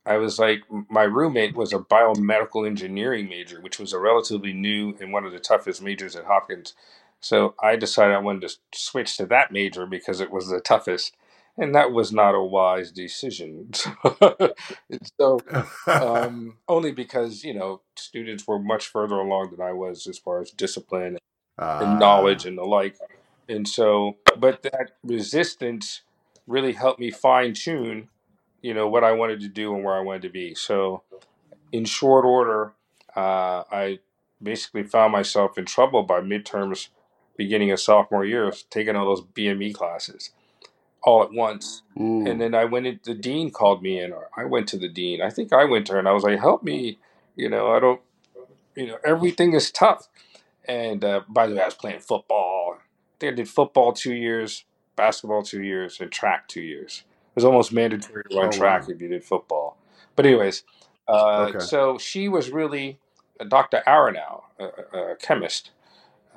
I 0.04 0.16
was 0.18 0.38
like, 0.38 0.62
my 0.90 1.04
roommate 1.04 1.54
was 1.56 1.72
a 1.72 1.78
biomedical 1.78 2.66
engineering 2.66 3.28
major, 3.28 3.60
which 3.60 3.78
was 3.78 3.92
a 3.92 4.00
relatively 4.00 4.52
new 4.52 4.96
and 5.00 5.12
one 5.12 5.24
of 5.24 5.32
the 5.32 5.38
toughest 5.38 5.82
majors 5.82 6.16
at 6.16 6.24
Hopkins. 6.24 6.74
So 7.20 7.54
I 7.62 7.76
decided 7.76 8.14
I 8.14 8.18
wanted 8.20 8.48
to 8.48 8.56
switch 8.74 9.16
to 9.18 9.26
that 9.26 9.52
major 9.52 9.86
because 9.86 10.20
it 10.20 10.30
was 10.32 10.48
the 10.48 10.60
toughest, 10.60 11.16
and 11.58 11.74
that 11.74 11.92
was 11.92 12.12
not 12.12 12.34
a 12.34 12.42
wise 12.42 12.90
decision. 12.90 13.70
so, 15.20 15.40
um, 15.86 16.58
only 16.68 16.92
because 16.92 17.44
you 17.44 17.54
know 17.54 17.82
students 17.96 18.46
were 18.46 18.58
much 18.58 18.88
further 18.88 19.16
along 19.16 19.50
than 19.50 19.60
I 19.60 19.72
was 19.72 20.06
as 20.06 20.18
far 20.18 20.40
as 20.40 20.50
discipline 20.50 21.18
and 21.78 21.98
knowledge 21.98 22.44
Ah, 22.44 22.48
and 22.48 22.58
the 22.58 22.64
like, 22.64 22.96
and 23.48 23.66
so, 23.68 24.16
but 24.38 24.62
that 24.62 24.92
resistance 25.04 26.02
really 26.46 26.72
helped 26.72 27.00
me 27.00 27.10
fine 27.10 27.54
tune, 27.54 28.08
you 28.62 28.74
know, 28.74 28.88
what 28.88 29.04
I 29.04 29.12
wanted 29.12 29.40
to 29.40 29.48
do 29.48 29.74
and 29.74 29.84
where 29.84 29.96
I 29.96 30.00
wanted 30.00 30.22
to 30.22 30.30
be. 30.30 30.54
So, 30.54 31.02
in 31.72 31.84
short 31.84 32.24
order, 32.24 32.74
uh, 33.16 33.64
I 33.72 34.00
basically 34.42 34.84
found 34.84 35.12
myself 35.12 35.58
in 35.58 35.64
trouble 35.66 36.02
by 36.02 36.20
midterms, 36.20 36.88
beginning 37.36 37.70
of 37.72 37.80
sophomore 37.80 38.24
year, 38.24 38.52
taking 38.70 38.96
all 38.96 39.06
those 39.06 39.22
BME 39.26 39.74
classes 39.74 40.30
all 41.06 41.22
at 41.22 41.32
once. 41.32 41.82
And 41.94 42.26
mm, 42.26 42.38
then 42.38 42.54
I 42.54 42.64
went 42.64 42.86
in, 42.86 43.00
the 43.04 43.14
dean 43.14 43.50
called 43.50 43.80
me 43.80 43.98
in, 43.98 44.12
or 44.12 44.28
I 44.36 44.44
went 44.44 44.66
to 44.68 44.76
the 44.76 44.88
dean. 44.88 45.22
I 45.22 45.30
think 45.30 45.52
I 45.52 45.64
went 45.64 45.86
to 45.86 45.94
her 45.94 45.98
and 45.98 46.08
I 46.08 46.12
was 46.12 46.24
like, 46.24 46.38
help 46.38 46.62
me. 46.62 46.98
You 47.36 47.48
know, 47.48 47.68
I 47.68 47.80
don't, 47.80 48.00
you 48.74 48.88
know, 48.88 48.98
everything 49.04 49.54
is 49.54 49.70
tough. 49.70 50.08
And 50.66 51.04
uh, 51.04 51.20
by 51.28 51.46
the 51.46 51.54
way, 51.54 51.62
I 51.62 51.66
was 51.66 51.74
playing 51.74 52.00
football. 52.00 52.76
I 52.78 52.82
think 53.20 53.32
I 53.32 53.36
did 53.36 53.48
football 53.48 53.92
two 53.92 54.14
years, 54.14 54.64
basketball 54.96 55.42
two 55.42 55.62
years, 55.62 56.00
and 56.00 56.10
track 56.10 56.48
two 56.48 56.60
years. 56.60 57.04
It 57.06 57.36
was 57.36 57.44
almost 57.44 57.72
mandatory 57.72 58.24
to 58.28 58.36
run 58.36 58.48
oh 58.48 58.50
track 58.50 58.88
wow. 58.88 58.94
if 58.94 59.00
you 59.00 59.08
did 59.08 59.22
football. 59.24 59.78
But 60.16 60.26
anyways, 60.26 60.64
uh, 61.06 61.46
Okay. 61.50 61.60
so 61.60 61.98
she 61.98 62.28
was 62.28 62.50
really 62.50 62.98
uh, 63.38 63.44
Dr. 63.44 63.82
Aronow, 63.86 64.42
a, 64.58 64.64
a 64.64 65.12
a 65.12 65.16
chemist. 65.16 65.70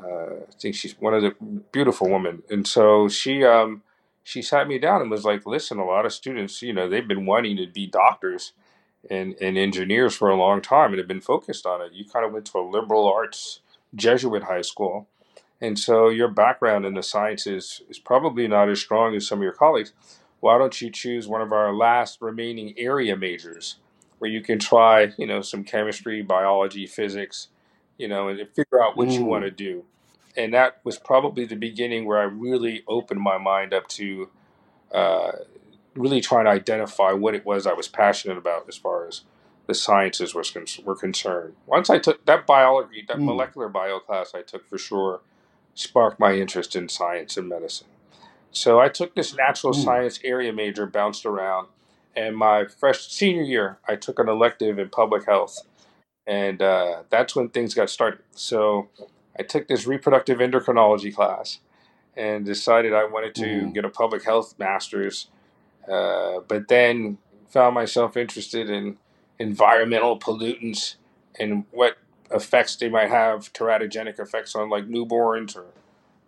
Uh, 0.01 0.43
I 0.47 0.51
think 0.61 0.75
she's 0.75 0.93
one 0.99 1.13
of 1.13 1.23
the 1.23 1.33
beautiful 1.71 2.09
women, 2.09 2.43
and 2.49 2.67
so 2.67 3.09
she 3.09 3.43
um, 3.43 3.81
she 4.29 4.41
sat 4.43 4.67
me 4.67 4.79
down 4.79 5.01
and 5.01 5.11
was 5.11 5.25
like, 5.25 5.45
"Listen, 5.47 5.79
a 5.79 5.85
lot 5.85 6.05
of 6.05 6.13
students, 6.13 6.61
you 6.61 6.73
know, 6.73 6.89
they've 6.89 7.07
been 7.07 7.25
wanting 7.25 7.57
to 7.57 7.67
be 7.67 7.87
doctors 7.87 8.53
and, 9.09 9.35
and 9.41 9.57
engineers 9.57 10.15
for 10.15 10.29
a 10.29 10.35
long 10.35 10.61
time 10.61 10.91
and 10.91 10.99
have 10.99 11.07
been 11.07 11.21
focused 11.21 11.65
on 11.65 11.81
it. 11.81 11.93
You 11.93 12.05
kind 12.05 12.25
of 12.25 12.33
went 12.33 12.45
to 12.47 12.59
a 12.59 12.69
liberal 12.69 13.07
arts 13.07 13.61
Jesuit 13.95 14.43
high 14.43 14.61
school, 14.63 15.07
and 15.61 15.79
so 15.79 16.09
your 16.09 16.29
background 16.29 16.85
in 16.85 16.93
the 16.95 17.03
sciences 17.03 17.81
is 17.89 17.99
probably 17.99 18.47
not 18.47 18.69
as 18.69 18.79
strong 18.81 19.15
as 19.15 19.27
some 19.27 19.39
of 19.39 19.43
your 19.43 19.53
colleagues. 19.53 19.93
Why 20.41 20.57
don't 20.57 20.81
you 20.81 20.91
choose 20.91 21.27
one 21.27 21.41
of 21.41 21.53
our 21.53 21.73
last 21.73 22.21
remaining 22.21 22.75
area 22.77 23.15
majors 23.17 23.77
where 24.19 24.31
you 24.31 24.41
can 24.41 24.59
try, 24.59 25.13
you 25.17 25.27
know, 25.27 25.41
some 25.41 25.63
chemistry, 25.63 26.21
biology, 26.21 26.87
physics, 26.87 27.49
you 27.97 28.07
know, 28.07 28.29
and 28.29 28.39
figure 28.55 28.83
out 28.83 28.97
what 28.97 29.19
you 29.19 29.25
want 29.25 29.45
to 29.45 29.51
Mm, 29.51 29.57
do. 29.57 29.85
And 30.37 30.53
that 30.53 30.79
was 30.83 30.97
probably 30.97 31.45
the 31.45 31.55
beginning 31.55 32.05
where 32.05 32.19
I 32.19 32.23
really 32.23 32.83
opened 32.87 33.21
my 33.21 33.37
mind 33.37 33.73
up 33.73 33.87
to 33.89 34.29
uh, 34.93 35.31
really 35.95 36.21
trying 36.21 36.45
to 36.45 36.51
identify 36.51 37.11
what 37.11 37.35
it 37.35 37.45
was 37.45 37.67
I 37.67 37.73
was 37.73 37.87
passionate 37.87 38.37
about 38.37 38.65
as 38.67 38.77
far 38.77 39.07
as 39.07 39.21
the 39.67 39.73
sciences 39.73 40.33
was 40.33 40.49
con- 40.49 40.65
were 40.83 40.95
concerned. 40.95 41.55
Once 41.67 41.89
I 41.89 41.99
took 41.99 42.25
that 42.25 42.47
biology, 42.47 43.03
that 43.07 43.17
mm, 43.17 43.25
molecular 43.25 43.69
bio 43.69 43.99
class 43.99 44.33
I 44.33 44.41
took 44.41 44.67
for 44.67 44.77
sure 44.77 45.21
sparked 45.75 46.19
my 46.19 46.33
interest 46.33 46.75
in 46.75 46.89
science 46.89 47.37
and 47.37 47.47
medicine. 47.47 47.87
So 48.51 48.79
I 48.79 48.89
took 48.89 49.13
this 49.13 49.35
natural 49.35 49.73
mm. 49.73 49.83
science 49.83 50.19
area 50.23 50.51
major, 50.51 50.87
bounced 50.87 51.25
around, 51.25 51.67
and 52.15 52.35
my 52.35 52.65
fresh 52.65 53.07
senior 53.07 53.43
year 53.43 53.77
I 53.87 53.95
took 53.95 54.17
an 54.17 54.27
elective 54.27 54.79
in 54.79 54.89
public 54.89 55.25
health, 55.27 55.61
and 56.25 56.61
uh, 56.61 57.03
that's 57.09 57.35
when 57.35 57.49
things 57.49 57.73
got 57.75 57.89
started. 57.89 58.21
So 58.31 58.89
I 59.39 59.43
took 59.43 59.67
this 59.69 59.87
reproductive 59.87 60.39
endocrinology 60.39 61.15
class 61.15 61.59
and 62.17 62.45
decided 62.45 62.93
I 62.93 63.05
wanted 63.05 63.35
to 63.37 63.45
Mm. 63.45 63.73
get 63.73 63.85
a 63.85 63.89
public 63.89 64.25
health 64.25 64.55
master's 64.59 65.25
uh, 65.91 66.41
but 66.47 66.69
then 66.69 67.17
found 67.49 67.75
myself 67.75 68.17
interested 68.17 68.69
in 68.69 68.97
environmental 69.39 70.19
pollutants 70.19 70.95
and 71.39 71.65
what 71.71 71.97
effects 72.31 72.75
they 72.77 72.89
might 72.89 73.09
have, 73.09 73.53
teratogenic 73.53 74.19
effects 74.19 74.55
on 74.55 74.69
like 74.69 74.85
newborns 74.87 75.55
or 75.55 75.65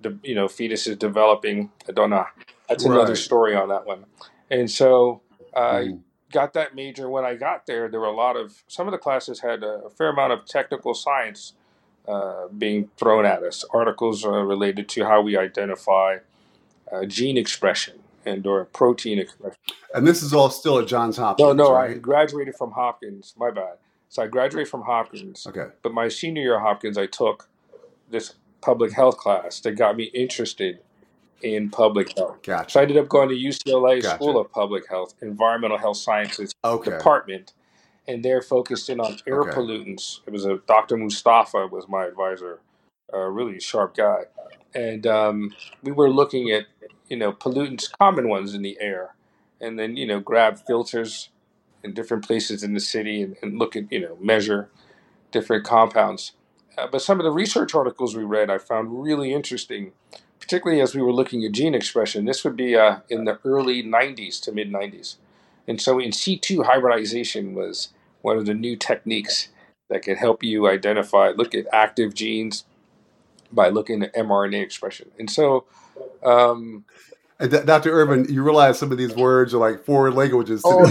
the 0.02 0.18
you 0.24 0.36
know 0.36 0.48
fetuses 0.48 1.00
developing. 1.00 1.72
I 1.90 1.94
don't 1.94 2.12
know. 2.12 2.26
That's 2.70 2.86
another 2.86 3.16
story 3.16 3.56
on 3.56 3.70
that 3.70 3.86
one. 3.88 4.06
And 4.52 4.70
so 4.72 5.22
I 5.56 5.86
Mm. 5.86 6.02
got 6.32 6.54
that 6.54 6.76
major. 6.76 7.10
When 7.10 7.26
I 7.26 7.36
got 7.36 7.66
there, 7.68 7.90
there 7.90 8.00
were 8.02 8.08
a 8.08 8.16
lot 8.16 8.38
of 8.38 8.64
some 8.68 8.88
of 8.88 8.92
the 8.92 9.00
classes 9.00 9.42
had 9.42 9.64
a 9.64 9.90
fair 9.98 10.10
amount 10.10 10.34
of 10.34 10.46
technical 10.46 10.94
science 10.94 11.54
uh, 12.08 12.48
being 12.58 12.90
thrown 12.98 13.26
at 13.26 13.44
us. 13.44 13.64
Articles 13.74 14.26
uh, 14.26 14.30
related 14.32 14.90
to 14.90 15.06
how 15.06 15.22
we 15.22 15.38
identify 15.38 16.18
uh, 16.92 17.06
gene 17.06 17.38
expression 17.38 18.00
and 18.26 18.46
or 18.46 18.66
protein 18.66 19.20
expression. 19.20 19.58
And 19.94 20.08
this 20.08 20.22
is 20.22 20.34
all 20.34 20.50
still 20.50 20.80
at 20.80 20.88
Johns 20.88 21.18
Hopkins, 21.18 21.48
no, 21.48 21.54
no 21.54 21.76
I 21.76 21.94
graduated 21.96 22.56
from 22.56 22.72
Hopkins. 22.72 23.34
My 23.38 23.52
bad. 23.52 23.78
So 24.10 24.22
I 24.24 24.28
graduated 24.28 24.70
from 24.70 24.82
Hopkins, 24.82 25.48
Okay. 25.48 25.68
but 25.82 25.94
my 25.94 26.10
senior 26.10 26.42
year 26.42 26.56
at 26.58 26.62
Hopkins, 26.62 26.98
I 26.98 27.06
took 27.06 27.48
this 28.10 28.34
public 28.62 28.92
health 28.92 29.18
class 29.18 29.60
that 29.62 29.72
got 29.74 29.96
me 29.96 30.06
interested 30.14 30.80
in 31.42 31.70
public 31.70 32.16
health. 32.18 32.44
Gotcha. 32.44 32.72
So 32.72 32.80
I 32.80 32.84
ended 32.84 32.98
up 32.98 33.08
going 33.08 33.30
to 33.30 33.36
UCLA 33.36 34.04
School 34.04 34.38
of 34.40 34.52
Public 34.52 34.88
Health, 34.90 35.16
Environmental 35.22 35.78
Health 35.78 35.98
Sciences 35.98 36.54
Okay. 36.64 36.92
department, 36.92 37.54
and 38.08 38.24
they're 38.26 38.42
focused 38.42 38.90
in 38.90 39.00
on 39.00 39.18
air 39.28 39.42
Okay. 39.42 39.52
pollutants. 39.52 40.22
It 40.28 40.32
was 40.34 40.46
a 40.46 40.58
Dr. 40.68 40.98
Mustafa 40.98 41.68
was 41.68 41.88
my 41.88 42.06
advisor, 42.06 42.62
a 43.14 43.30
really 43.30 43.60
sharp 43.60 43.96
guy, 43.96 44.26
and 44.76 45.08
um, 45.08 45.56
we 45.84 45.92
were 45.92 46.10
looking 46.10 46.52
at 46.52 46.66
you 47.10 47.18
know 47.18 47.34
pollutants, 47.34 47.90
common 48.00 48.30
ones 48.30 48.54
in 48.56 48.62
the 48.64 48.78
air, 48.82 49.16
and 49.62 49.80
then 49.80 49.98
you 49.98 50.08
know 50.08 50.20
grab 50.20 50.60
filters 50.60 51.30
in 51.84 51.94
different 51.94 52.26
places 52.26 52.64
in 52.64 52.74
the 52.74 52.80
city 52.82 53.22
and, 53.22 53.38
and 53.42 53.60
look 53.60 53.76
at 53.76 53.92
you 53.92 54.00
know 54.02 54.18
measure 54.22 54.70
different 55.32 55.66
compounds. 55.66 56.34
Uh, 56.78 56.88
but 56.92 57.04
some 57.04 57.20
of 57.20 57.26
the 57.26 57.32
research 57.32 57.76
articles 57.76 58.16
we 58.16 58.24
read, 58.26 58.52
I 58.52 58.60
found 58.60 59.04
really 59.04 59.34
interesting, 59.34 59.94
particularly 60.40 60.82
as 60.82 60.96
we 60.96 61.04
were 61.04 61.14
looking 61.14 61.46
at 61.46 61.54
gene 61.54 61.76
expression. 61.76 62.26
This 62.26 62.46
would 62.46 62.58
be 62.58 62.78
uh, 62.78 63.00
in 63.10 63.26
the 63.26 63.40
early 63.46 63.84
90s 63.84 64.42
to 64.44 64.54
mid 64.54 64.72
90s. 64.72 65.18
And 65.72 65.80
so 65.80 66.00
in 66.00 66.12
C2, 66.12 66.66
hybridization 66.66 67.56
was 67.56 67.94
one 68.24 68.36
of 68.38 68.46
the 68.46 68.54
new 68.54 68.76
techniques 68.76 69.48
that 69.90 70.04
could 70.04 70.18
help 70.18 70.44
you 70.44 70.68
identify, 70.68 71.30
look 71.30 71.56
at 71.56 71.66
active 71.72 72.14
genes 72.14 72.66
by 73.54 73.70
looking 73.70 74.04
at 74.04 74.14
mRNA 74.14 74.62
expression. 74.62 75.12
And 75.18 75.32
so, 75.32 75.64
um, 76.26 76.84
And 77.40 77.50
D- 77.52 77.64
Dr. 77.64 77.90
Irvin, 77.90 78.26
you 78.28 78.44
realize 78.44 78.78
some 78.80 78.92
of 78.92 78.98
these 78.98 79.16
words 79.16 79.54
are 79.54 79.60
like 79.60 79.86
foreign 79.86 80.14
languages 80.14 80.62
oh, 80.66 80.84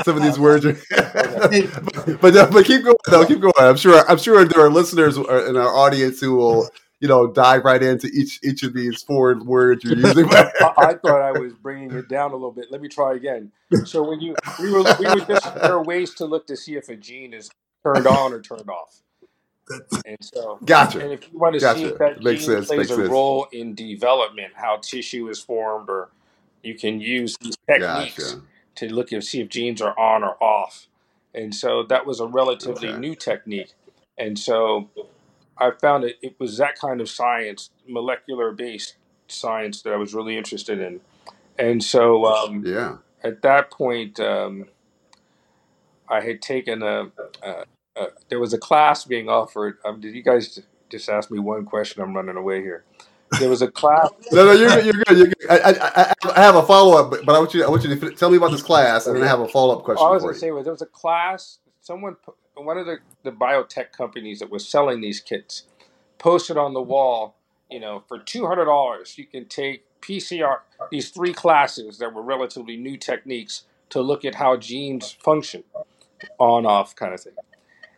some 0.04 0.16
of 0.16 0.22
these 0.22 0.38
words 0.38 0.64
are. 0.64 0.72
But 2.22 2.32
but, 2.32 2.50
but 2.50 2.64
keep 2.64 2.84
going 2.84 2.96
though. 3.10 3.26
Keep 3.26 3.40
going. 3.40 3.52
I'm 3.58 3.76
sure. 3.76 4.02
I'm 4.08 4.16
sure 4.16 4.42
there 4.46 4.64
are 4.64 4.70
listeners 4.70 5.18
uh, 5.18 5.44
in 5.50 5.56
our 5.58 5.68
audience 5.68 6.18
who 6.18 6.36
will, 6.36 6.70
you 7.00 7.08
know, 7.08 7.28
dive 7.28 7.64
right 7.64 7.82
into 7.82 8.08
each 8.08 8.40
each 8.44 8.62
of 8.64 8.74
these 8.74 9.02
foreign 9.02 9.46
words 9.46 9.84
you're 9.84 9.94
using. 9.94 10.30
I, 10.60 10.72
I 10.78 10.94
thought 10.94 11.22
I 11.22 11.32
was 11.32 11.54
bringing 11.54 11.94
it 11.94 12.08
down 12.08 12.32
a 12.32 12.34
little 12.36 12.52
bit. 12.52 12.70
Let 12.70 12.80
me 12.82 12.88
try 12.88 13.14
again. 13.14 13.52
So 13.84 14.04
when 14.04 14.20
you 14.20 14.38
we 14.58 14.70
were 14.70 14.86
we 14.98 15.08
were 15.08 15.20
just 15.20 15.62
there 15.62 15.74
are 15.74 15.84
ways 15.84 16.14
to 16.16 16.26
look 16.26 16.46
to 16.48 16.56
see 16.56 16.76
if 16.76 16.88
a 16.88 16.96
gene 16.96 17.34
is 17.34 17.50
turned 17.84 18.06
on 18.06 18.32
or 18.32 18.40
turned 18.42 18.70
off. 18.70 19.02
And 20.04 20.18
so 20.22 20.62
gotcha. 20.64 21.00
and 21.00 21.12
if 21.12 21.30
you 21.32 21.38
want 21.38 21.54
to 21.54 21.60
see 21.60 21.86
if 21.86 21.94
Gotcha. 21.94 21.98
that 21.98 22.22
Makes 22.22 22.44
gene 22.44 22.46
sense. 22.46 22.68
plays 22.68 22.90
a 22.90 22.96
sense. 22.96 22.98
role 22.98 23.48
in 23.52 23.74
development, 23.74 24.54
how 24.56 24.78
tissue 24.78 25.28
is 25.28 25.40
formed, 25.40 25.90
or 25.90 26.10
you 26.62 26.74
can 26.76 27.00
use 27.00 27.36
these 27.40 27.56
techniques 27.70 28.36
Gotcha. 28.36 28.42
to 28.76 28.92
look 28.94 29.12
and 29.12 29.24
see 29.24 29.40
if 29.40 29.48
genes 29.50 29.82
are 29.82 29.98
on 29.98 30.24
or 30.24 30.42
off. 30.42 30.88
And 31.34 31.54
so 31.54 31.84
that 31.84 32.06
was 32.06 32.20
a 32.20 32.26
relatively 32.26 32.92
Okay. 32.92 32.98
new 32.98 33.14
technique. 33.16 33.72
And 34.18 34.38
so 34.38 34.90
I 35.58 35.70
found 35.80 36.04
it 36.04 36.18
it 36.22 36.36
was 36.38 36.58
that 36.58 36.78
kind 36.78 37.00
of 37.00 37.08
science, 37.08 37.70
molecular 37.86 38.52
based 38.52 38.96
science 39.28 39.82
that 39.82 39.92
I 39.92 39.96
was 39.96 40.14
really 40.14 40.36
interested 40.36 40.80
in. 40.80 41.00
And 41.58 41.82
so 41.82 42.24
um, 42.26 42.64
Yeah. 42.64 42.98
at 43.22 43.42
that 43.42 43.70
point, 43.70 44.20
um, 44.20 44.66
I 46.08 46.20
had 46.20 46.40
taken 46.40 46.82
a, 46.82 47.10
a, 47.42 47.64
a 47.96 48.06
there 48.28 48.40
was 48.40 48.52
a 48.54 48.58
class 48.58 49.04
being 49.04 49.28
offered. 49.28 49.78
Um, 49.84 50.00
did 50.00 50.14
you 50.14 50.22
guys 50.22 50.60
just 50.88 51.08
ask 51.08 51.30
me 51.30 51.38
one 51.38 51.64
question? 51.64 52.02
I'm 52.02 52.14
running 52.14 52.36
away 52.36 52.62
here. 52.62 52.84
There 53.38 53.50
was 53.50 53.60
a 53.62 53.70
class. 53.70 54.08
No, 54.32 54.44
no, 54.44 54.52
you're 54.52 54.68
good. 54.68 54.84
You're 54.84 55.04
good. 55.04 55.18
You're 55.18 55.26
good. 55.26 55.50
I, 55.50 55.56
I, 55.56 56.14
I, 56.34 56.42
have 56.42 56.54
a 56.56 56.62
follow 56.62 56.98
up, 56.98 57.10
but, 57.10 57.24
but 57.26 57.34
I 57.34 57.38
want 57.38 57.54
you. 57.54 57.64
I 57.64 57.68
want 57.68 57.84
you 57.84 57.94
to 57.94 58.10
tell 58.12 58.30
me 58.30 58.36
about 58.36 58.50
this 58.50 58.62
class, 58.62 59.06
and 59.06 59.16
then 59.16 59.22
I 59.22 59.26
have 59.26 59.40
a 59.40 59.48
follow 59.48 59.78
up 59.78 59.88
All 59.88 59.92
I 59.92 59.96
question 59.96 60.10
was 60.10 60.22
going 60.22 60.34
to 60.34 60.40
say 60.40 60.50
was 60.50 60.64
there 60.64 60.72
was 60.72 60.82
a 60.82 60.86
class. 60.86 61.58
Someone, 61.80 62.16
one 62.64 62.78
of 62.78 62.86
the, 62.86 62.98
the 63.22 63.32
biotech 63.32 63.92
companies 63.92 64.40
that 64.40 64.50
was 64.50 64.68
selling 64.68 65.00
these 65.00 65.20
kits, 65.20 65.64
posted 66.18 66.56
on 66.56 66.74
the 66.74 66.82
wall. 66.82 67.34
You 67.70 67.80
know, 67.80 68.02
for 68.08 68.18
two 68.18 68.46
hundred 68.46 68.64
dollars, 68.64 69.18
you 69.18 69.26
can 69.26 69.44
take 69.44 69.84
PCR. 70.00 70.60
These 70.90 71.10
three 71.10 71.34
classes 71.34 71.98
that 71.98 72.14
were 72.14 72.22
relatively 72.22 72.76
new 72.76 72.96
techniques 72.96 73.64
to 73.90 74.00
look 74.00 74.24
at 74.24 74.36
how 74.36 74.56
genes 74.56 75.12
function 75.12 75.64
on 76.38 76.66
off 76.66 76.94
kind 76.96 77.12
of 77.12 77.20
thing. 77.20 77.34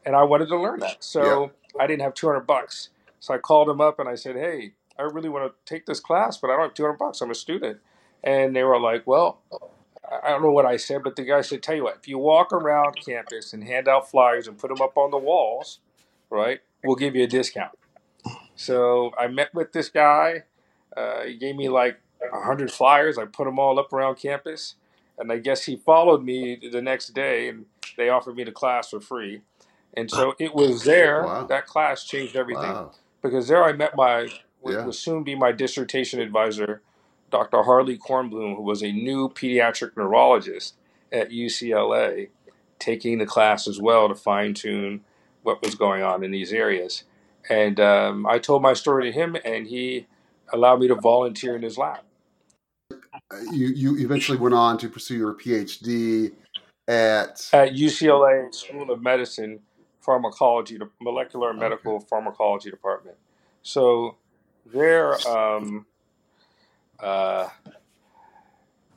And 0.04 0.16
I 0.16 0.22
wanted 0.24 0.48
to 0.48 0.58
learn 0.58 0.80
that. 0.80 0.90
Yeah. 0.90 0.96
So 1.00 1.52
I 1.78 1.86
didn't 1.86 2.02
have 2.02 2.14
200 2.14 2.40
bucks. 2.40 2.88
So 3.20 3.34
I 3.34 3.38
called 3.38 3.68
him 3.68 3.80
up 3.80 3.98
and 3.98 4.08
I 4.08 4.14
said, 4.14 4.36
Hey, 4.36 4.72
I 4.98 5.02
really 5.02 5.28
want 5.28 5.52
to 5.52 5.72
take 5.72 5.86
this 5.86 6.00
class, 6.00 6.36
but 6.36 6.50
I 6.50 6.54
don't 6.54 6.62
have 6.62 6.74
200 6.74 6.94
bucks. 6.94 7.20
I'm 7.20 7.30
a 7.30 7.34
student. 7.34 7.78
And 8.24 8.54
they 8.56 8.64
were 8.64 8.80
like, 8.80 9.06
Well, 9.06 9.40
I 10.10 10.30
don't 10.30 10.42
know 10.42 10.50
what 10.50 10.66
I 10.66 10.76
said, 10.76 11.02
but 11.04 11.16
the 11.16 11.22
guy 11.24 11.40
said, 11.42 11.62
Tell 11.62 11.74
you 11.76 11.84
what, 11.84 11.96
if 12.00 12.08
you 12.08 12.18
walk 12.18 12.52
around 12.52 12.96
campus 13.04 13.52
and 13.52 13.64
hand 13.64 13.88
out 13.88 14.10
flyers 14.10 14.48
and 14.48 14.58
put 14.58 14.68
them 14.68 14.82
up 14.82 14.96
on 14.96 15.10
the 15.10 15.18
walls, 15.18 15.80
right, 16.30 16.60
we'll 16.84 16.96
give 16.96 17.14
you 17.14 17.24
a 17.24 17.28
discount. 17.28 17.72
So 18.56 19.12
I 19.18 19.28
met 19.28 19.54
with 19.54 19.72
this 19.72 19.88
guy. 19.88 20.44
Uh, 20.96 21.22
he 21.22 21.36
gave 21.36 21.56
me 21.56 21.68
like 21.68 22.00
a 22.32 22.40
hundred 22.42 22.70
flyers. 22.70 23.18
I 23.18 23.24
put 23.24 23.44
them 23.44 23.58
all 23.58 23.78
up 23.78 23.92
around 23.92 24.16
campus, 24.16 24.74
and 25.18 25.32
I 25.32 25.38
guess 25.38 25.64
he 25.64 25.76
followed 25.76 26.22
me 26.24 26.56
the 26.70 26.82
next 26.82 27.08
day, 27.14 27.48
and 27.48 27.66
they 27.96 28.08
offered 28.08 28.36
me 28.36 28.44
the 28.44 28.52
class 28.52 28.90
for 28.90 29.00
free. 29.00 29.42
And 29.94 30.10
so 30.10 30.34
it 30.40 30.54
was 30.54 30.84
there. 30.84 31.24
Wow. 31.24 31.46
That 31.46 31.66
class 31.66 32.04
changed 32.04 32.36
everything 32.36 32.62
Wow. 32.72 32.92
because 33.22 33.48
there 33.48 33.64
I 33.64 33.72
met 33.72 33.96
my 33.96 34.28
Yeah. 34.64 34.84
will 34.84 34.92
soon 34.92 35.22
be 35.24 35.34
my 35.34 35.52
dissertation 35.52 36.20
advisor, 36.20 36.82
Dr. 37.30 37.62
Harley 37.62 37.98
Kornblum, 37.98 38.56
who 38.56 38.62
was 38.62 38.82
a 38.82 38.92
new 38.92 39.28
pediatric 39.28 39.96
neurologist 39.96 40.74
at 41.12 41.30
UCLA, 41.30 42.28
taking 42.78 43.18
the 43.18 43.26
class 43.26 43.68
as 43.68 43.80
well 43.80 44.08
to 44.08 44.14
fine 44.14 44.54
tune 44.54 45.02
what 45.42 45.62
was 45.62 45.74
going 45.74 46.02
on 46.02 46.22
in 46.22 46.30
these 46.30 46.52
areas. 46.52 47.04
And 47.48 47.80
um, 47.80 48.26
I 48.26 48.38
told 48.38 48.62
my 48.62 48.74
story 48.74 49.04
to 49.04 49.12
him, 49.12 49.36
and 49.44 49.66
he 49.66 50.06
allowed 50.52 50.80
me 50.80 50.88
to 50.88 50.94
volunteer 50.94 51.56
in 51.56 51.62
his 51.62 51.78
lab. 51.78 52.00
You 53.52 53.68
you 53.68 53.96
eventually 53.98 54.38
went 54.38 54.54
on 54.54 54.76
to 54.78 54.88
pursue 54.88 55.16
your 55.16 55.34
PhD 55.34 56.32
at 56.88 57.48
at 57.52 57.72
UCLA 57.72 58.52
School 58.54 58.90
of 58.90 59.02
Medicine 59.02 59.60
Pharmacology, 60.00 60.78
the 60.78 60.88
Molecular 61.00 61.50
and 61.50 61.58
okay. 61.58 61.68
Medical 61.68 62.00
Pharmacology 62.00 62.70
Department. 62.70 63.16
So 63.62 64.16
there, 64.66 65.14
um, 65.28 65.86
uh, 67.02 67.48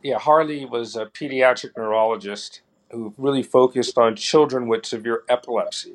yeah, 0.04 0.20
Harley 0.20 0.66
was 0.66 0.96
a 0.96 1.08
pediatric 1.08 1.72
neurologist 1.78 2.62
who 2.92 3.14
really 3.18 3.44
focused 3.44 3.98
on 3.98 4.16
children 4.16 4.68
with 4.68 4.86
severe 4.86 5.24
epilepsy. 5.30 5.94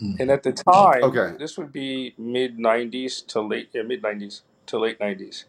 Mm. 0.00 0.20
And 0.20 0.30
at 0.30 0.42
the 0.42 0.52
time, 0.52 1.04
Okay. 1.04 1.36
this 1.38 1.58
would 1.58 1.72
be 1.72 2.14
mid 2.18 2.58
'90s 2.58 3.22
to 3.28 3.40
late 3.40 3.70
yeah, 3.72 3.82
mid 3.82 4.02
'90s 4.02 4.42
to 4.66 4.78
late 4.78 4.98
'90s. 5.00 5.44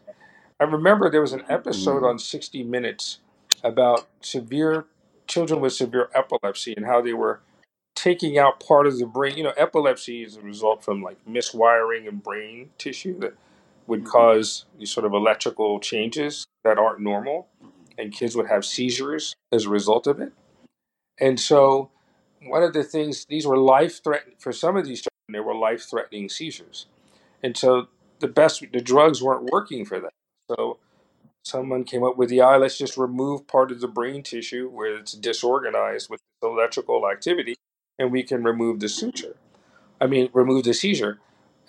I 0.60 0.64
remember 0.64 1.10
there 1.10 1.20
was 1.20 1.32
an 1.32 1.44
episode 1.48 2.02
Mm. 2.02 2.10
on 2.10 2.18
60 2.18 2.62
Minutes 2.64 3.20
about 3.64 4.08
severe 4.20 4.86
children 5.26 5.60
with 5.60 5.72
severe 5.74 6.10
epilepsy 6.14 6.74
and 6.76 6.86
how 6.86 7.00
they 7.02 7.12
were 7.14 7.40
taking 7.94 8.38
out 8.38 8.60
part 8.60 8.86
of 8.86 8.98
the 8.98 9.06
brain. 9.06 9.36
You 9.36 9.44
know, 9.44 9.54
epilepsy 9.56 10.22
is 10.24 10.36
a 10.36 10.42
result 10.42 10.84
from 10.84 11.02
like 11.02 11.18
miswiring 11.26 12.06
in 12.08 12.18
brain 12.18 12.70
tissue 12.78 13.18
that 13.20 13.34
would 13.86 14.04
cause 14.04 14.64
these 14.78 14.90
sort 14.90 15.06
of 15.06 15.12
electrical 15.12 15.80
changes 15.80 16.46
that 16.64 16.78
aren't 16.78 17.00
normal, 17.00 17.48
and 17.98 18.12
kids 18.12 18.36
would 18.36 18.46
have 18.46 18.64
seizures 18.64 19.34
as 19.52 19.66
a 19.66 19.70
result 19.70 20.06
of 20.06 20.20
it. 20.20 20.32
And 21.20 21.38
so, 21.38 21.90
one 22.44 22.62
of 22.62 22.72
the 22.72 22.84
things 22.84 23.26
these 23.26 23.46
were 23.46 23.58
life 23.58 24.02
threatening 24.02 24.36
for 24.38 24.52
some 24.52 24.76
of 24.76 24.84
these 24.84 25.00
children. 25.02 25.08
They 25.28 25.40
were 25.40 25.54
life 25.54 25.82
threatening 25.88 26.28
seizures, 26.28 26.86
and 27.42 27.56
so 27.56 27.88
the 28.20 28.28
best 28.28 28.64
the 28.72 28.80
drugs 28.80 29.22
weren't 29.22 29.50
working 29.50 29.84
for 29.84 30.00
them. 30.00 30.10
So 30.50 30.78
someone 31.44 31.84
came 31.84 32.04
up 32.04 32.16
with 32.16 32.28
the 32.28 32.40
eye. 32.40 32.56
Let's 32.56 32.78
just 32.78 32.96
remove 32.96 33.46
part 33.46 33.70
of 33.70 33.80
the 33.80 33.88
brain 33.88 34.22
tissue 34.22 34.68
where 34.68 34.96
it's 34.96 35.12
disorganized 35.12 36.10
with 36.10 36.20
electrical 36.42 37.08
activity, 37.10 37.56
and 37.98 38.12
we 38.12 38.22
can 38.22 38.42
remove 38.42 38.80
the 38.80 38.88
suture. 38.88 39.36
I 40.00 40.06
mean, 40.06 40.30
remove 40.32 40.64
the 40.64 40.74
seizure, 40.74 41.20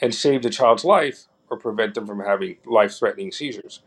and 0.01 0.13
save 0.13 0.41
the 0.41 0.49
child's 0.49 0.83
life 0.83 1.27
or 1.53 1.57
prevent 1.57 1.93
them 1.93 2.07
from 2.07 2.19
having 2.19 2.57
life 2.65 2.97
threatening 2.97 3.31
seizures. 3.31 3.81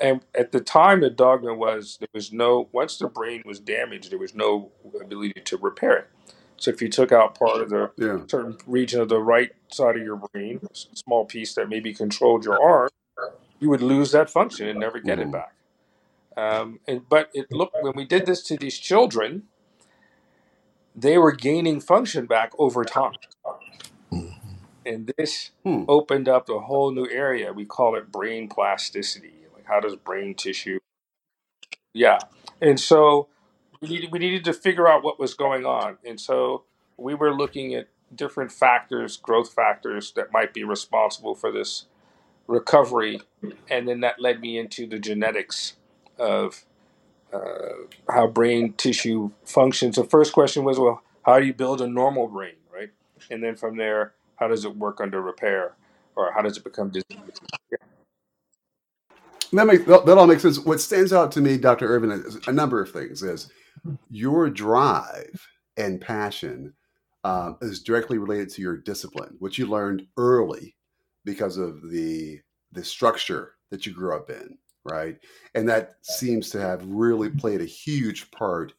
And 0.00 0.20
at 0.34 0.52
the 0.52 0.60
time, 0.60 1.00
the 1.00 1.10
dogma 1.10 1.54
was 1.54 1.96
there 2.00 2.08
was 2.14 2.32
no, 2.32 2.68
once 2.72 2.98
the 2.98 3.08
brain 3.08 3.42
was 3.44 3.60
damaged, 3.60 4.10
there 4.10 4.18
was 4.18 4.34
no 4.34 4.70
ability 5.00 5.40
to 5.44 5.56
repair 5.56 5.96
it. 5.98 6.08
So 6.56 6.70
if 6.70 6.82
you 6.82 6.88
took 6.88 7.12
out 7.12 7.38
part 7.38 7.62
of 7.62 7.70
the 7.70 7.90
Yeah. 7.96 8.20
certain 8.26 8.58
region 8.66 9.00
of 9.00 9.08
the 9.08 9.20
right 9.20 9.52
side 9.72 9.96
of 9.96 10.02
your 10.02 10.16
brain, 10.16 10.60
a 10.62 10.74
small 10.74 11.24
piece 11.24 11.54
that 11.54 11.68
maybe 11.68 11.92
controlled 11.94 12.44
your 12.44 12.62
arm, 12.62 12.90
you 13.58 13.70
would 13.70 13.82
lose 13.82 14.12
that 14.12 14.30
function 14.30 14.68
and 14.68 14.78
never 14.78 15.00
get 15.00 15.18
it 15.18 15.28
Mhm. 15.28 15.32
back. 15.32 15.54
Um, 16.36 16.80
and 16.86 17.08
but 17.08 17.30
it 17.34 17.50
looked 17.52 17.76
when 17.82 17.94
we 17.96 18.04
did 18.04 18.26
this 18.26 18.42
to 18.44 18.56
these 18.56 18.78
children, 18.78 19.48
they 20.94 21.18
were 21.18 21.32
gaining 21.32 21.80
function 21.80 22.26
back 22.26 22.52
over 22.58 22.84
time. 22.84 23.14
And 24.90 25.12
this 25.18 25.52
Hmm. 25.64 25.84
opened 25.88 26.28
up 26.28 26.50
a 26.50 26.60
whole 26.60 26.92
new 26.92 27.08
area. 27.10 27.52
We 27.54 27.66
call 27.66 27.96
it 27.96 28.12
brain 28.12 28.48
plasticity. 28.48 29.34
Like 29.54 29.66
how 29.66 29.80
does 29.80 29.96
brain 29.96 30.34
tissue? 30.36 30.80
Yeah, 31.94 32.18
and 32.60 32.80
so 32.80 33.28
we 33.80 33.88
needed 33.88 34.12
we 34.12 34.18
needed 34.20 34.44
to 34.46 34.52
figure 34.54 34.88
out 34.88 35.04
what 35.04 35.18
was 35.20 35.34
going 35.34 35.66
on, 35.66 35.98
and 36.04 36.20
so 36.20 36.64
we 36.96 37.14
were 37.14 37.34
looking 37.34 37.74
at 37.74 37.88
different 38.14 38.52
factors, 38.52 39.16
growth 39.16 39.52
factors 39.52 40.12
that 40.12 40.32
might 40.32 40.54
be 40.54 40.64
responsible 40.64 41.34
for 41.34 41.52
this 41.52 41.86
recovery, 42.48 43.20
and 43.70 43.88
then 43.88 44.00
that 44.00 44.20
led 44.20 44.40
me 44.40 44.58
into 44.58 44.86
the 44.86 44.98
genetics 44.98 45.76
of 46.18 46.64
uh, 47.32 47.84
how 48.10 48.26
brain 48.28 48.74
tissue 48.74 49.30
functions. 49.44 49.96
The 49.96 50.04
first 50.04 50.32
question 50.34 50.64
was, 50.64 50.78
well, 50.78 51.02
how 51.24 51.40
do 51.40 51.46
you 51.46 51.54
build 51.54 51.80
a 51.80 51.88
normal 51.88 52.28
brain, 52.28 52.54
right? 52.74 52.90
And 53.30 53.42
then 53.42 53.56
from 53.56 53.76
there, 53.76 54.14
how 54.40 54.48
does 54.48 54.64
it 54.64 54.74
work 54.74 55.00
under 55.00 55.20
repair, 55.20 55.76
or 56.16 56.32
how 56.32 56.40
does 56.42 56.56
it 56.56 56.64
become 56.64 56.90
disease? 56.90 57.18
That 59.52 59.66
makes 59.66 59.84
that, 59.84 60.08
all 60.08 60.26
makes 60.26 60.42
sense. 60.42 60.58
What 60.60 60.80
stands 60.80 61.12
out 61.12 61.32
to 61.32 61.40
me, 61.40 61.58
Dr. 61.58 61.86
Irvin, 61.86 62.10
is 62.10 62.38
a 62.46 62.52
number 62.52 62.80
of 62.80 62.90
things. 62.90 63.22
Is 63.22 63.50
your 64.08 64.48
drive 64.48 65.46
and 65.76 66.00
passion 66.00 66.72
um, 67.24 67.58
is 67.60 67.82
directly 67.82 68.18
related 68.18 68.48
to 68.50 68.62
your 68.62 68.76
discipline, 68.76 69.36
which 69.40 69.58
you 69.58 69.66
learned 69.66 70.06
early 70.16 70.76
because 71.24 71.56
of 71.56 71.90
the 71.90 72.40
the 72.72 72.84
structure 72.84 73.54
that 73.70 73.84
you 73.84 73.92
grew 73.92 74.14
up 74.14 74.30
in, 74.30 74.56
right? 74.84 75.18
And 75.54 75.68
that 75.68 75.94
seems 76.02 76.48
to 76.50 76.60
have 76.60 76.84
really 76.86 77.28
played 77.28 77.60
a 77.60 77.66
huge 77.66 78.30
part 78.30 78.72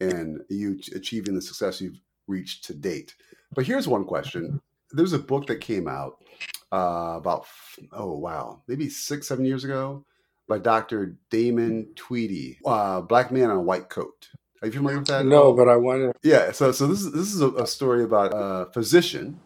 in 0.00 0.40
you 0.48 0.78
achieving 0.94 1.34
the 1.34 1.42
success 1.42 1.80
you've 1.80 2.00
reached 2.28 2.64
to 2.66 2.74
date. 2.74 3.14
But 3.54 3.66
here's 3.66 3.88
one 3.88 4.04
question: 4.04 4.60
There's 4.92 5.12
a 5.12 5.18
book 5.18 5.46
that 5.46 5.56
came 5.56 5.88
out 5.88 6.24
uh, 6.72 7.14
about 7.16 7.46
oh 7.92 8.16
wow, 8.16 8.62
maybe 8.66 8.88
six 8.88 9.28
seven 9.28 9.44
years 9.44 9.64
ago 9.64 10.04
by 10.48 10.58
Dr. 10.58 11.16
Damon 11.30 11.88
Tweedy, 11.94 12.58
uh, 12.64 13.00
Black 13.02 13.30
Man 13.30 13.44
in 13.44 13.50
a 13.50 13.60
White 13.60 13.88
Coat. 13.88 14.28
Are 14.62 14.66
you 14.66 14.72
familiar 14.72 14.98
with 14.98 15.08
that? 15.08 15.24
No, 15.24 15.52
but 15.52 15.68
I 15.68 15.76
wanted. 15.76 16.16
Yeah, 16.22 16.52
so 16.52 16.72
so 16.72 16.86
this 16.86 17.00
is 17.00 17.12
this 17.12 17.32
is 17.32 17.40
a, 17.40 17.50
a 17.50 17.66
story 17.66 18.02
about 18.02 18.32
a 18.34 18.72
physician 18.72 19.38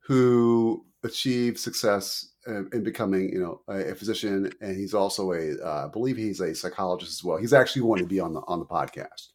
who 0.00 0.84
achieved 1.04 1.58
success 1.58 2.32
in, 2.46 2.68
in 2.72 2.82
becoming, 2.82 3.32
you 3.32 3.40
know, 3.40 3.60
a, 3.68 3.90
a 3.90 3.94
physician, 3.94 4.52
and 4.60 4.76
he's 4.76 4.94
also 4.94 5.32
a, 5.32 5.58
uh, 5.60 5.86
I 5.86 5.88
believe 5.92 6.16
he's 6.16 6.40
a 6.40 6.54
psychologist 6.54 7.12
as 7.12 7.24
well. 7.24 7.36
He's 7.36 7.52
actually 7.52 7.82
wanted 7.82 8.02
to 8.02 8.08
be 8.08 8.20
on 8.20 8.32
the 8.32 8.40
on 8.46 8.58
the 8.58 8.66
podcast. 8.66 9.28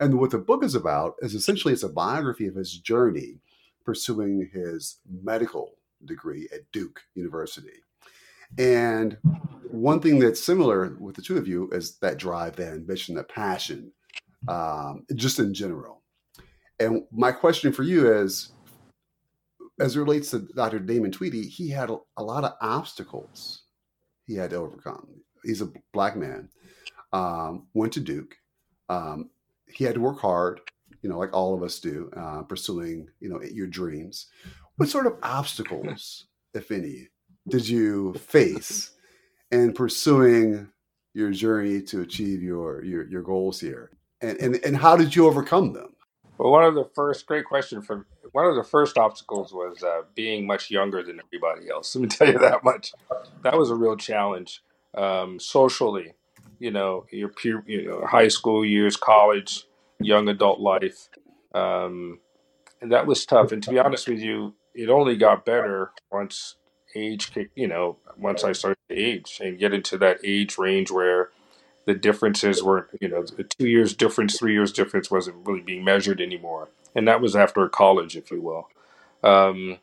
And 0.00 0.18
what 0.18 0.30
the 0.30 0.38
book 0.38 0.64
is 0.64 0.74
about 0.74 1.16
is 1.20 1.34
essentially 1.34 1.74
it's 1.74 1.82
a 1.82 1.88
biography 1.88 2.46
of 2.46 2.54
his 2.54 2.78
journey 2.78 3.40
pursuing 3.88 4.46
his 4.52 4.98
medical 5.22 5.78
degree 6.04 6.46
at 6.52 6.60
Duke 6.72 7.00
University. 7.14 7.80
And 8.58 9.16
one 9.70 9.98
thing 9.98 10.18
that's 10.18 10.44
similar 10.44 10.94
with 11.00 11.16
the 11.16 11.22
two 11.22 11.38
of 11.38 11.48
you 11.48 11.70
is 11.72 11.96
that 12.00 12.18
drive, 12.18 12.54
that 12.56 12.74
ambition, 12.74 13.14
that 13.14 13.30
passion, 13.30 13.90
um, 14.46 15.06
just 15.14 15.38
in 15.38 15.54
general. 15.54 16.02
And 16.78 17.04
my 17.10 17.32
question 17.32 17.72
for 17.72 17.82
you 17.82 18.12
is, 18.12 18.52
as 19.80 19.96
it 19.96 20.00
relates 20.00 20.32
to 20.32 20.40
Dr. 20.54 20.80
Damon 20.80 21.10
Tweedy, 21.10 21.48
he 21.48 21.70
had 21.70 21.88
a, 21.88 21.96
a 22.18 22.22
lot 22.22 22.44
of 22.44 22.56
obstacles 22.60 23.62
he 24.26 24.34
had 24.34 24.50
to 24.50 24.56
overcome. 24.56 25.08
He's 25.44 25.62
a 25.62 25.72
black 25.94 26.14
man, 26.14 26.50
um, 27.14 27.68
went 27.72 27.94
to 27.94 28.00
Duke. 28.00 28.36
Um, 28.90 29.30
he 29.66 29.84
had 29.84 29.94
to 29.94 30.00
work 30.02 30.20
hard, 30.20 30.60
you 31.02 31.08
know, 31.10 31.18
like 31.18 31.32
all 31.32 31.54
of 31.54 31.62
us 31.62 31.80
do, 31.80 32.10
uh, 32.16 32.42
pursuing, 32.42 33.08
you 33.20 33.28
know, 33.28 33.40
your 33.42 33.66
dreams. 33.66 34.26
What 34.76 34.88
sort 34.88 35.06
of 35.06 35.14
obstacles, 35.22 36.26
if 36.54 36.70
any, 36.70 37.08
did 37.48 37.68
you 37.68 38.14
face 38.14 38.92
in 39.50 39.72
pursuing 39.72 40.68
your 41.14 41.30
journey 41.30 41.82
to 41.82 42.00
achieve 42.02 42.42
your 42.42 42.84
your, 42.84 43.08
your 43.08 43.22
goals 43.22 43.60
here? 43.60 43.90
And, 44.20 44.38
and 44.38 44.56
and 44.64 44.76
how 44.76 44.96
did 44.96 45.14
you 45.16 45.26
overcome 45.26 45.72
them? 45.72 45.94
Well, 46.38 46.52
one 46.52 46.64
of 46.64 46.74
the 46.74 46.88
first 46.94 47.26
great 47.26 47.44
question 47.46 47.82
for 47.82 48.06
one 48.32 48.46
of 48.46 48.56
the 48.56 48.64
first 48.64 48.98
obstacles 48.98 49.52
was 49.52 49.82
uh, 49.82 50.02
being 50.14 50.46
much 50.46 50.70
younger 50.70 51.02
than 51.02 51.20
everybody 51.24 51.70
else. 51.70 51.94
Let 51.96 52.02
me 52.02 52.08
tell 52.08 52.28
you 52.32 52.38
that 52.38 52.62
much. 52.64 52.92
That 53.42 53.56
was 53.58 53.70
a 53.70 53.74
real 53.74 53.96
challenge 53.96 54.62
um, 54.96 55.40
socially. 55.40 56.14
you 56.58 56.70
know, 56.70 57.06
your 57.10 57.28
peer, 57.28 57.62
you 57.66 57.86
know, 57.88 58.04
high 58.06 58.28
school 58.28 58.64
years, 58.64 58.96
college, 58.96 59.64
young 60.00 60.28
adult 60.28 60.60
life. 60.60 61.08
Um, 61.54 62.20
and 62.80 62.92
that 62.92 63.06
was 63.06 63.26
tough. 63.26 63.52
And 63.52 63.62
to 63.62 63.70
be 63.70 63.78
honest 63.78 64.08
with 64.08 64.20
you, 64.20 64.54
it 64.74 64.88
only 64.88 65.16
got 65.16 65.44
better 65.44 65.92
once 66.10 66.56
age, 66.94 67.32
you 67.54 67.66
know, 67.68 67.96
once 68.18 68.44
I 68.44 68.52
started 68.52 68.78
to 68.88 68.96
age 68.96 69.40
and 69.42 69.58
get 69.58 69.74
into 69.74 69.98
that 69.98 70.18
age 70.24 70.58
range 70.58 70.90
where 70.90 71.30
the 71.86 71.94
differences 71.94 72.62
were, 72.62 72.88
you 73.00 73.08
know, 73.08 73.22
the 73.22 73.44
two 73.44 73.66
years 73.66 73.94
difference, 73.94 74.38
three 74.38 74.52
years 74.52 74.72
difference 74.72 75.10
wasn't 75.10 75.46
really 75.46 75.60
being 75.60 75.84
measured 75.84 76.20
anymore. 76.20 76.68
And 76.94 77.08
that 77.08 77.20
was 77.20 77.36
after 77.36 77.68
college, 77.68 78.16
if 78.16 78.30
you 78.30 78.40
will. 78.40 78.68
Um, 79.22 79.78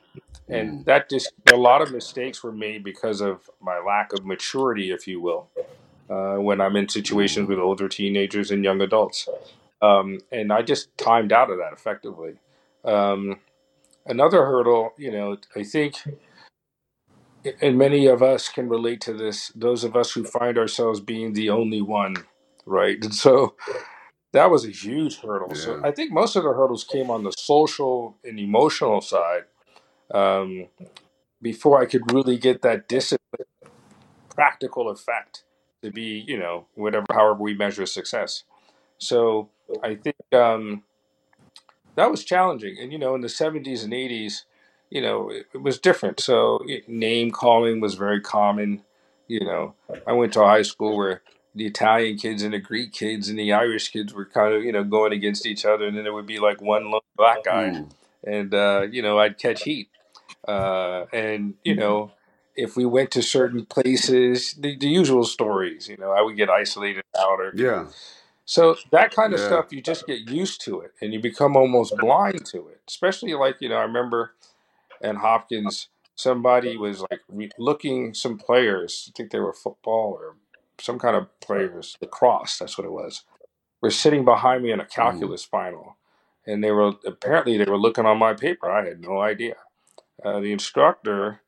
and 0.47 0.82
Mm. 0.82 0.86
that 0.86 1.10
just 1.10 1.34
a 1.51 1.56
lot 1.58 1.82
of 1.82 1.91
mistakes 1.91 2.43
were 2.43 2.51
made 2.51 2.84
because 2.84 3.21
of 3.21 3.49
my 3.60 3.80
lack 3.80 4.13
of 4.13 4.25
maturity, 4.25 4.91
if 4.91 5.08
you 5.08 5.19
will, 5.19 5.49
uh, 6.10 6.36
when 6.36 6.62
I'm 6.62 6.75
in 6.75 6.88
situations 6.89 7.47
with 7.49 7.60
older 7.60 7.89
teenagers 7.89 8.51
and 8.51 8.63
young 8.63 8.82
adults. 8.82 9.28
Um, 9.81 10.19
and 10.31 10.51
I 10.51 10.61
just 10.61 10.97
timed 10.97 11.31
out 11.31 11.51
of 11.51 11.57
that 11.57 11.73
effectively. 11.73 12.35
Um, 12.83 13.39
another 14.05 14.45
hurdle, 14.45 14.93
you 14.97 15.11
know, 15.11 15.38
I 15.55 15.63
think, 15.63 15.95
and 17.61 17.77
many 17.77 18.07
of 18.07 18.23
us 18.23 18.49
can 18.49 18.69
relate 18.69 19.01
to 19.01 19.13
this, 19.13 19.49
those 19.55 19.83
of 19.83 19.95
us 19.95 20.11
who 20.13 20.23
find 20.23 20.57
ourselves 20.57 20.99
being 20.99 21.33
the 21.33 21.49
only 21.49 21.81
one, 21.81 22.15
right? 22.65 22.97
And 23.03 23.13
so 23.13 23.55
that 24.33 24.51
was 24.51 24.65
a 24.65 24.71
huge 24.71 25.21
hurdle. 25.21 25.55
So 25.55 25.79
I 25.83 25.91
think 25.91 26.11
most 26.11 26.35
of 26.35 26.43
the 26.43 26.53
hurdles 26.53 26.83
came 26.83 27.09
on 27.09 27.23
the 27.23 27.31
social 27.38 28.17
and 28.23 28.39
emotional 28.39 29.01
side 29.01 29.43
um, 30.13 30.67
before 31.41 31.81
I 31.81 31.85
could 31.85 32.11
really 32.11 32.38
get 32.38 32.61
that 32.63 32.88
discipline, 32.88 33.47
practical 34.35 34.89
effect 34.89 35.43
to 35.83 35.91
be, 35.91 36.23
you 36.27 36.38
know, 36.38 36.67
whatever, 36.75 37.05
however 37.11 37.41
we 37.41 37.53
measure 37.53 37.85
success. 37.85 38.43
So 38.97 39.49
I 39.84 39.95
think 39.95 40.15
um, 40.34 40.84
that 41.95 42.12
was 42.12 42.23
challenging. 42.23 42.78
And, 42.80 42.91
you 42.91 42.97
know, 42.97 43.15
in 43.15 43.21
the 43.21 43.28
70s 43.28 43.84
and 43.84 43.93
80s, 43.93 44.43
you 44.89 45.01
know, 45.01 45.30
it, 45.30 45.47
it 45.54 45.62
was 45.62 45.80
different. 45.80 46.19
So 46.19 46.60
it, 46.65 46.88
name 46.88 47.32
calling 47.32 47.80
was 47.80 47.95
very 47.95 48.21
common. 48.21 48.84
You 49.28 49.45
know, 49.45 49.73
I 50.06 50.13
went 50.13 50.34
to 50.34 50.41
a 50.41 50.47
high 50.47 50.62
school 50.62 50.95
where 50.95 51.21
the 51.56 51.65
Italian 51.65 52.17
kids 52.17 52.43
and 52.43 52.54
the 52.54 52.60
Greek 52.60 52.91
kids 52.91 53.30
and 53.30 53.39
the 53.39 53.54
Irish 53.54 53.89
kids 53.89 54.13
were 54.13 54.25
kind 54.25 54.54
of, 54.54 54.63
you 54.63 54.71
know, 54.71 54.84
going 54.84 55.13
against 55.13 55.45
each 55.45 55.65
other. 55.65 55.86
And 55.86 55.97
then 55.97 56.04
there 56.04 56.13
would 56.13 56.28
be 56.28 56.39
like 56.39 56.62
one 56.62 56.91
lone 56.91 57.01
black 57.15 57.43
guy. 57.43 57.69
Mm. 57.69 57.91
And, 58.23 58.54
uh, 58.54 58.88
you 58.91 59.01
know, 59.01 59.17
I'd 59.19 59.38
catch 59.38 59.63
heat. 59.63 59.89
Uh, 60.47 61.06
and, 61.13 61.56
you 61.63 61.75
know, 61.75 62.12
if 62.56 62.75
we 62.75 62.86
went 62.86 63.12
to 63.12 63.21
certain 63.21 63.65
places, 63.65 64.54
the, 64.54 64.78
the 64.78 64.88
usual 64.88 65.23
stories, 65.23 65.88
you 65.88 65.97
know, 65.97 66.12
I 66.12 66.21
would 66.21 66.38
get 66.38 66.49
isolated 66.49 67.04
out 67.17 67.39
or 67.39 67.51
Yeah. 67.56 67.88
So 68.45 68.77
that 68.91 69.13
kind 69.15 69.34
of 69.34 69.39
Yeah. 69.39 69.41
stuff, 69.41 69.67
you 69.71 69.81
just 69.81 70.08
get 70.08 70.21
used 70.21 70.62
to 70.65 70.81
it 70.81 70.93
and 71.01 71.13
you 71.13 71.21
become 71.21 71.58
almost 71.58 71.99
blind 71.99 72.45
to 72.47 72.69
it. 72.69 72.81
Especially 72.88 73.34
like, 73.36 73.58
you 73.62 73.69
know, 73.69 73.77
I 73.77 73.84
remember 73.84 74.34
in 75.01 75.17
Hopkins, 75.17 75.89
somebody 76.15 76.77
was 76.77 77.01
like 77.12 77.21
re- 77.29 77.51
looking 77.60 78.13
some 78.13 78.38
players, 78.38 79.10
I 79.10 79.13
think 79.17 79.31
they 79.31 79.39
were 79.39 79.53
football 79.53 80.17
or 80.19 80.36
some 80.79 80.99
kind 80.99 81.15
of 81.15 81.27
players, 81.41 81.97
lacrosse, 82.01 82.58
that's 82.60 82.77
what 82.77 82.86
it 82.86 82.91
was, 82.91 83.23
were 83.81 83.91
sitting 83.91 84.25
behind 84.25 84.63
me 84.63 84.71
in 84.71 84.79
a 84.81 84.86
Mm. 84.99 85.31
calculus 85.31 85.45
final. 85.45 85.97
And 86.47 86.63
they 86.63 86.71
were 86.71 86.93
apparently 87.05 87.58
they 87.58 87.65
were 87.69 87.77
looking 87.79 88.05
on 88.05 88.19
my 88.19 88.34
paper. 88.34 88.71
I 88.71 88.86
had 88.88 89.01
no 89.01 89.19
idea. 89.21 89.55
Uh, 90.23 90.39
the 90.41 90.53
instructor 90.53 91.41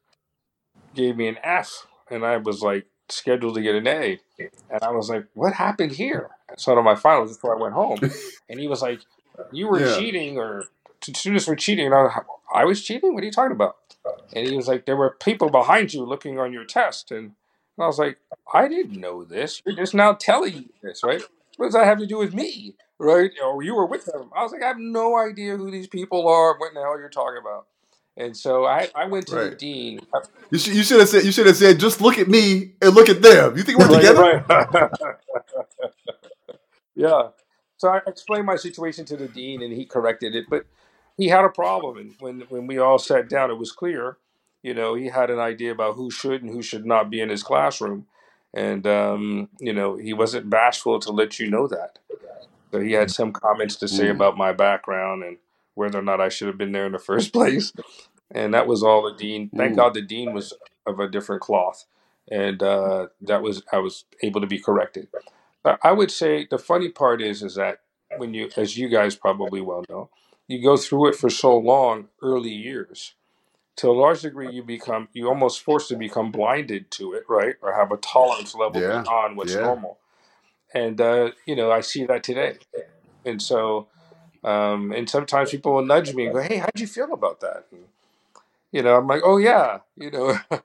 gave 0.95 1.17
me 1.17 1.27
an 1.29 1.37
F, 1.43 1.87
and 2.11 2.25
I 2.25 2.37
was 2.37 2.61
like 2.63 2.87
scheduled 3.09 3.55
to 3.55 3.63
get 3.63 3.75
an 3.75 3.87
A, 3.87 4.19
and 4.39 4.81
I 4.83 4.91
was 4.91 5.09
like, 5.09 5.27
"What 5.35 5.53
happened 5.55 5.93
here?" 5.93 6.31
So 6.57 6.77
on 6.77 6.83
my 6.83 6.95
finals 6.95 7.35
before 7.35 7.57
I 7.57 7.61
went 7.61 7.73
home, 7.73 7.99
and 8.49 8.59
he 8.59 8.67
was 8.67 8.81
like, 8.81 9.01
"You 9.51 9.67
were 9.67 9.79
Yeah. 9.79 9.97
cheating, 9.97 10.37
or 10.37 10.65
students 11.01 11.47
were 11.47 11.55
cheating." 11.55 11.87
And 11.87 11.95
I, 11.95 12.03
was, 12.03 12.23
I 12.53 12.65
was 12.65 12.83
cheating. 12.83 13.13
What 13.13 13.23
are 13.23 13.25
you 13.25 13.31
talking 13.31 13.51
about? 13.55 13.77
And 14.33 14.45
he 14.45 14.55
was 14.55 14.67
like, 14.67 14.85
"There 14.85 14.97
were 14.97 15.17
people 15.21 15.49
behind 15.49 15.93
you 15.93 16.05
looking 16.05 16.39
on 16.39 16.53
your 16.53 16.65
test," 16.65 17.11
and, 17.11 17.19
and 17.19 17.33
I 17.83 17.87
was 17.87 17.99
like, 17.99 18.19
"I 18.53 18.67
didn't 18.67 18.99
know 18.99 19.23
this. 19.23 19.61
You're 19.65 19.75
just 19.75 19.93
now 19.93 20.13
telling 20.13 20.53
me 20.55 20.69
this, 20.81 21.03
right? 21.03 21.21
What 21.57 21.67
does 21.67 21.73
that 21.75 21.85
have 21.85 21.99
to 21.99 22.07
do 22.07 22.17
with 22.17 22.33
me?" 22.33 22.75
Right? 22.99 23.31
Or 23.43 23.61
you 23.63 23.75
were 23.75 23.85
with 23.85 24.05
them. 24.05 24.31
I 24.35 24.43
was 24.43 24.51
like, 24.53 24.63
I 24.63 24.67
have 24.67 24.79
no 24.79 25.17
idea 25.17 25.57
who 25.57 25.71
these 25.71 25.87
people 25.87 26.27
are. 26.27 26.57
What 26.57 26.69
in 26.69 26.75
the 26.75 26.81
hell 26.81 26.97
you're 26.99 27.09
talking 27.09 27.39
about? 27.41 27.67
And 28.17 28.35
so 28.35 28.65
I, 28.65 28.89
I 28.95 29.05
went 29.05 29.27
to 29.27 29.37
the 29.39 29.49
dean. 29.49 30.01
You 30.51 30.57
should 30.59 30.75
you 30.75 30.83
should 30.83 30.99
have 30.99 31.09
said 31.09 31.25
you 31.25 31.31
should 31.31 31.47
have 31.47 31.57
said 31.57 31.79
just 31.79 32.01
look 32.01 32.17
at 32.17 32.27
me 32.27 32.73
and 32.81 32.95
look 32.95 33.09
at 33.09 33.21
them. 33.21 33.57
You 33.57 33.63
think 33.63 33.79
we're 33.79 33.89
Right, 33.89 34.01
together? 34.01 34.23
right. 34.49 34.91
yeah. 36.97 37.29
So 37.77 37.89
I 37.89 38.01
explained 38.07 38.47
my 38.47 38.57
situation 38.57 39.05
to 39.07 39.17
the 39.17 39.29
dean, 39.29 39.63
and 39.63 39.73
he 39.73 39.85
corrected 39.85 40.35
it. 40.35 40.47
But 40.49 40.67
he 41.17 41.29
had 41.29 41.45
a 41.45 41.49
problem, 41.49 41.97
and 41.99 42.15
when 42.19 42.41
when 42.49 42.67
we 42.67 42.79
all 42.79 42.99
sat 42.99 43.29
down, 43.29 43.51
it 43.51 43.59
was 43.59 43.73
clear. 43.73 44.19
You 44.63 44.75
know, 44.75 44.95
he 44.95 45.07
had 45.09 45.31
an 45.31 45.39
idea 45.39 45.73
about 45.73 45.95
who 45.97 46.11
should 46.11 46.43
and 46.43 46.51
who 46.51 46.63
should 46.63 46.85
not 46.87 47.11
be 47.11 47.21
in 47.21 47.29
his 47.29 47.43
classroom, 47.43 48.07
and 48.53 48.87
um, 48.87 49.49
you 49.59 49.73
know, 49.73 49.97
he 49.97 50.13
wasn't 50.13 50.51
bashful 50.51 50.99
to 51.01 51.11
let 51.13 51.39
you 51.39 51.49
know 51.51 51.67
that. 51.69 51.99
So 52.73 52.81
he 52.81 52.93
had 52.93 53.11
some 53.11 53.33
comments 53.33 53.77
to 53.77 53.89
say 53.89 54.09
Mm. 54.09 54.11
about 54.11 54.37
my 54.37 54.53
background 54.53 55.23
and 55.23 55.37
whether 55.75 55.99
or 55.99 56.03
not 56.03 56.21
I 56.21 56.29
should 56.29 56.47
have 56.49 56.59
been 56.59 56.73
there 56.73 56.85
in 56.87 56.93
the 56.93 56.99
first 57.11 57.33
place. 57.33 57.73
And 58.31 58.53
that 58.53 58.67
was 58.67 58.83
all 58.83 59.03
the 59.03 59.17
dean. 59.17 59.51
Thank 59.57 59.73
Mm. 59.73 59.77
God 59.77 59.95
the 59.95 60.03
dean 60.03 60.33
was 60.33 60.53
of 60.87 60.99
a 60.99 61.09
different 61.09 61.41
cloth, 61.43 61.85
and 62.31 62.63
uh, 62.63 63.07
that 63.21 63.41
was 63.43 63.63
I 63.73 63.79
was 63.79 64.05
able 64.23 64.41
to 64.41 64.47
be 64.47 64.59
corrected. 64.59 65.09
I 65.67 65.77
I 65.83 65.91
would 65.91 66.11
say 66.11 66.47
the 66.49 66.57
funny 66.57 66.89
part 66.89 67.21
is 67.21 67.43
is 67.43 67.55
that 67.55 67.81
when 68.17 68.33
you, 68.33 68.49
as 68.57 68.77
you 68.77 68.89
guys 68.89 69.15
probably 69.15 69.61
well 69.61 69.83
know, 69.89 70.09
you 70.47 70.61
go 70.61 70.77
through 70.77 71.09
it 71.09 71.15
for 71.15 71.29
so 71.29 71.57
long, 71.57 72.07
early 72.21 72.51
years, 72.51 73.15
to 73.77 73.89
a 73.89 73.93
large 73.93 74.21
degree, 74.21 74.51
you 74.51 74.63
become 74.63 75.09
you 75.13 75.27
almost 75.27 75.61
forced 75.61 75.89
to 75.89 75.95
become 75.95 76.31
blinded 76.31 76.91
to 76.91 77.13
it, 77.13 77.23
right, 77.29 77.55
or 77.61 77.73
have 77.73 77.91
a 77.91 77.97
tolerance 77.97 78.55
level 78.55 78.81
Yeah. 78.81 79.03
beyond 79.03 79.37
what's 79.37 79.55
Yeah. 79.55 79.61
normal. 79.61 79.99
And 80.73 80.99
uh, 81.01 81.31
you 81.45 81.55
know, 81.55 81.71
I 81.71 81.81
see 81.81 82.05
that 82.05 82.23
today, 82.23 82.57
and 83.25 83.41
so 83.41 83.87
um, 84.43 84.91
and 84.91 85.09
sometimes 85.09 85.51
people 85.51 85.73
will 85.73 85.85
nudge 85.85 86.13
me 86.15 86.25
and 86.25 86.33
go, 86.35 86.41
"Hey, 86.41 86.57
how'd 86.57 86.79
you 86.79 86.87
feel 86.87 87.13
about 87.13 87.41
that?" 87.41 87.65
And, 87.71 87.85
you 88.71 88.81
know, 88.83 88.95
I'm 88.97 89.07
like, 89.07 89.21
"Oh 89.25 89.37
yeah, 89.37 89.79
you 89.95 90.11
know." 90.11 90.37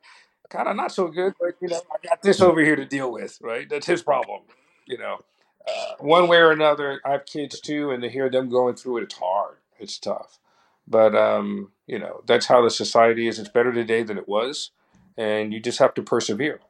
kind 0.51 0.69
of 0.69 0.77
not 0.77 0.93
so 0.93 1.09
good, 1.09 1.35
but 1.41 1.55
you 1.61 1.69
know, 1.69 1.81
I 1.93 2.07
got 2.07 2.23
this 2.23 2.43
over 2.43 2.61
here 2.61 2.77
to 2.77 2.85
deal 2.85 3.11
with, 3.11 3.39
right? 3.41 3.69
That's 3.69 3.87
his 3.87 4.03
problem, 4.03 4.43
you 4.93 4.99
know. 4.99 5.21
Uh, 5.67 5.95
one 6.01 6.29
way 6.29 6.39
or 6.39 6.51
another, 6.51 7.01
I 7.05 7.13
have 7.13 7.25
kids 7.25 7.61
too, 7.61 7.91
and 7.93 8.03
to 8.03 8.11
hear 8.11 8.29
them 8.29 8.51
going 8.51 8.75
through 8.75 8.99
it, 8.99 9.05
it's 9.05 9.15
hard, 9.15 9.57
it's 9.79 9.97
tough. 9.97 10.39
But 10.87 11.15
um, 11.15 11.71
you 11.87 11.99
know, 11.99 12.23
that's 12.27 12.47
how 12.47 12.63
the 12.63 12.71
society 12.71 13.27
is. 13.27 13.39
It's 13.39 13.49
better 13.49 13.73
today 13.73 14.03
than 14.03 14.19
it 14.19 14.29
was, 14.29 14.73
and 15.17 15.53
you 15.53 15.61
just 15.61 15.79
have 15.79 15.95
to 15.95 16.03
persevere. 16.03 16.61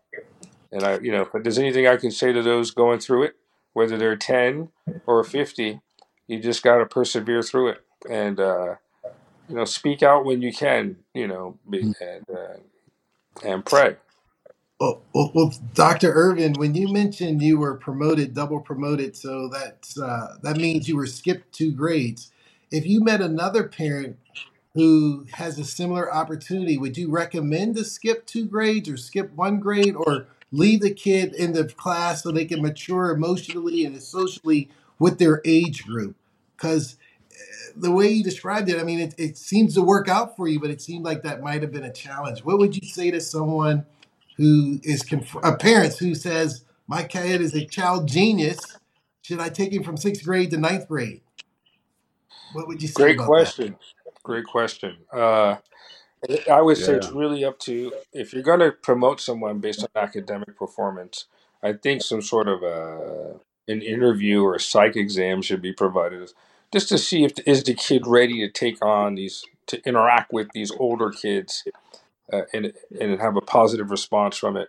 And 0.70 0.84
I, 0.84 0.98
you 1.00 1.10
know, 1.10 1.22
if 1.22 1.42
there's 1.42 1.58
anything 1.58 1.86
I 1.86 1.96
can 1.96 2.10
say 2.10 2.32
to 2.32 2.42
those 2.42 2.70
going 2.70 3.00
through 3.00 3.24
it, 3.24 3.36
whether 3.72 3.98
they're 3.98 4.16
10 4.16 4.68
or 5.06 5.24
50, 5.24 5.80
you 6.26 6.40
just 6.40 6.62
got 6.62 6.76
to 6.78 6.86
persevere 6.86 7.42
through 7.42 7.70
it, 7.70 7.80
and 8.08 8.38
uh, 8.38 8.74
you 9.48 9.56
know, 9.56 9.64
speak 9.64 10.02
out 10.02 10.24
when 10.24 10.42
you 10.42 10.52
can, 10.52 10.96
you 11.14 11.26
know, 11.26 11.58
be, 11.68 11.94
and 12.00 12.26
uh, 12.30 12.56
and 13.44 13.64
pray. 13.64 13.96
Well, 14.82 15.02
well, 15.14 15.32
well, 15.34 15.54
Dr. 15.74 16.12
Irvin, 16.12 16.54
when 16.54 16.74
you 16.74 16.92
mentioned 16.92 17.42
you 17.42 17.58
were 17.58 17.76
promoted, 17.76 18.34
double 18.34 18.60
promoted, 18.60 19.16
so 19.16 19.48
that's 19.48 20.00
uh, 20.00 20.38
that 20.42 20.56
means 20.58 20.88
you 20.88 20.96
were 20.96 21.06
skipped 21.06 21.52
two 21.52 21.72
grades. 21.72 22.32
If 22.72 22.86
you 22.86 23.02
met 23.04 23.22
another 23.22 23.68
parent 23.68 24.18
who 24.74 25.26
has 25.34 25.60
a 25.60 25.64
similar 25.64 26.12
opportunity, 26.12 26.78
would 26.78 26.98
you 26.98 27.12
recommend 27.12 27.76
to 27.76 27.84
skip 27.84 28.26
two 28.26 28.46
grades 28.46 28.88
or 28.88 28.96
skip 28.96 29.32
one 29.34 29.60
grade 29.60 29.96
or 29.96 30.26
leave 30.52 30.82
the 30.82 30.94
kid 30.94 31.34
in 31.34 31.52
the 31.52 31.66
class 31.66 32.24
so 32.24 32.32
they 32.32 32.46
can 32.46 32.62
mature 32.62 33.12
emotionally 33.12 33.84
and 33.84 34.02
socially 34.02 34.70
with 34.98 35.20
their 35.20 35.42
age 35.44 35.86
group? 35.86 36.16
Because 36.56 36.96
the 37.76 37.92
way 37.92 38.08
you 38.08 38.24
described 38.24 38.70
it, 38.70 38.80
I 38.80 38.84
mean, 38.84 39.00
it, 39.00 39.14
it 39.18 39.38
seems 39.38 39.74
to 39.74 39.82
work 39.82 40.08
out 40.08 40.36
for 40.36 40.48
you, 40.48 40.60
but 40.60 40.70
it 40.70 40.82
seemed 40.82 41.04
like 41.04 41.22
that 41.24 41.42
might 41.42 41.62
have 41.62 41.72
been 41.72 41.84
a 41.84 41.92
challenge. 41.92 42.40
What 42.44 42.58
would 42.58 42.76
you 42.76 42.88
say 42.88 43.12
to 43.12 43.20
someone 43.20 43.86
who 44.36 44.80
is 44.82 45.02
conf- 45.02 45.36
a 45.42 45.56
parent 45.56 45.96
who 45.98 46.14
says, 46.14 46.64
"My 46.88 47.04
kid 47.04 47.40
is 47.40 47.54
a 47.54 47.66
child 47.66 48.08
genius. 48.08 48.60
Should 49.22 49.40
I 49.40 49.50
take 49.50 49.72
him 49.72 49.82
from 49.84 49.96
sixth 49.96 50.24
grade 50.24 50.50
to 50.50 50.58
ninth 50.58 50.88
grade?" 50.88 51.22
What 52.52 52.68
would 52.68 52.82
you 52.82 52.88
say 52.88 52.94
Great 53.04 53.16
about 53.16 53.24
that? 53.24 53.26
question. 53.28 53.76
Great 54.24 54.46
question. 54.46 54.98
Uh, 55.12 55.56
I 56.50 56.62
would 56.62 56.76
say 56.78 56.94
it's 56.94 57.10
really 57.10 57.44
up 57.44 57.58
to 57.60 57.92
if 58.12 58.32
you're 58.32 58.42
going 58.42 58.60
to 58.60 58.72
promote 58.72 59.20
someone 59.20 59.58
based 59.58 59.82
on 59.82 59.88
academic 59.96 60.56
performance. 60.56 61.26
I 61.62 61.74
think 61.74 62.02
some 62.02 62.22
sort 62.22 62.48
of 62.48 62.62
a, 62.62 63.40
an 63.68 63.82
interview 63.82 64.42
or 64.42 64.54
a 64.54 64.60
psych 64.60 64.96
exam 64.96 65.42
should 65.42 65.62
be 65.62 65.72
provided, 65.72 66.30
just 66.72 66.88
to 66.90 66.98
see 66.98 67.24
if 67.24 67.32
is 67.46 67.64
the 67.64 67.74
kid 67.74 68.06
ready 68.06 68.40
to 68.40 68.50
take 68.50 68.84
on 68.84 69.16
these, 69.16 69.44
to 69.66 69.82
interact 69.86 70.32
with 70.32 70.48
these 70.54 70.72
older 70.78 71.10
kids, 71.10 71.64
uh, 72.32 72.42
and 72.52 72.72
and 73.00 73.20
have 73.20 73.36
a 73.36 73.40
positive 73.40 73.90
response 73.90 74.36
from 74.36 74.56
it. 74.56 74.68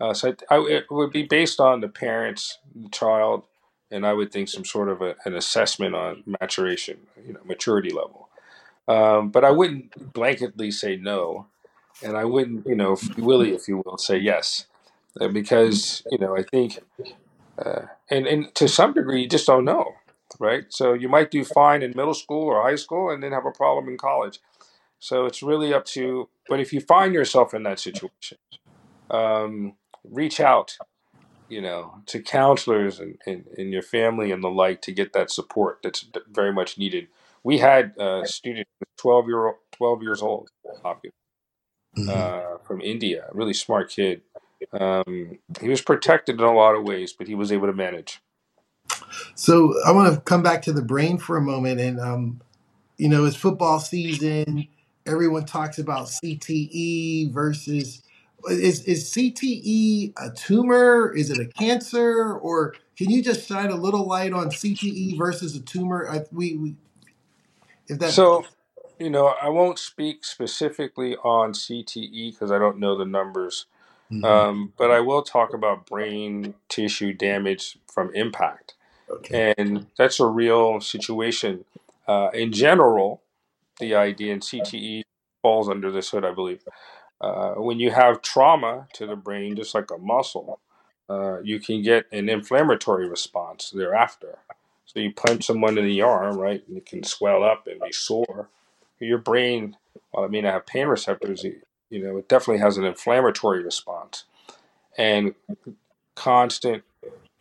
Uh, 0.00 0.14
so 0.14 0.34
I, 0.50 0.54
I, 0.54 0.58
it 0.68 0.84
would 0.90 1.12
be 1.12 1.24
based 1.24 1.60
on 1.60 1.80
the 1.80 1.88
parents, 1.88 2.58
the 2.74 2.88
child, 2.88 3.44
and 3.90 4.06
I 4.06 4.12
would 4.12 4.32
think 4.32 4.48
some 4.48 4.64
sort 4.64 4.88
of 4.88 5.02
a, 5.02 5.14
an 5.24 5.34
assessment 5.34 5.94
on 5.94 6.24
maturation, 6.40 6.98
you 7.26 7.34
know, 7.34 7.40
maturity 7.44 7.90
level. 7.90 8.28
Um, 8.88 9.30
but 9.30 9.44
I 9.44 9.50
wouldn't 9.50 10.12
blanketly 10.12 10.72
say 10.72 10.96
no, 10.96 11.46
and 12.02 12.16
I 12.16 12.24
wouldn't, 12.24 12.66
you 12.66 12.74
know, 12.74 12.96
Willy, 13.18 13.52
if 13.52 13.68
you 13.68 13.82
will, 13.84 13.98
say 13.98 14.16
yes, 14.18 14.66
uh, 15.20 15.28
because 15.28 16.02
you 16.10 16.18
know 16.18 16.36
I 16.36 16.42
think, 16.42 16.80
uh, 17.58 17.82
and 18.10 18.26
and 18.26 18.54
to 18.56 18.68
some 18.68 18.94
degree, 18.94 19.22
you 19.22 19.28
just 19.28 19.46
don't 19.46 19.64
know, 19.64 19.94
right? 20.40 20.64
So 20.70 20.92
you 20.92 21.08
might 21.08 21.30
do 21.30 21.44
fine 21.44 21.82
in 21.82 21.92
middle 21.96 22.14
school 22.14 22.44
or 22.44 22.62
high 22.62 22.76
school, 22.76 23.10
and 23.10 23.22
then 23.22 23.32
have 23.32 23.46
a 23.46 23.52
problem 23.52 23.88
in 23.88 23.98
college. 23.98 24.40
So 25.00 25.26
it's 25.26 25.42
really 25.42 25.74
up 25.74 25.86
to. 25.86 26.28
But 26.48 26.60
if 26.60 26.72
you 26.72 26.80
find 26.80 27.14
yourself 27.14 27.54
in 27.54 27.64
that 27.64 27.80
situation, 27.80 28.38
um, 29.10 29.74
reach 30.04 30.40
out, 30.40 30.78
you 31.48 31.60
know, 31.62 31.94
to 32.06 32.22
counselors 32.22 33.00
and, 33.00 33.18
and, 33.26 33.46
and 33.58 33.72
your 33.72 33.82
family 33.82 34.32
and 34.32 34.44
the 34.44 34.48
like 34.50 34.82
to 34.82 34.92
get 34.92 35.12
that 35.14 35.30
support 35.30 35.80
that's 35.82 36.06
very 36.30 36.52
much 36.52 36.78
needed. 36.78 37.08
We 37.44 37.58
had 37.58 37.94
a 37.98 38.26
student, 38.26 38.68
twelve 38.98 39.26
year 39.28 39.46
old, 39.46 39.56
twelve 39.72 40.02
years 40.02 40.22
old, 40.22 40.50
Hopkins, 40.84 41.14
Mhm. 41.98 42.08
uh, 42.08 42.58
from 42.58 42.80
India, 42.82 43.26
a 43.30 43.34
really 43.34 43.54
smart 43.54 43.90
kid. 43.90 44.22
Um, 44.72 45.38
he 45.60 45.68
was 45.68 45.82
protected 45.82 46.38
in 46.40 46.44
a 46.46 46.54
lot 46.54 46.74
of 46.76 46.84
ways, 46.84 47.12
but 47.12 47.28
he 47.28 47.34
was 47.34 47.50
able 47.52 47.66
to 47.66 47.72
manage. 47.72 48.20
So 49.34 49.74
I 49.86 49.92
want 49.92 50.14
to 50.14 50.20
come 50.20 50.42
back 50.42 50.62
to 50.62 50.72
the 50.72 50.82
brain 50.82 51.18
for 51.18 51.36
a 51.36 51.42
moment, 51.42 51.80
and 51.80 52.00
um, 52.00 52.40
you 52.98 53.08
know, 53.08 53.24
it's 53.24 53.36
football 53.36 53.80
season. 53.80 54.68
Everyone 55.06 55.46
talks 55.46 55.78
about 55.78 56.06
CTE 56.08 57.32
versus 57.32 58.02
is 58.48 58.84
is 58.84 59.12
CTE 59.12 60.12
a 60.18 60.30
tumor? 60.34 61.12
Is 61.14 61.30
it 61.30 61.38
a 61.38 61.46
cancer? 61.46 62.34
Or 62.34 62.74
can 62.96 63.10
you 63.10 63.22
just 63.22 63.48
shine 63.48 63.70
a 63.70 63.76
little 63.76 64.06
light 64.06 64.32
on 64.32 64.50
CTE 64.50 65.18
versus 65.18 65.56
a 65.56 65.60
tumor? 65.60 66.08
I, 66.10 66.24
we, 66.32 66.56
we 66.56 66.76
if 67.88 67.98
that 68.00 68.12
So, 68.12 68.46
you 68.98 69.10
know, 69.10 69.34
I 69.42 69.48
won't 69.48 69.78
speak 69.78 70.24
specifically 70.24 71.16
on 71.16 71.52
CTE 71.52 72.32
because 72.32 72.52
I 72.52 72.58
don't 72.58 72.78
know 72.78 72.96
the 72.96 73.04
numbers, 73.06 73.66
Mhm. 74.12 74.24
um, 74.24 74.72
but 74.76 74.90
I 74.90 75.00
will 75.00 75.22
talk 75.22 75.54
about 75.54 75.86
brain 75.86 76.54
tissue 76.68 77.12
damage 77.12 77.78
from 77.92 78.14
impact. 78.14 78.74
okay. 79.10 79.52
And 79.58 79.86
that's 79.98 80.20
a 80.20 80.26
real 80.26 80.80
situation. 80.80 81.64
Uh, 82.08 82.30
in 82.34 82.52
general, 82.52 83.22
the 83.80 83.96
idea 83.96 84.32
and 84.32 84.42
CTE 84.42 85.02
falls 85.42 85.68
under 85.68 85.90
this 85.90 86.10
hood, 86.10 86.24
I 86.24 86.32
believe. 86.32 86.62
Uh, 87.20 87.54
when 87.54 87.80
you 87.80 87.90
have 87.90 88.22
trauma 88.22 88.88
to 88.94 89.06
the 89.06 89.16
brain, 89.16 89.56
just 89.56 89.74
like 89.74 89.90
a 89.90 89.98
muscle, 89.98 90.60
uh, 91.08 91.40
you 91.42 91.60
can 91.60 91.82
get 91.82 92.06
an 92.12 92.28
inflammatory 92.28 93.08
response 93.08 93.70
thereafter. 93.70 94.38
So 94.86 95.00
you 95.00 95.12
punch 95.12 95.46
someone 95.46 95.78
in 95.78 95.84
the 95.84 96.02
arm, 96.02 96.38
right? 96.38 96.62
And 96.68 96.76
it 96.76 96.86
can 96.86 97.02
swell 97.02 97.44
up 97.44 97.66
and 97.66 97.80
be 97.80 97.92
sore. 97.92 98.48
Your 99.00 99.18
brain, 99.18 99.76
while 100.10 100.24
it 100.24 100.30
may 100.30 100.40
not 100.40 100.52
have 100.52 100.66
pain 100.66 100.86
receptors, 100.86 101.44
you 101.44 102.04
know, 102.04 102.18
it 102.18 102.28
definitely 102.28 102.60
has 102.60 102.76
an 102.76 102.84
inflammatory 102.84 103.62
response. 103.62 104.24
And 104.98 105.34
constant 106.14 106.84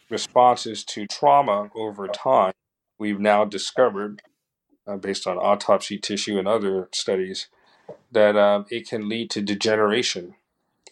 responses 0.10 0.84
to 0.86 1.08
trauma 1.08 1.70
over 1.76 2.08
time, 2.08 2.54
we've 2.98 3.20
now 3.20 3.46
discovered, 3.46 4.22
uh, 4.88 4.98
based 4.98 5.28
on 5.28 5.38
autopsy 5.38 5.98
tissue 5.98 6.38
and 6.38 6.48
other 6.48 6.90
studies, 6.92 7.48
that 8.12 8.36
um, 8.36 8.66
it 8.70 8.88
can 8.88 9.10
lead 9.10 9.30
to 9.32 9.42
degeneration 9.42 10.36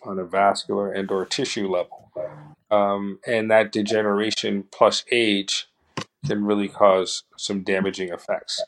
on 0.03 0.19
a 0.19 0.23
vascular 0.23 0.91
and 0.91 1.09
or 1.11 1.25
tissue 1.25 1.67
level. 1.67 2.11
Um, 2.69 3.19
and 3.25 3.49
that 3.51 3.71
degeneration 3.71 4.65
plus 4.71 5.05
age 5.11 5.67
can 6.25 6.43
really 6.43 6.67
cause 6.67 7.23
some 7.37 7.61
damaging 7.61 8.09
effects. 8.09 8.61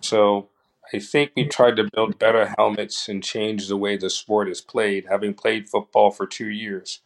So 0.00 0.48
I 0.92 0.98
think 0.98 1.32
we 1.36 1.46
tried 1.46 1.76
to 1.76 1.88
build 1.92 2.18
better 2.18 2.52
helmets 2.58 3.08
and 3.08 3.22
change 3.22 3.68
the 3.68 3.76
way 3.76 3.96
the 3.96 4.10
sport 4.10 4.48
is 4.48 4.60
played. 4.60 5.06
Having 5.08 5.34
played 5.34 5.68
football 5.68 6.10
for 6.10 6.26
two 6.26 6.48
years, 6.48 7.00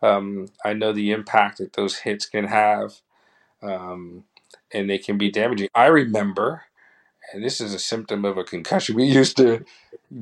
um, 0.00 0.48
I 0.64 0.72
know 0.72 0.92
the 0.92 1.10
impact 1.10 1.58
that 1.58 1.74
those 1.74 1.98
hits 1.98 2.26
can 2.26 2.46
have, 2.46 3.00
um, 3.62 4.24
and 4.72 4.88
they 4.88 4.98
can 4.98 5.18
be 5.18 5.30
damaging. 5.30 5.68
I 5.74 5.86
remember, 5.86 6.64
and 7.32 7.44
this 7.44 7.60
is 7.60 7.74
a 7.74 7.78
symptom 7.78 8.24
of 8.24 8.38
a 8.38 8.44
concussion. 8.44 8.96
We 8.96 9.04
used 9.04 9.36
to 9.36 9.64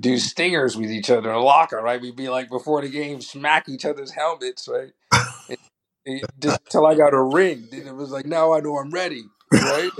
do 0.00 0.18
stingers 0.18 0.76
with 0.76 0.90
each 0.90 1.10
other 1.10 1.30
in 1.30 1.34
a 1.36 1.40
locker, 1.40 1.80
right? 1.80 2.00
We'd 2.00 2.16
be 2.16 2.28
like 2.28 2.48
before 2.48 2.82
the 2.82 2.88
game, 2.88 3.20
smack 3.20 3.68
each 3.68 3.84
other's 3.84 4.12
helmets, 4.12 4.68
right? 4.68 4.92
Just 6.40 6.60
till 6.70 6.86
I 6.86 6.94
got 6.94 7.14
a 7.14 7.22
ring. 7.22 7.68
Then 7.70 7.86
it 7.86 7.94
was 7.94 8.10
like, 8.10 8.26
now 8.26 8.52
I 8.52 8.60
know 8.60 8.78
I'm 8.78 8.90
ready, 8.90 9.24
right? 9.52 9.90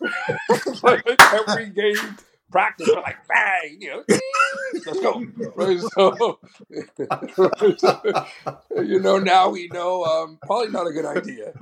like 0.82 1.04
every 1.32 1.70
game 1.70 2.16
practice, 2.50 2.88
we're 2.88 3.02
like, 3.02 3.16
bang, 3.28 3.78
you 3.80 3.90
know, 3.90 4.04
let's 4.86 5.00
go. 5.00 5.24
Right? 5.56 5.80
So, 5.94 6.38
you 8.82 9.00
know, 9.00 9.18
now 9.18 9.50
we 9.50 9.68
know 9.72 10.04
um, 10.04 10.38
probably 10.42 10.70
not 10.70 10.86
a 10.86 10.92
good 10.92 11.06
idea. 11.06 11.52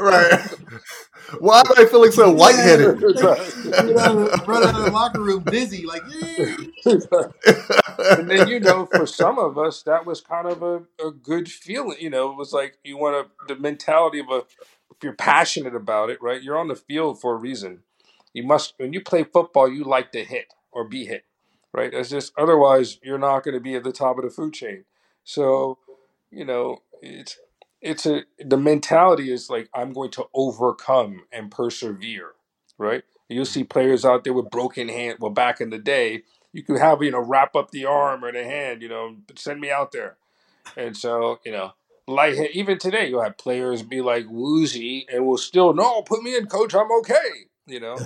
right. 0.00 0.40
Why 1.38 1.60
am 1.60 1.66
I 1.76 1.84
feeling 1.86 2.12
so 2.12 2.30
lightheaded? 2.32 3.02
Run 3.02 3.18
out, 3.98 4.16
of, 4.16 4.48
run 4.48 4.64
out 4.64 4.74
of 4.78 4.84
the 4.84 4.90
locker 4.92 5.20
room 5.20 5.42
dizzy, 5.44 5.86
like 5.86 6.02
and 8.20 8.30
then 8.30 8.48
you 8.48 8.60
know 8.60 8.86
for 8.86 9.06
some 9.06 9.38
of 9.38 9.58
us 9.58 9.82
that 9.82 10.06
was 10.06 10.20
kind 10.20 10.48
of 10.48 10.62
a, 10.62 10.82
a 11.06 11.10
good 11.10 11.50
feeling 11.50 11.98
you 12.00 12.10
know 12.10 12.30
it 12.30 12.36
was 12.36 12.52
like 12.52 12.78
you 12.84 12.96
want 12.98 13.28
to 13.48 13.54
the 13.54 13.60
mentality 13.60 14.20
of 14.20 14.28
a 14.30 14.38
if 14.90 15.02
you're 15.02 15.12
passionate 15.14 15.74
about 15.74 16.10
it 16.10 16.20
right 16.22 16.42
you're 16.42 16.58
on 16.58 16.68
the 16.68 16.76
field 16.76 17.20
for 17.20 17.34
a 17.34 17.38
reason 17.38 17.80
you 18.34 18.42
must 18.42 18.74
when 18.78 18.92
you 18.92 19.00
play 19.00 19.24
football 19.24 19.70
you 19.70 19.84
like 19.84 20.12
to 20.12 20.24
hit 20.24 20.54
or 20.72 20.84
be 20.88 21.04
hit 21.06 21.24
right? 21.72 21.92
It's 21.94 22.10
just 22.10 22.32
otherwise 22.36 22.98
you're 23.02 23.18
not 23.18 23.44
going 23.44 23.54
to 23.54 23.60
be 23.60 23.74
at 23.74 23.84
the 23.84 23.92
top 23.92 24.18
of 24.18 24.24
the 24.24 24.30
food 24.30 24.52
chain. 24.54 24.84
So 25.24 25.78
you 26.30 26.44
know 26.44 26.78
it's 27.00 27.38
it's 27.80 28.06
a 28.06 28.22
the 28.38 28.56
mentality 28.56 29.32
is 29.32 29.50
like 29.50 29.68
i'm 29.74 29.92
going 29.92 30.10
to 30.10 30.24
overcome 30.34 31.22
and 31.32 31.50
persevere 31.50 32.30
right? 32.78 33.04
You'll 33.28 33.44
see 33.44 33.64
players 33.64 34.04
out 34.04 34.24
there 34.24 34.32
with 34.32 34.50
broken 34.50 34.88
hand 34.88 35.18
well 35.20 35.30
back 35.30 35.60
in 35.60 35.70
the 35.70 35.78
day 35.78 36.22
you 36.52 36.62
could 36.62 36.78
have 36.78 37.02
you 37.02 37.10
know 37.10 37.20
wrap 37.20 37.54
up 37.54 37.70
the 37.70 37.84
arm 37.84 38.24
or 38.24 38.32
the 38.32 38.44
hand 38.44 38.82
you 38.82 38.88
know 38.88 39.16
send 39.36 39.60
me 39.60 39.70
out 39.70 39.92
there. 39.92 40.16
And 40.76 40.96
so 40.96 41.40
you 41.44 41.52
know 41.52 41.72
like 42.08 42.36
even 42.54 42.78
today 42.78 43.08
you'll 43.08 43.22
have 43.22 43.38
players 43.38 43.82
be 43.82 44.00
like 44.00 44.26
woozy 44.28 45.06
and 45.12 45.26
will 45.26 45.38
still 45.38 45.72
no 45.74 46.02
put 46.02 46.22
me 46.22 46.36
in 46.36 46.46
coach 46.46 46.74
i'm 46.74 46.90
okay 46.98 47.46
you 47.66 47.78
know 47.78 47.96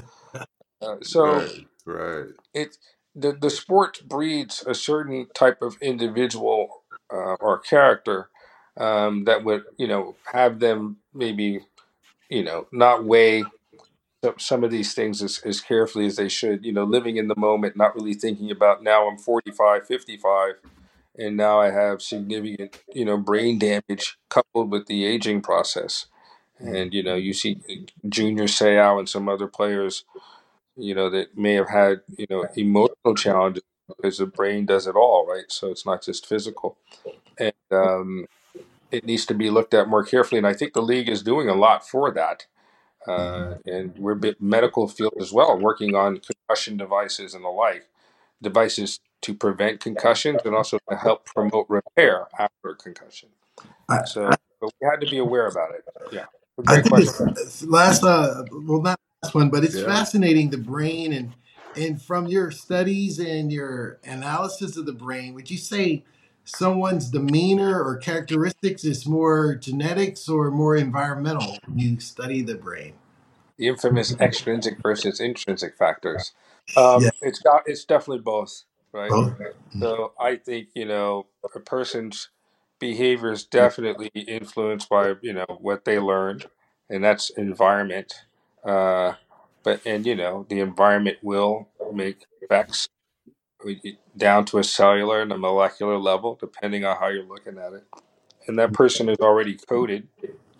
uh, 0.83 0.97
so 1.03 1.25
right. 1.25 1.51
Right. 1.87 2.27
it 2.55 2.79
the 3.15 3.33
the 3.33 3.51
sport 3.51 4.03
breeds 4.07 4.65
a 4.67 4.75
certain 4.75 5.29
type 5.35 5.63
of 5.63 5.77
individual 5.83 6.85
uh, 7.13 7.37
or 7.41 7.59
character 7.61 8.31
um, 8.79 9.25
that 9.25 9.45
would 9.45 9.65
you 9.79 9.89
know 9.89 10.17
have 10.33 10.61
them 10.61 10.99
maybe 11.15 11.61
you 12.31 12.45
know 12.45 12.67
not 12.73 13.05
weigh 13.05 13.45
some- 14.23 14.35
of 14.65 14.71
these 14.71 14.95
things 14.95 15.23
as, 15.23 15.41
as 15.45 15.61
carefully 15.61 16.07
as 16.07 16.17
they 16.17 16.29
should 16.29 16.65
you 16.65 16.73
know 16.73 16.85
living 16.85 17.17
in 17.17 17.29
the 17.29 17.37
moment 17.37 17.77
not 17.77 17.95
really 17.97 18.15
thinking 18.15 18.51
about 18.51 18.83
now 18.83 19.09
i'm 19.09 19.19
45 19.19 19.87
55 19.87 20.55
and 21.19 21.37
now 21.37 21.61
i 21.61 21.71
have 21.71 22.03
significant 22.03 22.79
you 22.95 23.05
know 23.05 23.17
brain 23.19 23.59
damage 23.59 24.19
coupled 24.31 24.71
with 24.71 24.87
the 24.87 25.05
aging 25.07 25.43
process 25.43 26.07
and 26.61 26.95
you 26.95 27.03
know 27.03 27.17
you 27.17 27.33
see 27.35 27.59
Junior 28.09 28.45
Seau 28.45 28.99
and 28.99 29.09
some 29.09 29.29
other 29.29 29.47
players 29.49 30.05
you 30.77 30.95
know 30.95 31.11
that 31.11 31.37
may 31.37 31.55
have 31.55 31.69
had 31.69 32.01
you 32.17 32.27
know 32.29 32.47
emotional 32.57 33.15
challenges 33.17 33.63
because 33.89 34.19
the 34.19 34.27
brain 34.27 34.67
does 34.67 34.87
it 34.87 34.97
all 34.97 35.27
right? 35.27 35.45
So 35.49 35.69
it's 35.71 35.87
not 35.87 36.03
just 36.03 36.27
physical. 36.27 36.77
And 37.39 37.53
um, 37.71 38.27
it 38.91 39.05
needs 39.05 39.27
to 39.27 39.35
be 39.35 39.51
looked 39.51 39.75
at 39.75 39.89
more 39.89 40.05
carefully 40.05 40.39
and 40.39 40.47
i 40.47 40.53
think 40.53 40.73
the 40.73 40.83
league 40.83 41.09
is 41.09 41.23
doing 41.23 41.49
a 41.49 41.55
lot 41.55 41.87
for 41.87 42.11
that. 42.13 42.47
Uh, 43.07 43.55
and 43.67 43.97
we're 43.99 44.13
a 44.13 44.17
bit 44.17 44.43
medical 44.43 44.89
field 44.89 45.15
as 45.21 45.33
well 45.33 45.57
working 45.57 45.95
on 45.95 46.19
concussion 46.19 46.77
devices 46.77 47.35
and 47.35 47.45
the 47.45 47.49
like 47.49 47.87
devices 48.43 48.99
to 49.23 49.33
prevent 49.33 49.81
concussions 49.81 50.41
and 50.45 50.57
also 50.57 50.79
to 50.91 50.97
help 50.97 51.25
promote 51.25 51.67
repair 51.69 52.27
after 52.39 52.71
a 52.71 52.75
concussion. 52.75 53.29
I, 53.89 54.05
so 54.05 54.31
but 54.61 54.73
we 54.81 54.89
had 54.91 55.01
to 55.01 55.07
be 55.09 55.19
aware 55.19 55.47
about 55.47 55.71
it. 55.75 55.85
Yeah. 56.11 56.25
I 56.67 56.81
great 56.81 56.85
think 56.85 56.89
question. 56.89 57.35
last 57.71 58.03
uh 58.03 58.43
well 58.51 58.83
not 58.83 58.99
one, 59.35 59.51
but 59.51 59.65
it's 59.65 59.77
Yeah. 59.77 59.85
fascinating 59.85 60.51
the 60.51 60.59
brain 60.59 61.13
and 61.13 61.35
and 61.77 62.01
from 62.03 62.27
your 62.27 62.51
studies 62.51 63.19
and 63.19 63.53
your 63.53 63.99
analysis 64.05 64.77
of 64.77 64.87
the 64.87 64.93
brain, 64.93 65.35
would 65.35 65.51
you 65.51 65.59
say 65.59 66.05
someone's 66.45 67.11
demeanor 67.11 67.83
or 67.83 67.97
characteristics 67.97 68.85
is 68.85 69.07
more 69.07 69.55
genetics 69.57 70.29
or 70.29 70.51
more 70.51 70.77
environmental 70.77 71.61
when 71.67 71.79
you 71.79 72.01
study 72.01 72.43
the 72.43 72.57
brain? 72.57 72.95
the 73.59 73.69
infamous 73.69 74.15
extrinsic 74.21 74.79
versus 74.83 75.21
intrinsic 75.21 75.77
factors. 75.77 76.33
Um, 76.77 77.03
Yeah. 77.03 77.11
it's 77.21 77.41
got 77.41 77.63
it's 77.67 77.85
definitely 77.85 78.23
both, 78.23 78.65
right? 78.93 79.11
Both. 79.11 79.35
So 79.81 80.13
I 80.21 80.37
think 80.37 80.69
you 80.75 80.87
know 80.87 81.27
a 81.55 81.61
person's 81.61 82.31
behavior 82.81 83.33
is 83.33 83.45
definitely 83.47 84.11
influenced 84.15 84.89
by 84.89 85.15
you 85.23 85.33
know 85.35 85.47
what 85.61 85.85
they 85.85 85.99
learned, 85.99 86.47
and 86.91 87.05
that's 87.05 87.31
environment. 87.31 88.15
Uh, 88.67 89.15
but 89.65 89.81
and 89.87 90.07
you 90.07 90.17
know 90.17 90.47
the 90.49 90.61
environment 90.61 91.19
will 91.23 91.69
make 91.93 92.27
effects 92.43 92.89
down 94.17 94.45
to 94.47 94.59
a 94.59 94.65
cellular 94.65 95.23
and 95.23 95.33
a 95.33 95.39
molecular 95.39 95.99
level, 95.99 96.37
depending 96.41 96.85
on 96.85 96.97
how 96.99 97.09
you're 97.09 97.25
looking 97.25 97.59
at 97.59 97.73
it. 97.73 97.85
And 98.47 98.59
that 98.59 98.73
person 98.73 99.09
is 99.09 99.19
already 99.21 99.59
coded 99.69 100.09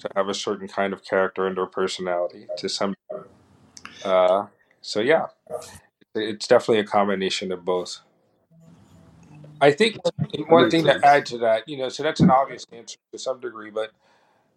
to 0.01 0.09
have 0.17 0.29
a 0.29 0.35
certain 0.35 0.69
kind 0.69 0.93
of 0.93 1.05
character 1.05 1.47
and 1.47 1.59
or 1.59 1.67
personality 1.67 2.47
to 2.59 2.69
some. 2.69 2.95
Uh, 4.05 4.47
so 4.81 5.01
yeah, 5.01 5.27
it's 6.15 6.47
definitely 6.47 6.81
a 6.81 6.85
combination 6.85 7.53
of 7.53 7.65
both. 7.65 8.01
I 9.61 9.73
think 9.73 9.99
one 10.49 10.71
thing 10.71 10.85
to 10.85 11.07
add 11.07 11.27
to 11.27 11.39
that, 11.39 11.69
you 11.69 11.79
know, 11.79 11.89
so 11.89 12.03
that's 12.03 12.21
an 12.21 12.31
obvious 12.31 12.67
answer 12.73 12.99
to 13.13 13.19
some 13.19 13.41
degree, 13.41 13.71
but 13.71 13.93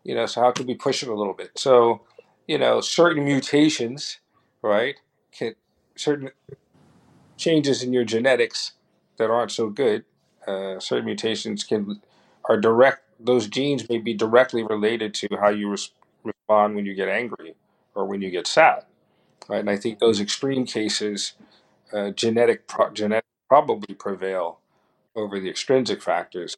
you 0.04 0.16
know, 0.16 0.26
so 0.26 0.42
how 0.42 0.52
can 0.52 0.68
we 0.68 0.76
push 0.76 1.04
it 1.04 1.10
a 1.10 1.16
little 1.16 1.34
bit? 1.34 1.52
So, 1.58 2.02
you 2.50 2.58
know, 2.58 2.82
certain 2.82 3.26
mutations, 3.26 4.18
right, 4.64 4.96
can 5.32 5.54
certain 5.96 6.32
changes 7.38 7.84
in 7.84 7.94
your 7.94 8.04
genetics 8.04 8.74
that 9.18 9.30
aren't 9.30 9.52
so 9.52 9.70
good, 9.70 10.04
uh, 10.48 10.80
certain 10.80 11.06
mutations 11.06 11.64
can 11.64 12.02
are 12.46 12.60
direct. 12.60 13.04
Those 13.20 13.48
genes 13.48 13.88
may 13.88 14.00
be 14.00 14.16
directly 14.16 14.64
related 14.64 15.14
to 15.16 15.28
how 15.40 15.50
you 15.50 15.70
res- 15.70 15.92
respond 16.24 16.76
when 16.76 16.88
you 16.88 16.96
get 16.96 17.08
angry 17.08 17.56
or 17.94 18.06
when 18.06 18.24
you 18.24 18.32
get 18.32 18.48
sad, 18.48 18.86
right? 19.50 19.60
And 19.60 19.70
I 19.70 19.78
think 19.78 20.00
those 20.00 20.22
extreme 20.22 20.66
cases, 20.66 21.34
uh, 21.94 22.12
genetic 22.12 22.68
pro- 22.68 22.92
genetic 22.92 23.26
probably 23.50 23.96
prevail 23.96 24.60
over 25.16 25.40
the 25.40 25.50
extrinsic 25.50 26.02
factors, 26.02 26.58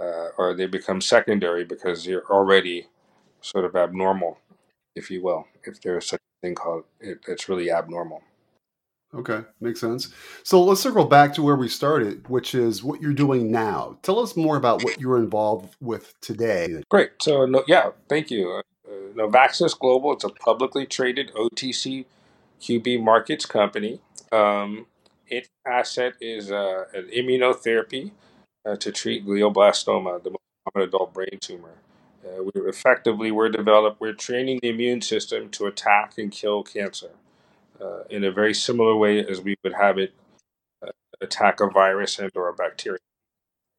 uh, 0.00 0.28
or 0.38 0.54
they 0.54 0.66
become 0.66 1.00
secondary 1.00 1.64
because 1.64 2.06
you're 2.06 2.26
already 2.30 2.88
sort 3.40 3.64
of 3.64 3.76
abnormal, 3.76 4.38
if 4.94 5.10
you 5.10 5.22
will, 5.22 5.46
if 5.64 5.80
there's 5.80 6.06
such 6.06 6.20
a 6.20 6.46
thing 6.46 6.54
called 6.54 6.84
it, 7.00 7.18
it's 7.28 7.48
really 7.48 7.70
abnormal. 7.70 8.22
Okay, 9.14 9.42
makes 9.60 9.80
sense. 9.80 10.12
So 10.42 10.62
let's 10.62 10.80
circle 10.80 11.04
back 11.04 11.34
to 11.34 11.42
where 11.42 11.54
we 11.54 11.68
started, 11.68 12.28
which 12.28 12.54
is 12.54 12.82
what 12.82 13.00
you're 13.00 13.12
doing 13.12 13.50
now. 13.50 13.96
Tell 14.02 14.18
us 14.18 14.36
more 14.36 14.56
about 14.56 14.82
what 14.82 15.00
you're 15.00 15.18
involved 15.18 15.76
with 15.80 16.14
today. 16.20 16.82
Great. 16.90 17.10
So, 17.22 17.46
no, 17.46 17.62
yeah, 17.68 17.90
thank 18.08 18.30
you. 18.30 18.50
Uh, 18.50 18.62
NovAccess 19.14 19.78
Global, 19.78 20.14
it's 20.14 20.24
a 20.24 20.30
publicly 20.30 20.84
traded 20.84 21.32
OTC 21.34 22.06
QB 22.60 23.02
markets 23.02 23.46
company. 23.46 24.00
Um, 24.32 24.86
its 25.28 25.48
asset 25.66 26.14
is 26.20 26.50
uh, 26.50 26.84
an 26.92 27.08
immunotherapy 27.14 28.10
uh, 28.66 28.76
to 28.76 28.90
treat 28.90 29.24
glioblastoma, 29.24 30.22
the 30.22 30.30
most 30.30 30.40
common 30.72 30.88
adult 30.88 31.14
brain 31.14 31.38
tumor. 31.40 31.74
Uh, 32.24 32.42
we 32.42 32.50
effectively 32.62 33.30
we're 33.30 33.48
developed 33.50 34.00
we're 34.00 34.12
training 34.12 34.58
the 34.62 34.68
immune 34.68 35.02
system 35.02 35.50
to 35.50 35.66
attack 35.66 36.14
and 36.16 36.32
kill 36.32 36.62
cancer 36.62 37.10
uh, 37.80 38.04
in 38.08 38.24
a 38.24 38.32
very 38.32 38.54
similar 38.54 38.96
way 38.96 39.24
as 39.26 39.40
we 39.40 39.56
would 39.62 39.74
have 39.74 39.98
it 39.98 40.14
uh, 40.82 40.90
attack 41.20 41.60
a 41.60 41.68
virus 41.68 42.18
and 42.18 42.30
or 42.34 42.48
a 42.48 42.54
bacteria. 42.54 42.98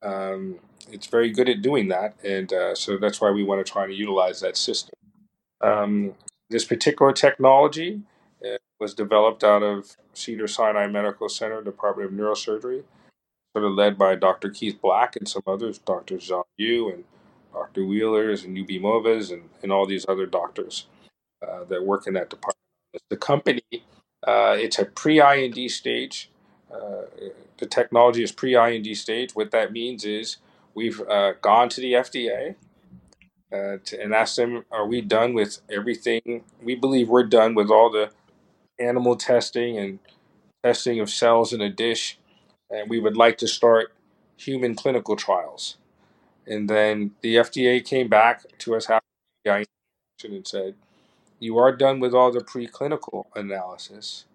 Um, 0.04 0.60
it's 0.91 1.08
very 1.08 1.32
good 1.32 1.50
at 1.50 1.64
doing 1.64 1.88
that, 1.88 2.16
and 2.24 2.52
uh, 2.54 2.76
so 2.76 2.98
that's 2.98 3.20
why 3.20 3.32
we 3.32 3.43
want 3.43 3.66
to 3.66 3.72
try 3.72 3.88
to 3.88 3.93
utilize 3.93 4.41
that 4.41 4.56
system. 4.56 4.93
Um, 5.62 6.14
this 6.50 6.66
particular 6.66 7.12
technology 7.12 8.02
uh, 8.46 8.58
was 8.80 8.93
developed 8.93 9.43
out 9.43 9.64
of 9.64 9.98
Cedar 10.14 10.48
Sinai 10.48 10.86
Medical 10.88 11.28
Center, 11.28 11.64
Department 11.64 12.12
of 12.12 12.16
Neurosurgery, 12.16 12.84
sort 13.54 13.66
of 13.66 13.72
led 13.72 13.98
by 13.98 14.14
Dr. 14.16 14.50
Keith 14.50 14.80
Black 14.80 15.16
and 15.16 15.28
some 15.28 15.41
others, 15.48 15.80
Dr. 15.80 16.18
John 16.20 16.43
Yu 16.58 16.89
and 16.89 17.04
Dr. 17.56 17.86
Wheelers 17.86 18.43
and 18.43 18.58
UB 18.58 18.68
Movas 18.68 19.32
and, 19.32 19.49
and 19.64 19.72
all 19.72 19.88
these 19.88 20.06
other 20.10 20.26
doctors 20.26 20.88
uh, 21.47 21.64
that 21.66 21.86
work 21.86 22.06
in 22.06 22.14
that 22.16 22.30
department. 22.30 22.58
The 23.10 23.18
company, 23.18 23.64
uh, 24.28 24.56
it's 24.60 24.78
a 24.78 24.86
pre-IND 24.86 25.72
stage. 25.72 26.30
Uh, 26.74 27.03
the 27.58 27.66
technology 27.66 28.24
is 28.24 28.34
pre-IND 28.34 28.97
stage. 28.97 29.32
What 29.34 29.51
that 29.51 29.72
means 29.72 30.03
is 30.03 30.38
we've 30.76 31.01
uh, 31.10 31.34
gone 31.41 31.70
to 31.70 31.82
the 31.82 31.93
FDA 31.93 32.56
uh, 33.53 33.78
to, 33.86 34.01
and 34.01 34.14
asked 34.14 34.36
them, 34.36 34.66
"Are 34.72 34.88
we 34.88 35.01
done 35.01 35.34
with 35.34 35.62
everything? 35.72 36.43
We 36.62 36.76
believe 36.76 37.10
we're 37.10 37.24
done 37.24 37.56
with 37.56 37.70
all 37.72 37.89
the 37.89 38.12
animal 38.80 39.16
testing 39.16 39.78
and 39.78 39.99
testing 40.64 40.99
of 40.99 41.10
cells 41.10 41.53
in 41.53 41.62
a 41.62 41.70
dish, 41.70 42.18
and 42.70 42.89
we 42.89 42.99
would 42.99 43.18
like 43.18 43.38
to 43.39 43.47
start 43.47 43.93
human 44.38 44.76
clinical 44.76 45.16
trials." 45.16 45.78
And 46.48 46.70
then 46.70 47.12
the 47.22 47.36
FDA 47.36 47.84
came 47.84 48.08
back 48.08 48.43
to 48.60 48.76
us 48.76 48.89
after 48.89 49.66
and 50.24 50.48
said, 50.48 50.76
you 51.39 51.58
are 51.58 51.76
done 51.76 52.00
with 52.00 52.14
all 52.14 52.32
the 52.32 52.39
preclinical 52.39 53.26
analysis, 53.36 54.26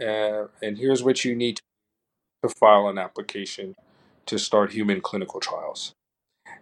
uh, 0.00 0.46
and 0.62 0.78
here's 0.78 1.02
what 1.02 1.24
you 1.24 1.36
need 1.36 1.60
to 2.42 2.48
file 2.48 2.88
an 2.88 2.98
application 2.98 3.74
to 4.26 4.38
start 4.38 4.72
human 4.72 5.00
clinical 5.00 5.40
trials. 5.40 5.92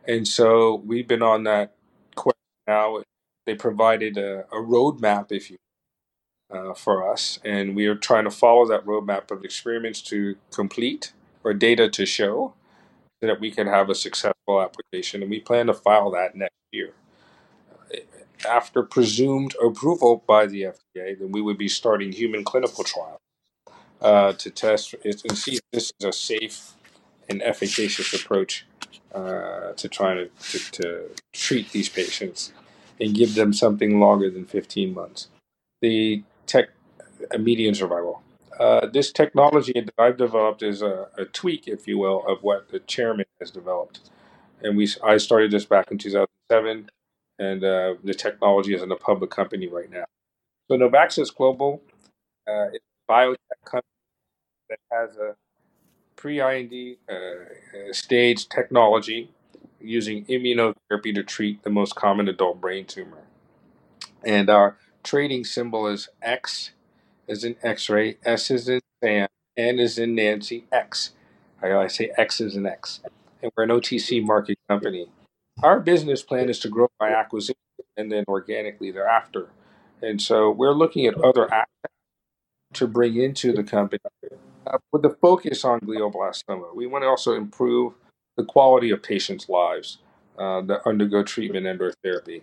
And 0.06 0.26
so 0.26 0.82
we've 0.84 1.08
been 1.08 1.22
on 1.22 1.44
that 1.44 1.74
quest 2.14 2.36
now. 2.66 3.02
They 3.46 3.54
provided 3.54 4.18
a, 4.18 4.40
a 4.52 4.56
roadmap, 4.56 5.30
if 5.30 5.50
you 5.50 5.56
uh, 6.52 6.74
for 6.74 7.10
us, 7.10 7.38
and 7.44 7.74
we 7.74 7.86
are 7.86 7.94
trying 7.94 8.24
to 8.24 8.30
follow 8.30 8.66
that 8.66 8.84
roadmap 8.84 9.30
of 9.30 9.44
experiments 9.44 10.02
to 10.02 10.36
complete 10.52 11.12
or 11.42 11.54
data 11.54 11.88
to 11.88 12.06
show 12.06 12.54
so 13.24 13.28
that 13.28 13.40
we 13.40 13.50
can 13.50 13.66
have 13.66 13.88
a 13.88 13.94
successful 13.94 14.60
application. 14.60 15.22
And 15.22 15.30
we 15.30 15.40
plan 15.40 15.68
to 15.68 15.74
file 15.74 16.10
that 16.10 16.36
next 16.36 16.52
year 16.72 16.92
after 18.46 18.82
presumed 18.82 19.54
approval 19.64 20.22
by 20.26 20.44
the 20.44 20.62
FDA, 20.62 21.18
then 21.18 21.32
we 21.32 21.40
would 21.40 21.56
be 21.56 21.68
starting 21.68 22.12
human 22.12 22.44
clinical 22.44 22.84
trials 22.84 23.20
uh, 24.02 24.34
to 24.34 24.50
test 24.50 24.94
and 25.04 25.38
see 25.38 25.54
if 25.54 25.62
this 25.72 25.90
is 25.98 26.06
a 26.06 26.12
safe 26.12 26.72
and 27.30 27.42
efficacious 27.42 28.12
approach 28.12 28.66
uh, 29.14 29.72
to 29.72 29.88
trying 29.88 30.18
to, 30.18 30.58
to, 30.58 30.70
to, 30.72 31.10
treat 31.32 31.70
these 31.72 31.88
patients 31.88 32.52
and 33.00 33.14
give 33.14 33.34
them 33.34 33.54
something 33.54 34.00
longer 34.00 34.28
than 34.28 34.44
15 34.44 34.92
months. 34.92 35.28
The 35.80 36.22
tech, 36.46 36.68
a 37.30 37.38
median 37.38 37.74
survival. 37.74 38.22
Uh, 38.58 38.86
this 38.86 39.10
technology 39.10 39.72
that 39.72 39.94
I've 39.98 40.16
developed 40.16 40.62
is 40.62 40.82
a, 40.82 41.08
a, 41.18 41.24
tweak, 41.24 41.66
if 41.66 41.88
you 41.88 41.98
will, 41.98 42.24
of 42.26 42.42
what 42.42 42.68
the 42.68 42.78
chairman 42.80 43.26
has 43.40 43.50
developed. 43.50 44.00
And 44.62 44.76
we, 44.76 44.88
I 45.02 45.16
started 45.16 45.50
this 45.50 45.64
back 45.64 45.90
in 45.90 45.98
2007 45.98 46.88
and 47.38 47.64
uh, 47.64 47.94
the 48.04 48.14
technology 48.14 48.74
is 48.74 48.82
in 48.82 48.92
a 48.92 48.96
public 48.96 49.30
company 49.30 49.66
right 49.66 49.90
now. 49.90 50.04
So 50.68 50.76
NovAccess 50.76 51.34
Global 51.34 51.82
uh, 52.48 52.68
is 52.68 52.80
a 53.08 53.12
biotech 53.12 53.64
company 53.64 53.88
that 54.70 54.78
has 54.92 55.16
a 55.16 55.34
pre-IND 56.16 56.96
uh, 57.08 57.14
uh, 57.14 57.92
stage 57.92 58.48
technology 58.48 59.30
using 59.80 60.24
immunotherapy 60.26 61.14
to 61.14 61.22
treat 61.22 61.62
the 61.62 61.70
most 61.70 61.94
common 61.96 62.28
adult 62.28 62.60
brain 62.60 62.86
tumor. 62.86 63.24
And 64.24 64.48
our 64.48 64.78
trading 65.02 65.44
symbol 65.44 65.86
is 65.86 66.08
X 66.22 66.70
as 67.28 67.44
in 67.44 67.56
X-ray, 67.62 68.18
S 68.24 68.50
is 68.50 68.68
in 68.68 68.80
Sam, 69.02 69.28
N 69.56 69.78
is 69.78 69.98
in 69.98 70.14
Nancy, 70.14 70.66
X. 70.72 71.12
I 71.62 71.86
say 71.86 72.12
X 72.18 72.40
is 72.40 72.56
in 72.56 72.66
X. 72.66 73.00
And 73.42 73.50
we're 73.56 73.64
an 73.64 73.70
OTC 73.70 74.22
market 74.22 74.58
company. 74.68 75.08
Our 75.62 75.80
business 75.80 76.22
plan 76.22 76.48
is 76.48 76.58
to 76.60 76.68
grow 76.68 76.88
by 76.98 77.10
acquisition 77.10 77.56
and 77.96 78.10
then 78.10 78.24
organically 78.28 78.90
thereafter. 78.90 79.48
And 80.02 80.20
so 80.20 80.50
we're 80.50 80.74
looking 80.74 81.06
at 81.06 81.14
other 81.22 81.52
assets 81.52 81.94
to 82.74 82.86
bring 82.86 83.16
into 83.16 83.52
the 83.52 83.62
company 83.62 84.00
uh, 84.66 84.78
with 84.92 85.02
the 85.02 85.10
focus 85.10 85.64
on 85.64 85.80
glioblastoma. 85.80 86.74
We 86.74 86.86
want 86.86 87.02
to 87.04 87.08
also 87.08 87.34
improve 87.34 87.94
the 88.36 88.44
quality 88.44 88.90
of 88.90 89.02
patients' 89.02 89.48
lives 89.48 89.98
uh, 90.38 90.60
that 90.62 90.86
undergo 90.86 91.22
treatment 91.22 91.66
and 91.66 91.80
or 91.80 91.92
therapy. 92.02 92.42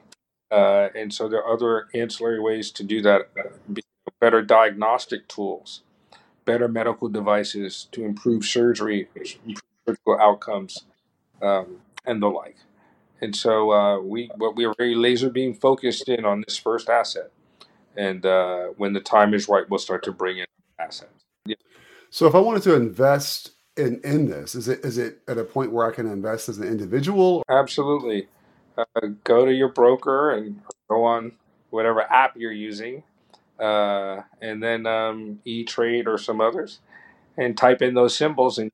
Uh, 0.50 0.90
and 0.96 1.14
so 1.14 1.28
there 1.28 1.44
are 1.44 1.54
other 1.54 1.88
ancillary 1.94 2.40
ways 2.40 2.72
to 2.72 2.84
do 2.84 3.02
that, 3.02 3.30
uh, 3.38 3.50
better 4.22 4.42
diagnostic 4.42 5.28
tools, 5.28 5.82
better 6.46 6.70
medical 6.70 7.10
devices 7.10 7.88
to 7.92 8.06
improve 8.06 8.46
surgery, 8.46 9.10
improve 9.16 9.62
surgical 9.86 10.18
outcomes, 10.22 10.86
um, 11.42 11.78
and 12.06 12.22
the 12.22 12.28
like. 12.28 12.56
And 13.20 13.36
so 13.36 13.72
uh, 13.72 14.00
we 14.00 14.32
what 14.38 14.56
we 14.56 14.66
are 14.66 14.74
very 14.78 14.96
laser 14.96 15.30
beam 15.30 15.54
focused 15.54 16.08
in 16.08 16.24
on 16.24 16.44
this 16.48 16.58
first 16.58 16.90
asset, 16.90 17.32
and 17.98 18.26
uh, 18.26 18.68
when 18.78 18.94
the 18.94 19.02
time 19.02 19.34
is 19.34 19.50
right, 19.50 19.70
we'll 19.70 19.80
start 19.80 20.04
to 20.04 20.12
bring 20.12 20.38
in 20.40 20.46
assets. 20.80 21.12
Yeah. 21.46 21.56
So 22.10 22.26
if 22.28 22.34
I 22.34 22.40
wanted 22.40 22.64
to 22.64 22.76
invest 22.76 23.52
in 23.78 24.02
in 24.04 24.30
this, 24.30 24.56
is 24.56 24.68
it 24.68 24.84
is 24.84 24.98
it 24.98 25.20
at 25.28 25.38
a 25.38 25.44
point 25.44 25.72
where 25.72 25.86
I 25.86 25.94
can 25.94 26.08
invest 26.08 26.50
as 26.50 26.58
an 26.58 26.68
individual? 26.68 27.44
Absolutely. 27.50 28.28
Uh, 28.78 29.08
go 29.24 29.46
to 29.46 29.54
your 29.54 29.70
broker 29.70 30.32
and 30.32 30.60
go 30.90 31.04
on 31.04 31.34
whatever 31.70 32.02
app 32.02 32.36
you're 32.36 32.52
using, 32.52 33.04
uh, 33.62 34.24
and 34.42 34.62
then 34.64 34.86
um, 34.88 35.40
E 35.46 35.64
Trade 35.66 36.08
or 36.08 36.18
some 36.18 36.42
others, 36.42 36.80
and 37.38 37.58
type 37.58 37.82
in 37.82 37.94
those 37.94 38.16
symbols 38.18 38.58
and 38.58 38.72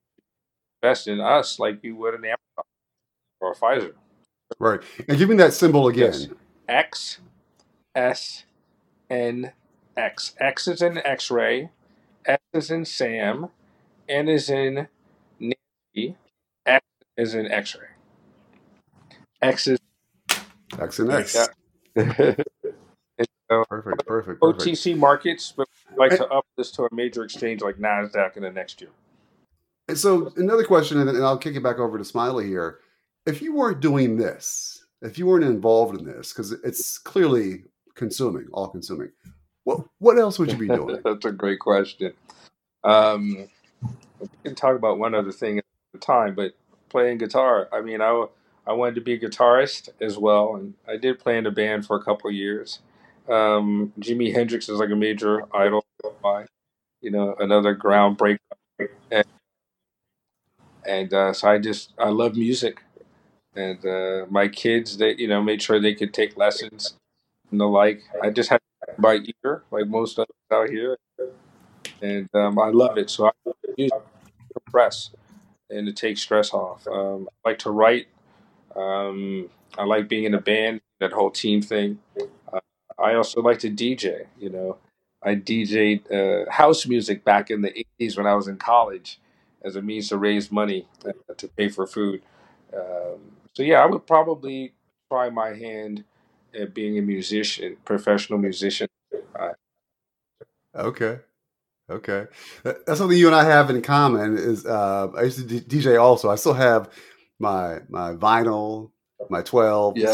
invest 0.82 1.08
in 1.08 1.20
us 1.22 1.60
like 1.60 1.84
you 1.84 1.96
would 1.98 2.16
an 2.16 2.26
Amazon 2.26 2.66
or 3.42 3.54
Pfizer. 3.56 3.94
Right. 4.60 4.82
And 5.08 5.18
give 5.18 5.30
me 5.30 5.36
that 5.38 5.54
symbol 5.54 5.94
Yes. 5.94 6.26
again. 6.26 6.38
X 6.70 7.20
S 7.96 8.46
N 9.10 9.52
X. 9.98 10.36
X 10.40 10.68
is 10.68 10.82
in 10.82 10.98
X 11.00 11.32
ray, 11.32 11.70
S 12.26 12.40
is 12.54 12.72
in 12.72 12.86
Sam, 12.86 13.50
N 14.10 14.30
is 14.30 14.50
in 14.50 14.88
Nancy, 15.40 16.16
X 16.66 16.86
is 17.18 17.34
in 17.36 17.48
X 17.52 17.76
ray. 17.76 17.88
X 19.42 19.68
is 19.68 19.80
X 20.80 21.00
and 21.00 21.12
X. 21.12 21.50
yeah. 21.96 22.36
And 23.50 23.60
so 23.62 23.66
Perfect. 23.70 24.06
Perfect. 24.08 24.42
Perfect. 24.42 24.42
OTC 24.42 24.98
markets, 24.98 25.54
but 25.56 25.68
we'd 25.90 25.98
like 25.98 26.12
And, 26.12 26.20
to 26.22 26.28
up 26.30 26.46
this 26.58 26.72
to 26.72 26.84
a 26.84 26.90
major 26.94 27.24
exchange 27.24 27.62
like 27.62 27.78
NASDAQ 27.78 28.38
in 28.38 28.44
the 28.44 28.52
next 28.52 28.82
year. 28.82 28.90
and 29.88 29.98
so 29.98 30.34
another 30.38 30.64
question, 30.64 31.00
and 31.00 31.10
and 31.10 31.24
I'll 31.24 31.38
kick 31.38 31.56
it 31.56 31.64
back 31.64 31.80
over 31.80 31.98
to 31.98 32.06
Smiley 32.06 32.48
here. 32.48 32.80
If 33.26 33.42
you 33.42 33.54
weren't 33.56 33.80
doing 33.82 34.18
this, 34.18 34.86
if 35.02 35.18
you 35.18 35.26
weren't 35.28 35.44
involved 35.46 36.00
in 36.00 36.06
this, 36.06 36.34
because 36.34 36.52
it's 36.52 36.98
clearly 36.98 37.64
consuming, 37.96 38.48
all 38.54 38.68
consuming, 38.70 39.12
what 39.64 39.82
what 40.00 40.18
else 40.18 40.40
would 40.40 40.52
you 40.52 40.58
be 40.58 40.68
doing? 40.68 41.00
That's 41.06 41.26
a 41.26 41.32
great 41.32 41.60
question. 41.60 42.14
Um, 42.84 43.48
we 44.20 44.28
can 44.44 44.56
talk 44.56 44.76
about 44.76 44.98
one 44.98 45.14
other 45.14 45.32
thing 45.32 45.58
at 45.60 45.66
the 45.94 46.00
time, 46.00 46.36
but 46.36 46.54
playing 46.90 47.18
guitar. 47.20 47.68
I 47.74 47.82
mean, 47.82 48.02
I, 48.02 48.26
I 48.66 48.74
wanted 48.74 48.96
to 48.96 49.02
be 49.02 49.14
a 49.14 49.20
guitarist 49.20 49.90
as 50.02 50.18
well, 50.18 50.56
and 50.56 50.74
I 50.88 50.98
did 50.98 51.20
play 51.20 51.38
in 51.38 51.46
a 51.46 51.52
band 51.52 51.86
for 51.86 51.98
a 51.98 52.04
couple 52.04 52.30
of 52.30 52.36
years. 52.36 52.80
Um, 53.30 53.94
Jimi 54.00 54.34
Hendrix 54.34 54.70
is 54.70 54.80
like 54.80 54.90
a 54.90 54.96
major 54.96 55.44
idol 55.56 55.86
of 56.04 56.14
mine, 56.24 56.48
you 57.02 57.12
know, 57.12 57.36
another 57.40 57.76
groundbreaker. 57.76 58.40
And, 59.12 59.26
and 60.86 61.14
uh, 61.14 61.34
so 61.34 61.50
I 61.50 61.60
just, 61.60 61.94
I 61.98 62.10
love 62.10 62.36
music. 62.36 62.84
And 63.56 63.86
uh, 63.86 64.26
my 64.30 64.48
kids, 64.48 64.98
they, 64.98 65.16
you 65.16 65.28
know, 65.28 65.42
made 65.44 65.62
sure 65.62 65.80
they 65.80 65.96
could 65.96 66.14
take 66.14 66.38
lessons 66.38 66.96
and 67.52 67.60
the 67.60 67.68
like. 67.68 68.04
I 68.22 68.30
just 68.30 68.50
had 68.50 68.62
by 69.00 69.20
ear, 69.46 69.64
like 69.72 69.88
most 69.88 70.20
of 70.20 70.24
us 70.24 70.56
out 70.58 70.70
here. 70.70 70.98
And 72.02 72.30
um, 72.34 72.60
I 72.60 72.70
love 72.70 72.98
it. 72.98 73.10
So 73.10 73.28
I 73.28 73.32
use 73.78 73.92
it 73.92 74.54
to 74.54 74.62
press 74.72 75.12
and 75.70 75.88
to 75.88 75.94
take 75.94 76.18
stress 76.18 76.54
off. 76.54 76.88
Um, 76.88 77.30
I 77.46 77.50
like 77.50 77.60
to 77.60 77.72
write. 77.72 78.08
Um, 78.76 79.50
I 79.78 79.86
like 79.86 80.08
being 80.10 80.26
in 80.26 80.34
a 80.34 80.42
band, 80.42 80.82
that 81.00 81.14
whole 81.14 81.32
team 81.32 81.62
thing. 81.62 82.00
Uh, 82.52 82.60
I 83.00 83.16
also 83.16 83.42
like 83.42 83.60
to 83.60 83.70
DJ. 83.70 84.28
You 84.40 84.50
know, 84.50 84.78
I 85.24 85.36
DJed 85.36 86.12
uh, 86.48 86.52
house 86.52 86.86
music 86.86 87.24
back 87.24 87.50
in 87.52 87.62
the 87.62 87.72
'80s 88.00 88.18
when 88.18 88.28
I 88.28 88.36
was 88.36 88.48
in 88.48 88.58
college, 88.58 89.20
as 89.64 89.76
a 89.76 89.82
means 89.82 90.10
to 90.10 90.18
raise 90.18 90.52
money 90.52 90.88
uh, 91.06 91.12
to 91.38 91.48
pay 91.50 91.70
for 91.70 91.88
food. 91.88 92.22
Um, 92.74 93.34
so 93.54 93.64
yeah, 93.64 93.82
I 93.82 93.86
would 93.86 94.06
probably 94.08 94.74
try 95.12 95.30
my 95.30 95.50
hand 95.54 96.04
at 96.60 96.74
being 96.74 96.98
a 96.98 97.02
musician, 97.02 97.78
professional 97.86 98.40
musician. 98.40 98.88
Okay. 100.76 101.20
Okay. 101.90 102.26
That's 102.64 102.98
something 102.98 103.18
you 103.18 103.28
and 103.28 103.36
I 103.36 103.44
have 103.46 103.70
in 103.70 103.82
common 103.82 104.38
is 104.38 104.66
uh 104.66 105.10
I 105.16 105.24
used 105.24 105.40
to 105.40 105.60
D- 105.62 105.80
DJ 105.82 106.02
also. 106.02 106.30
I 106.30 106.36
still 106.36 106.54
have 106.54 106.90
my 107.40 107.80
my 107.90 108.14
vinyl, 108.14 108.92
my 109.30 109.42
twelve. 109.42 109.96
yeah, 109.98 110.14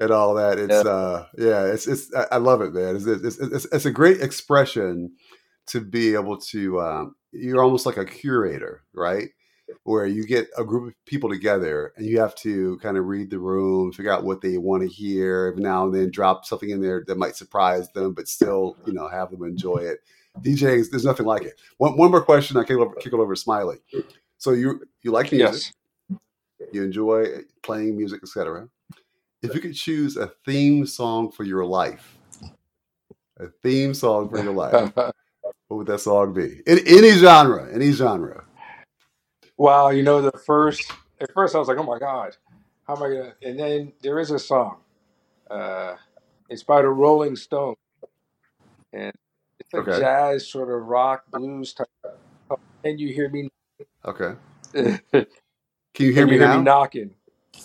and 0.00 0.10
all 0.10 0.34
that. 0.34 0.58
It's 0.58 0.72
yeah, 0.72 0.90
uh 0.90 1.26
yeah, 1.38 1.64
it's 1.66 1.86
it's 1.86 2.14
I 2.14 2.26
I 2.32 2.36
love 2.38 2.60
it, 2.60 2.72
man. 2.72 2.96
It's 2.96 3.06
it's 3.06 3.38
it's, 3.38 3.64
it's 3.66 3.86
a 3.86 3.90
great 3.90 4.20
expression 4.20 5.12
to 5.66 5.80
be 5.80 6.14
able 6.14 6.38
to 6.38 6.80
um 6.80 7.14
you're 7.32 7.62
almost 7.62 7.86
like 7.86 7.96
a 7.96 8.04
curator, 8.04 8.82
right? 8.94 9.28
Where 9.82 10.06
you 10.06 10.26
get 10.26 10.48
a 10.56 10.64
group 10.64 10.88
of 10.88 11.04
people 11.06 11.28
together 11.28 11.92
and 11.96 12.06
you 12.06 12.20
have 12.20 12.34
to 12.36 12.78
kind 12.78 12.96
of 12.96 13.06
read 13.06 13.30
the 13.30 13.38
room, 13.38 13.92
figure 13.92 14.12
out 14.12 14.24
what 14.24 14.40
they 14.40 14.58
want 14.58 14.82
to 14.82 14.88
hear, 14.88 15.48
every 15.48 15.62
now 15.62 15.84
and 15.84 15.94
then 15.94 16.10
drop 16.10 16.44
something 16.44 16.70
in 16.70 16.80
there 16.80 17.04
that 17.06 17.18
might 17.18 17.36
surprise 17.36 17.90
them, 17.90 18.12
but 18.12 18.28
still, 18.28 18.76
you 18.86 18.92
know, 18.92 19.08
have 19.08 19.30
them 19.30 19.42
enjoy 19.42 19.78
it. 19.78 20.00
DJs, 20.40 20.90
there's 20.90 21.04
nothing 21.04 21.26
like 21.26 21.42
it. 21.42 21.60
One, 21.78 21.96
one 21.96 22.10
more 22.10 22.22
question, 22.22 22.56
I 22.56 22.62
kick 22.62 22.76
it 22.76 22.80
over, 22.80 22.94
kick 22.94 23.12
it 23.12 23.18
over 23.18 23.34
to 23.34 23.40
Smiley. 23.40 23.78
So 24.38 24.52
you 24.52 24.82
you 25.02 25.10
like 25.10 25.32
music, 25.32 25.72
yes. 26.10 26.18
you 26.72 26.84
enjoy 26.84 27.26
playing 27.62 27.96
music, 27.96 28.20
etc. 28.22 28.68
If 29.42 29.54
you 29.54 29.60
could 29.60 29.74
choose 29.74 30.16
a 30.16 30.28
theme 30.46 30.86
song 30.86 31.30
for 31.30 31.44
your 31.44 31.64
life, 31.64 32.18
a 33.38 33.48
theme 33.48 33.94
song 33.94 34.30
for 34.30 34.38
your 34.38 34.52
life, 34.52 34.92
what 35.68 35.78
would 35.78 35.86
that 35.88 36.00
song 36.00 36.34
be? 36.34 36.62
In 36.66 36.80
any 36.86 37.12
genre, 37.12 37.72
any 37.74 37.92
genre. 37.92 38.44
wow, 39.58 39.90
you 39.90 40.02
know, 40.02 40.22
the 40.22 40.32
first 40.46 40.92
at 41.20 41.32
first 41.34 41.54
I 41.54 41.58
was 41.58 41.68
like, 41.68 41.78
oh 41.78 41.84
my 41.84 41.98
god, 41.98 42.36
how 42.86 42.96
am 42.96 43.02
I 43.04 43.08
gonna? 43.08 43.34
And 43.42 43.58
then 43.58 43.92
there 44.02 44.18
is 44.20 44.30
a 44.32 44.38
song. 44.38 44.78
Uh, 45.50 45.96
it's 46.50 46.64
by 46.64 46.82
the 46.82 46.88
Rolling 46.88 47.36
Stones, 47.36 47.76
and 48.92 49.12
it's 49.60 49.74
a 49.74 49.82
Okay. 49.82 49.92
jazz 49.98 50.48
sort 50.48 50.70
of 50.70 50.86
rock 50.86 51.24
blues 51.32 51.74
type. 51.74 51.88
Can 52.84 52.98
you 52.98 53.12
hear 53.14 53.30
me? 53.30 53.50
Okay. 54.04 54.34
Can 54.74 55.00
Can 55.94 56.06
you 56.06 56.12
hear 56.14 56.26
you 56.26 56.28
me 56.28 56.38
hear 56.38 56.48
me 56.48 56.58
now? 56.58 56.62
knocking? 56.62 57.15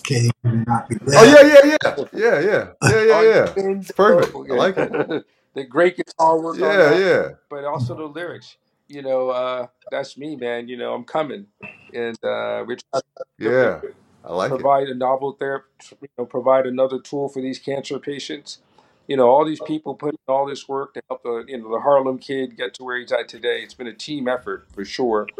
Can 0.03 0.25
you 0.25 0.31
not 0.67 0.89
be 0.89 0.97
Oh 1.15 1.23
that? 1.23 1.25
yeah, 1.25 1.43
yeah, 1.43 1.77
yeah, 1.83 2.05
yeah, 2.13 2.39
yeah, 2.39 2.71
yeah, 2.83 3.01
yeah, 3.03 3.21
On 3.21 3.31
yeah. 3.35 3.53
the 3.55 3.79
It's 3.81 3.91
perfect. 3.91 4.39
I 4.49 4.53
like 4.53 4.77
it. 4.77 4.95
the 5.55 5.63
great 5.65 5.97
guitar 5.97 6.39
work 6.41 6.61
on 6.63 6.79
Yeah, 6.79 6.81
that, 6.81 7.05
yeah, 7.05 7.29
but 7.49 7.65
also 7.65 7.95
the 7.95 8.05
lyrics. 8.05 8.57
You 8.87 9.03
know, 9.03 9.29
uh, 9.29 9.67
that's 9.91 10.17
me, 10.17 10.35
man. 10.37 10.67
You 10.69 10.77
know, 10.77 10.93
I'm 10.93 11.05
coming, 11.05 11.47
and 11.93 12.17
uh, 12.23 12.65
we're 12.67 12.77
trying 12.91 13.03
to 13.03 13.03
yeah. 13.39 13.81
I 14.25 14.33
like 14.33 14.59
it. 14.59 14.67
provide 14.67 14.89
a 14.89 14.95
novel 14.95 15.33
therapy, 15.33 15.67
you 16.01 16.09
know, 16.17 16.25
provide 16.25 16.65
another 16.67 16.99
tool 16.99 17.29
for 17.29 17.41
these 17.41 17.59
cancer 17.59 17.99
patients. 17.99 18.59
You 19.07 19.17
know, 19.17 19.29
all 19.29 19.45
these 19.45 19.61
people 19.61 19.95
put 19.95 20.13
in 20.15 20.19
all 20.27 20.47
this 20.47 20.67
work 20.69 20.93
to 20.95 21.03
help 21.09 21.23
the 21.23 21.45
you 21.47 21.59
know 21.59 21.71
the 21.71 21.81
Harlem 21.81 22.19
kid 22.19 22.57
get 22.57 22.73
to 22.75 22.83
where 22.83 22.99
he's 22.99 23.11
at 23.11 23.27
today. 23.29 23.61
It's 23.63 23.73
been 23.73 23.87
a 23.87 23.93
team 23.93 24.27
effort 24.27 24.67
for 24.73 24.85
sure, 24.85 25.31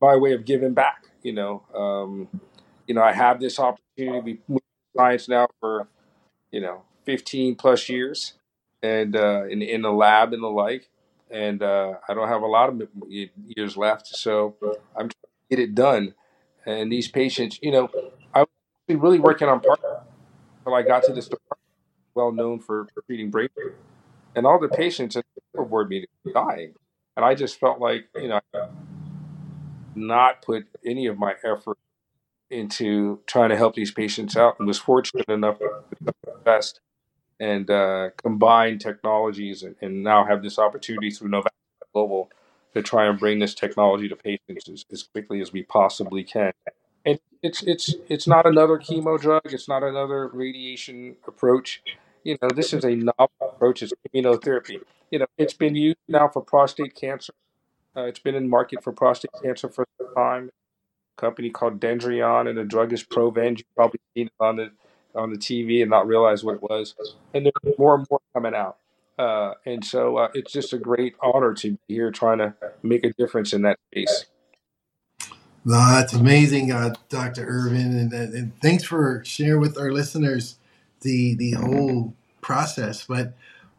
by 0.00 0.16
way 0.16 0.32
of 0.32 0.44
giving 0.46 0.74
back. 0.74 1.06
You 1.22 1.32
know, 1.34 1.62
um, 1.74 2.28
you 2.92 2.96
know, 2.96 3.02
I 3.02 3.12
have 3.12 3.40
this 3.40 3.58
opportunity. 3.58 4.38
We 4.46 4.60
science 4.94 5.26
now 5.26 5.48
for 5.60 5.88
you 6.50 6.60
know 6.60 6.82
15 7.06 7.54
plus 7.54 7.88
years, 7.88 8.34
and 8.82 9.16
uh, 9.16 9.44
in 9.46 9.62
in 9.62 9.80
the 9.80 9.90
lab 9.90 10.34
and 10.34 10.42
the 10.42 10.48
like. 10.48 10.90
And 11.30 11.62
uh, 11.62 11.94
I 12.06 12.12
don't 12.12 12.28
have 12.28 12.42
a 12.42 12.46
lot 12.46 12.68
of 12.68 12.82
years 13.46 13.78
left, 13.78 14.08
so 14.08 14.56
I'm 14.94 15.08
trying 15.08 15.08
to 15.08 15.48
get 15.48 15.58
it 15.58 15.74
done. 15.74 16.12
And 16.66 16.92
these 16.92 17.08
patients, 17.08 17.58
you 17.62 17.72
know, 17.72 17.88
I 18.34 18.40
was 18.40 18.48
really 18.88 19.18
working 19.18 19.48
on 19.48 19.60
part 19.60 19.80
until 20.58 20.74
I 20.74 20.82
got 20.82 21.04
to 21.04 21.14
this 21.14 21.28
department, 21.28 21.70
well 22.14 22.30
known 22.30 22.58
for 22.58 22.88
treating 23.06 23.30
brain, 23.30 23.48
and 24.36 24.44
all 24.44 24.60
the 24.60 24.68
patients 24.68 25.16
at 25.16 25.24
the 25.54 25.62
board 25.62 25.88
meeting 25.88 26.10
were 26.26 26.32
dying, 26.34 26.74
and 27.16 27.24
I 27.24 27.34
just 27.34 27.58
felt 27.58 27.80
like 27.80 28.08
you 28.16 28.28
know, 28.28 28.40
not 29.94 30.42
put 30.42 30.66
any 30.84 31.06
of 31.06 31.18
my 31.18 31.36
effort 31.42 31.78
into 32.52 33.20
trying 33.26 33.48
to 33.50 33.56
help 33.56 33.74
these 33.74 33.90
patients 33.90 34.36
out, 34.36 34.58
and 34.58 34.68
was 34.68 34.78
fortunate 34.78 35.28
enough 35.28 35.58
to 35.58 36.14
invest 36.36 36.80
and 37.40 37.68
uh, 37.70 38.10
combine 38.22 38.78
technologies, 38.78 39.62
and, 39.62 39.74
and 39.80 40.04
now 40.04 40.24
have 40.24 40.42
this 40.42 40.58
opportunity 40.58 41.10
through 41.10 41.30
Novak 41.30 41.52
Global 41.92 42.30
to 42.74 42.82
try 42.82 43.06
and 43.06 43.18
bring 43.18 43.38
this 43.38 43.54
technology 43.54 44.08
to 44.08 44.16
patients 44.16 44.68
as, 44.68 44.84
as 44.92 45.02
quickly 45.02 45.40
as 45.40 45.52
we 45.52 45.62
possibly 45.62 46.22
can. 46.24 46.52
And 47.04 47.18
it's 47.42 47.62
it's 47.62 47.94
it's 48.08 48.26
not 48.26 48.46
another 48.46 48.78
chemo 48.78 49.20
drug. 49.20 49.42
It's 49.46 49.68
not 49.68 49.82
another 49.82 50.28
radiation 50.28 51.16
approach. 51.26 51.82
You 52.24 52.38
know, 52.40 52.48
this 52.54 52.72
is 52.72 52.84
a 52.84 52.94
novel 52.94 53.30
approach. 53.40 53.82
It's 53.82 53.92
immunotherapy. 54.14 54.80
You 55.10 55.18
know, 55.18 55.26
it's 55.36 55.54
been 55.54 55.74
used 55.74 55.98
now 56.08 56.28
for 56.28 56.42
prostate 56.42 56.94
cancer. 56.94 57.34
Uh, 57.96 58.02
it's 58.02 58.20
been 58.20 58.36
in 58.36 58.48
market 58.48 58.82
for 58.82 58.92
prostate 58.92 59.32
cancer 59.42 59.68
for 59.68 59.84
some 59.98 60.14
time. 60.14 60.50
Company 61.16 61.50
called 61.50 61.80
Dendreon, 61.80 62.48
and 62.48 62.58
the 62.58 62.64
drug 62.64 62.92
is 62.92 63.04
Provenge. 63.04 63.58
You've 63.58 63.74
probably 63.76 64.00
seen 64.14 64.26
it 64.26 64.32
on 64.40 64.56
the 64.56 64.70
on 65.14 65.30
the 65.30 65.38
TV 65.38 65.82
and 65.82 65.90
not 65.90 66.06
realize 66.06 66.42
what 66.42 66.56
it 66.56 66.62
was. 66.62 66.94
And 67.34 67.44
there's 67.44 67.78
more 67.78 67.94
and 67.96 68.06
more 68.10 68.20
coming 68.34 68.54
out. 68.54 68.78
Uh, 69.18 69.54
and 69.66 69.84
so 69.84 70.16
uh, 70.16 70.28
it's 70.34 70.52
just 70.52 70.72
a 70.72 70.78
great 70.78 71.14
honor 71.22 71.52
to 71.54 71.72
be 71.72 71.94
here 71.94 72.10
trying 72.10 72.38
to 72.38 72.54
make 72.82 73.04
a 73.04 73.12
difference 73.12 73.52
in 73.52 73.62
that 73.62 73.78
space. 73.90 74.26
That's 75.64 76.12
amazing, 76.12 76.72
uh, 76.72 76.94
Dr. 77.08 77.46
Irvin, 77.46 77.96
and, 77.96 78.12
and 78.12 78.60
thanks 78.60 78.82
for 78.82 79.22
sharing 79.24 79.60
with 79.60 79.78
our 79.78 79.92
listeners 79.92 80.56
the 81.02 81.34
the 81.36 81.52
whole 81.52 82.14
process. 82.40 83.04
But 83.06 83.34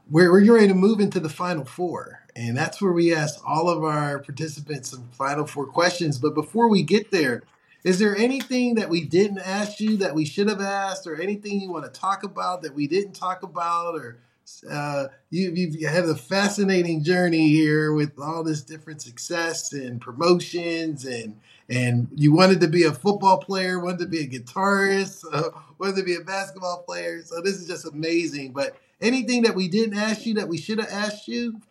we're 0.10 0.32
we're 0.32 0.54
ready 0.54 0.70
to 0.70 0.74
move 0.74 1.02
into 1.02 1.20
the 1.20 1.30
final 1.30 1.66
four, 1.66 2.23
and 2.36 2.58
that's 2.58 2.82
where 2.82 2.92
we 2.92 3.14
ask 3.14 3.40
all 3.48 3.70
of 3.70 3.84
our 3.84 4.20
participants 4.20 4.90
some 4.92 5.10
final 5.12 5.46
four 5.46 5.66
questions. 5.68 6.18
But 6.18 6.34
before 6.34 6.70
we 6.70 6.84
get 6.84 7.12
there, 7.12 7.44
is 7.84 8.00
there 8.00 8.16
anything 8.18 8.76
that 8.76 8.90
we 8.90 9.06
didn't 9.06 9.40
ask 9.40 9.80
you 9.80 9.98
that 9.98 10.16
we 10.16 10.26
should 10.26 10.48
have 10.50 10.62
asked, 10.62 11.06
or 11.06 11.20
anything 11.22 11.60
you 11.62 11.72
want 11.72 11.86
to 11.92 12.00
talk 12.00 12.24
about 12.24 12.62
that 12.64 12.74
we 12.74 12.88
didn't 12.88 13.14
talk 13.14 13.44
about, 13.44 13.96
or 13.96 14.20
Uh, 14.70 15.08
you, 15.30 15.52
you've 15.56 15.90
had 15.90 16.04
a 16.06 16.16
fascinating 16.16 17.02
journey 17.04 17.48
here 17.50 17.94
with 17.94 18.12
all 18.20 18.44
this 18.44 18.62
different 18.62 19.02
success 19.02 19.72
and 19.74 20.02
promotions, 20.02 21.06
and 21.06 21.38
and 21.70 22.10
you 22.14 22.34
wanted 22.34 22.60
to 22.62 22.68
be 22.68 22.84
a 22.84 22.92
football 22.94 23.38
player, 23.38 23.80
wanted 23.80 24.00
to 24.00 24.06
be 24.08 24.20
a 24.20 24.28
guitarist, 24.28 25.24
uh, 25.34 25.50
wanted 25.80 25.96
to 25.96 26.04
be 26.04 26.16
a 26.16 26.22
basketball 26.22 26.84
player. 26.84 27.22
So 27.24 27.42
this 27.42 27.56
is 27.56 27.68
just 27.68 27.86
amazing. 27.88 28.52
But 28.54 28.76
anything 29.02 29.44
that 29.44 29.56
we 29.56 29.68
didn't 29.70 29.98
ask 29.98 30.26
you 30.26 30.34
that 30.36 30.48
we 30.50 30.58
should 30.58 30.80
have 30.80 30.90
asked 30.92 31.28
you? 31.28 31.62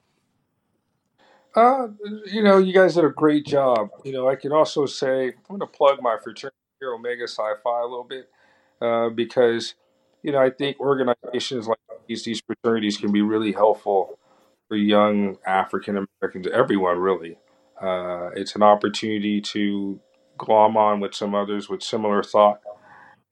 Uh, 1.55 1.89
you 2.27 2.43
know, 2.43 2.59
you 2.59 2.73
guys 2.73 2.95
did 2.95 3.05
a 3.05 3.11
great 3.11 3.47
job. 3.47 3.91
You 4.05 4.13
know, 4.13 4.29
I 4.29 4.37
can 4.37 4.53
also 4.53 4.87
say 4.87 5.27
I'm 5.29 5.35
going 5.49 5.61
to 5.61 5.67
plug 5.67 6.03
my 6.03 6.17
fraternity 6.23 6.57
here, 6.81 6.95
Omega 6.95 7.27
Phi, 7.29 7.53
a 7.81 7.85
little 7.85 8.05
bit 8.09 8.31
uh, 8.81 9.11
because 9.11 9.75
you 10.23 10.33
know 10.33 10.39
I 10.41 10.51
think 10.51 10.81
organizations 10.81 11.69
like 11.69 11.79
these, 12.09 12.25
these 12.25 12.43
fraternities 12.47 12.97
can 12.99 13.13
be 13.13 13.23
really 13.23 13.53
helpful 13.53 14.19
for 14.69 14.77
young 14.77 15.39
African 15.47 16.07
Americans, 16.23 16.49
everyone 16.53 16.99
really. 16.99 17.39
Uh, 17.81 18.31
it's 18.37 18.57
an 18.57 18.63
opportunity 18.63 19.41
to 19.41 20.01
glom 20.39 20.77
on 20.77 21.01
with 21.01 21.15
some 21.15 21.35
others 21.35 21.69
with 21.69 21.83
similar 21.83 22.23
thought 22.23 22.61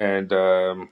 and 0.00 0.32
um, 0.32 0.90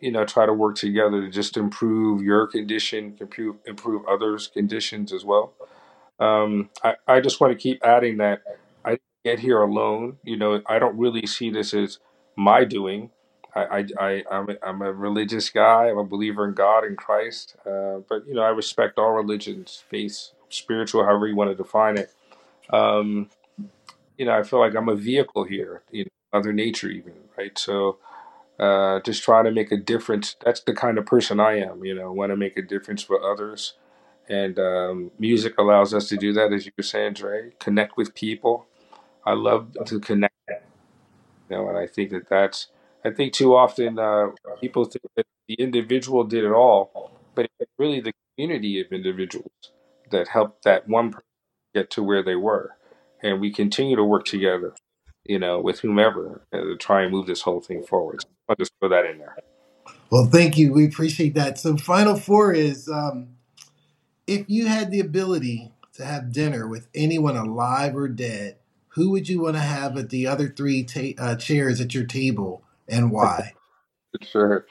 you 0.00 0.12
know 0.12 0.24
try 0.24 0.46
to 0.46 0.52
work 0.52 0.76
together 0.76 1.22
to 1.22 1.30
just 1.30 1.56
improve 1.56 2.22
your 2.22 2.46
condition, 2.46 3.16
improve 3.20 3.56
improve 3.66 4.02
others' 4.08 4.48
conditions 4.48 5.12
as 5.12 5.24
well. 5.24 5.54
Um, 6.18 6.70
I, 6.82 6.96
I 7.06 7.20
just 7.20 7.40
want 7.40 7.52
to 7.52 7.58
keep 7.58 7.84
adding 7.84 8.18
that 8.18 8.42
I 8.84 8.98
get 9.24 9.40
here 9.40 9.60
alone. 9.62 10.18
You 10.24 10.36
know, 10.36 10.62
I 10.66 10.78
don't 10.78 10.98
really 10.98 11.26
see 11.26 11.50
this 11.50 11.74
as 11.74 11.98
my 12.36 12.64
doing. 12.64 13.10
I, 13.54 13.60
I, 13.64 13.86
I 14.00 14.24
I'm, 14.30 14.50
a, 14.50 14.56
I'm 14.62 14.82
a 14.82 14.92
religious 14.92 15.50
guy. 15.50 15.88
I'm 15.90 15.98
a 15.98 16.04
believer 16.04 16.46
in 16.48 16.54
God 16.54 16.84
and 16.84 16.96
Christ. 16.96 17.56
Uh, 17.66 17.98
but 18.08 18.26
you 18.26 18.34
know, 18.34 18.42
I 18.42 18.48
respect 18.50 18.98
all 18.98 19.12
religions, 19.12 19.82
faith, 19.90 20.30
spiritual, 20.50 21.04
however 21.04 21.26
you 21.26 21.36
want 21.36 21.50
to 21.50 21.56
define 21.56 21.98
it. 21.98 22.12
Um, 22.70 23.30
you 24.18 24.26
know, 24.26 24.32
I 24.38 24.42
feel 24.44 24.60
like 24.60 24.76
I'm 24.76 24.88
a 24.88 24.96
vehicle 24.96 25.44
here. 25.44 25.82
You 25.92 26.04
know, 26.04 26.10
Mother 26.34 26.52
Nature, 26.52 26.90
even 26.90 27.14
right. 27.38 27.58
So, 27.58 27.98
uh, 28.60 29.00
just 29.00 29.22
trying 29.24 29.44
to 29.44 29.52
make 29.52 29.72
a 29.72 29.76
difference. 29.78 30.36
That's 30.44 30.60
the 30.60 30.74
kind 30.74 30.98
of 30.98 31.06
person 31.06 31.40
I 31.40 31.58
am. 31.60 31.84
You 31.84 31.94
know, 31.94 32.12
want 32.12 32.30
to 32.32 32.36
make 32.36 32.56
a 32.58 32.62
difference 32.62 33.02
for 33.02 33.22
others 33.22 33.74
and 34.28 34.58
um, 34.58 35.10
music 35.18 35.54
allows 35.58 35.94
us 35.94 36.08
to 36.08 36.16
do 36.16 36.32
that, 36.34 36.52
as 36.52 36.66
you 36.66 36.72
were 36.76 36.82
saying, 36.82 37.14
Dre. 37.14 37.52
Connect 37.58 37.96
with 37.96 38.14
people. 38.14 38.66
I 39.24 39.32
love 39.32 39.76
to 39.86 40.00
connect, 40.00 40.34
you 40.48 41.56
know, 41.56 41.68
and 41.68 41.78
I 41.78 41.86
think 41.86 42.10
that 42.10 42.28
that's. 42.28 42.68
I 43.04 43.10
think 43.10 43.32
too 43.32 43.54
often 43.54 43.98
uh, 43.98 44.30
people 44.60 44.84
think 44.84 45.04
that 45.16 45.26
the 45.46 45.54
individual 45.54 46.24
did 46.24 46.44
it 46.44 46.52
all, 46.52 47.12
but 47.34 47.48
it's 47.60 47.70
really 47.78 48.00
the 48.00 48.12
community 48.36 48.80
of 48.80 48.88
individuals 48.92 49.50
that 50.10 50.28
helped 50.28 50.64
that 50.64 50.88
one 50.88 51.10
person 51.12 51.24
get 51.74 51.90
to 51.92 52.02
where 52.02 52.22
they 52.22 52.34
were, 52.34 52.76
and 53.22 53.40
we 53.40 53.52
continue 53.52 53.96
to 53.96 54.04
work 54.04 54.24
together, 54.24 54.74
you 55.24 55.38
know, 55.38 55.60
with 55.60 55.80
whomever 55.80 56.42
uh, 56.52 56.58
to 56.58 56.76
try 56.76 57.02
and 57.02 57.12
move 57.12 57.26
this 57.26 57.42
whole 57.42 57.60
thing 57.60 57.82
forward. 57.82 58.24
I'll 58.48 58.56
just 58.56 58.72
throw 58.80 58.88
that 58.88 59.06
in 59.06 59.18
there. 59.18 59.36
Well, 60.10 60.26
thank 60.26 60.58
you. 60.58 60.72
We 60.72 60.86
appreciate 60.86 61.34
that. 61.34 61.58
So, 61.58 61.76
final 61.76 62.16
four 62.16 62.52
is 62.52 62.88
um, 62.88 63.37
if 64.28 64.44
you 64.46 64.66
had 64.66 64.90
the 64.90 65.00
ability 65.00 65.72
to 65.94 66.04
have 66.04 66.32
dinner 66.32 66.68
with 66.68 66.88
anyone 66.94 67.36
alive 67.36 67.96
or 67.96 68.08
dead, 68.08 68.56
who 68.88 69.10
would 69.10 69.28
you 69.28 69.40
want 69.40 69.56
to 69.56 69.62
have 69.62 69.96
at 69.96 70.10
the 70.10 70.26
other 70.26 70.48
three 70.48 70.84
ta- 70.84 71.18
uh, 71.18 71.34
chairs 71.36 71.80
at 71.80 71.94
your 71.94 72.04
table 72.04 72.62
and 72.88 73.10
why? 73.10 73.54
Sure. 74.22 74.66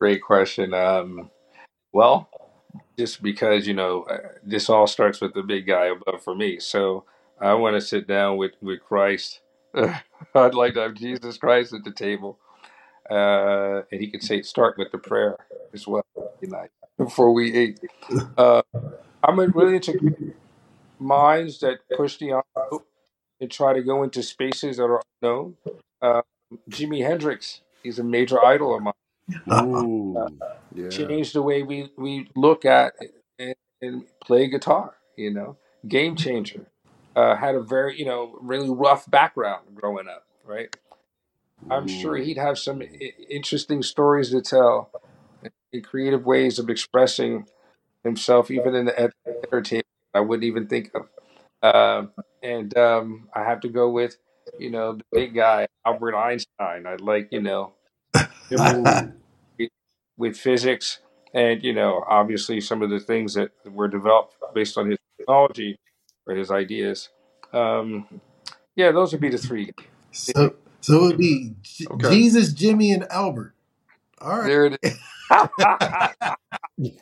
Great 0.00 0.22
question. 0.22 0.72
Um, 0.74 1.30
well, 1.92 2.30
just 2.98 3.22
because, 3.22 3.66
you 3.66 3.74
know, 3.74 4.04
uh, 4.04 4.18
this 4.42 4.70
all 4.70 4.86
starts 4.86 5.20
with 5.20 5.34
the 5.34 5.42
big 5.42 5.66
guy 5.66 5.86
above 5.86 6.22
for 6.24 6.34
me. 6.34 6.58
So 6.58 7.04
I 7.40 7.54
want 7.54 7.76
to 7.76 7.80
sit 7.82 8.08
down 8.08 8.38
with, 8.38 8.52
with 8.62 8.80
Christ. 8.82 9.40
I'd 9.74 10.54
like 10.54 10.74
to 10.74 10.80
have 10.80 10.94
Jesus 10.94 11.36
Christ 11.38 11.74
at 11.74 11.84
the 11.84 11.92
table. 11.92 12.38
Uh, 13.10 13.82
and 13.92 14.00
he 14.00 14.10
could 14.10 14.22
say, 14.22 14.42
start 14.42 14.78
with 14.78 14.90
the 14.90 14.98
prayer 14.98 15.36
as 15.74 15.86
well, 15.86 16.04
you 16.40 16.48
know, 16.48 16.66
before 16.98 17.32
we 17.32 17.54
ate. 17.54 17.80
Uh, 18.36 18.62
I'm 19.22 19.40
really 19.52 19.76
into 19.76 19.96
minds 21.00 21.60
that 21.60 21.80
push 21.92 22.18
the 22.18 22.26
envelope 22.32 22.86
and 23.40 23.50
try 23.50 23.74
to 23.74 23.82
go 23.82 24.02
into 24.02 24.22
spaces 24.22 24.78
that 24.78 24.84
are 24.84 25.02
unknown. 25.22 25.56
Uh, 26.02 26.22
Jimi 26.70 27.06
Hendrix, 27.06 27.62
is 27.84 27.98
a 27.98 28.04
major 28.04 28.44
idol 28.44 28.76
of 28.76 28.82
mine. 28.82 28.94
Ooh, 29.48 30.42
yeah. 30.74 31.08
Changed 31.08 31.34
the 31.34 31.42
way 31.42 31.62
we, 31.62 31.90
we 31.98 32.28
look 32.36 32.64
at 32.64 32.94
and, 33.38 33.56
and 33.82 34.04
play 34.24 34.48
guitar, 34.48 34.96
you 35.16 35.32
know, 35.32 35.56
game 35.88 36.16
changer. 36.16 36.66
Uh, 37.16 37.36
had 37.36 37.54
a 37.56 37.60
very, 37.60 37.98
you 37.98 38.06
know, 38.06 38.38
really 38.40 38.70
rough 38.70 39.10
background 39.10 39.62
growing 39.74 40.08
up, 40.08 40.26
right? 40.46 40.70
I'm 41.70 41.86
sure 41.86 42.16
he'd 42.16 42.38
have 42.38 42.58
some 42.58 42.82
i- 42.82 43.12
interesting 43.30 43.82
stories 43.82 44.30
to 44.30 44.42
tell 44.42 44.90
creative 45.80 46.24
ways 46.24 46.58
of 46.58 46.70
expressing 46.70 47.46
himself, 48.04 48.50
even 48.50 48.74
in 48.74 48.86
the 48.86 48.98
at 49.00 49.12
the 49.24 49.32
dinner 49.42 49.62
table. 49.62 49.82
I 50.14 50.20
wouldn't 50.20 50.44
even 50.44 50.66
think 50.66 50.90
of. 50.94 51.08
Um, 51.62 52.12
and 52.42 52.76
um, 52.76 53.28
I 53.34 53.44
have 53.44 53.60
to 53.60 53.68
go 53.68 53.90
with, 53.90 54.16
you 54.58 54.70
know, 54.70 54.94
the 54.94 55.04
big 55.12 55.34
guy, 55.34 55.66
Albert 55.84 56.14
Einstein. 56.16 56.86
I'd 56.86 57.00
like, 57.00 57.28
you 57.32 57.42
know, 57.42 57.72
with 60.16 60.36
physics 60.36 61.00
and, 61.34 61.62
you 61.62 61.72
know, 61.74 62.04
obviously 62.08 62.60
some 62.60 62.82
of 62.82 62.90
the 62.90 63.00
things 63.00 63.34
that 63.34 63.50
were 63.66 63.88
developed 63.88 64.36
based 64.54 64.78
on 64.78 64.90
his 64.90 64.98
technology 65.18 65.78
or 66.26 66.34
his 66.34 66.50
ideas. 66.50 67.10
Um, 67.52 68.06
yeah, 68.74 68.92
those 68.92 69.12
would 69.12 69.20
be 69.20 69.28
the 69.28 69.38
three. 69.38 69.72
so, 70.12 70.54
so 70.80 70.96
it 70.96 71.02
would 71.02 71.18
be 71.18 71.54
J- 71.62 71.86
Okay. 71.90 72.10
Jesus, 72.10 72.52
Jimmy, 72.52 72.92
and 72.92 73.06
Albert. 73.10 73.54
All 74.20 74.38
right. 74.38 74.46
There 74.46 74.66
it 74.66 74.78
is. 74.82 74.98
You 76.78 76.92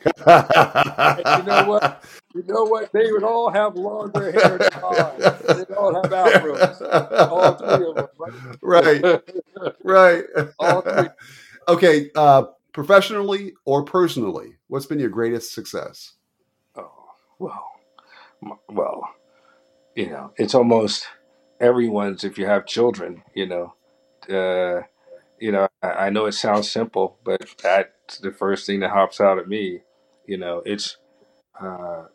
know 1.43 1.65
what? 1.65 2.03
You 2.33 2.43
know 2.47 2.63
what? 2.63 2.91
They 2.91 3.11
would 3.11 3.23
all 3.23 3.51
have 3.51 3.75
longer 3.75 4.31
hair 4.31 4.57
than 4.57 4.69
mine. 4.81 5.19
They'd 5.57 5.75
all 5.75 5.93
have 5.93 6.11
afros. 6.11 7.29
All 7.29 7.53
three 7.55 7.87
of 7.89 7.95
them, 7.95 8.07
right, 8.61 9.03
right? 9.03 9.23
right. 9.83 10.23
all 10.59 10.81
three. 10.81 11.09
okay, 11.67 12.09
uh, 12.15 12.43
professionally 12.73 13.53
or 13.65 13.83
personally, 13.83 14.55
what's 14.67 14.85
been 14.85 14.99
your 14.99 15.09
greatest 15.09 15.53
success? 15.53 16.13
Oh, 16.75 16.91
well, 17.39 17.71
well, 18.69 19.09
you 19.95 20.09
know, 20.09 20.31
it's 20.37 20.55
almost 20.55 21.07
everyone's 21.59 22.23
if 22.23 22.37
you 22.37 22.45
have 22.45 22.65
children, 22.65 23.23
you 23.33 23.45
know. 23.45 23.73
Uh, 24.29 24.83
you 25.39 25.51
know, 25.51 25.67
I, 25.81 25.87
I 25.87 26.09
know 26.09 26.25
it 26.25 26.33
sounds 26.33 26.71
simple, 26.71 27.17
but 27.23 27.41
the 28.21 28.31
first 28.31 28.65
thing 28.65 28.81
that 28.81 28.91
hops 28.91 29.21
out 29.21 29.39
at 29.39 29.47
me. 29.47 29.81
You 30.25 30.37
know, 30.37 30.61
it's 30.65 30.97
uh, 31.59 32.05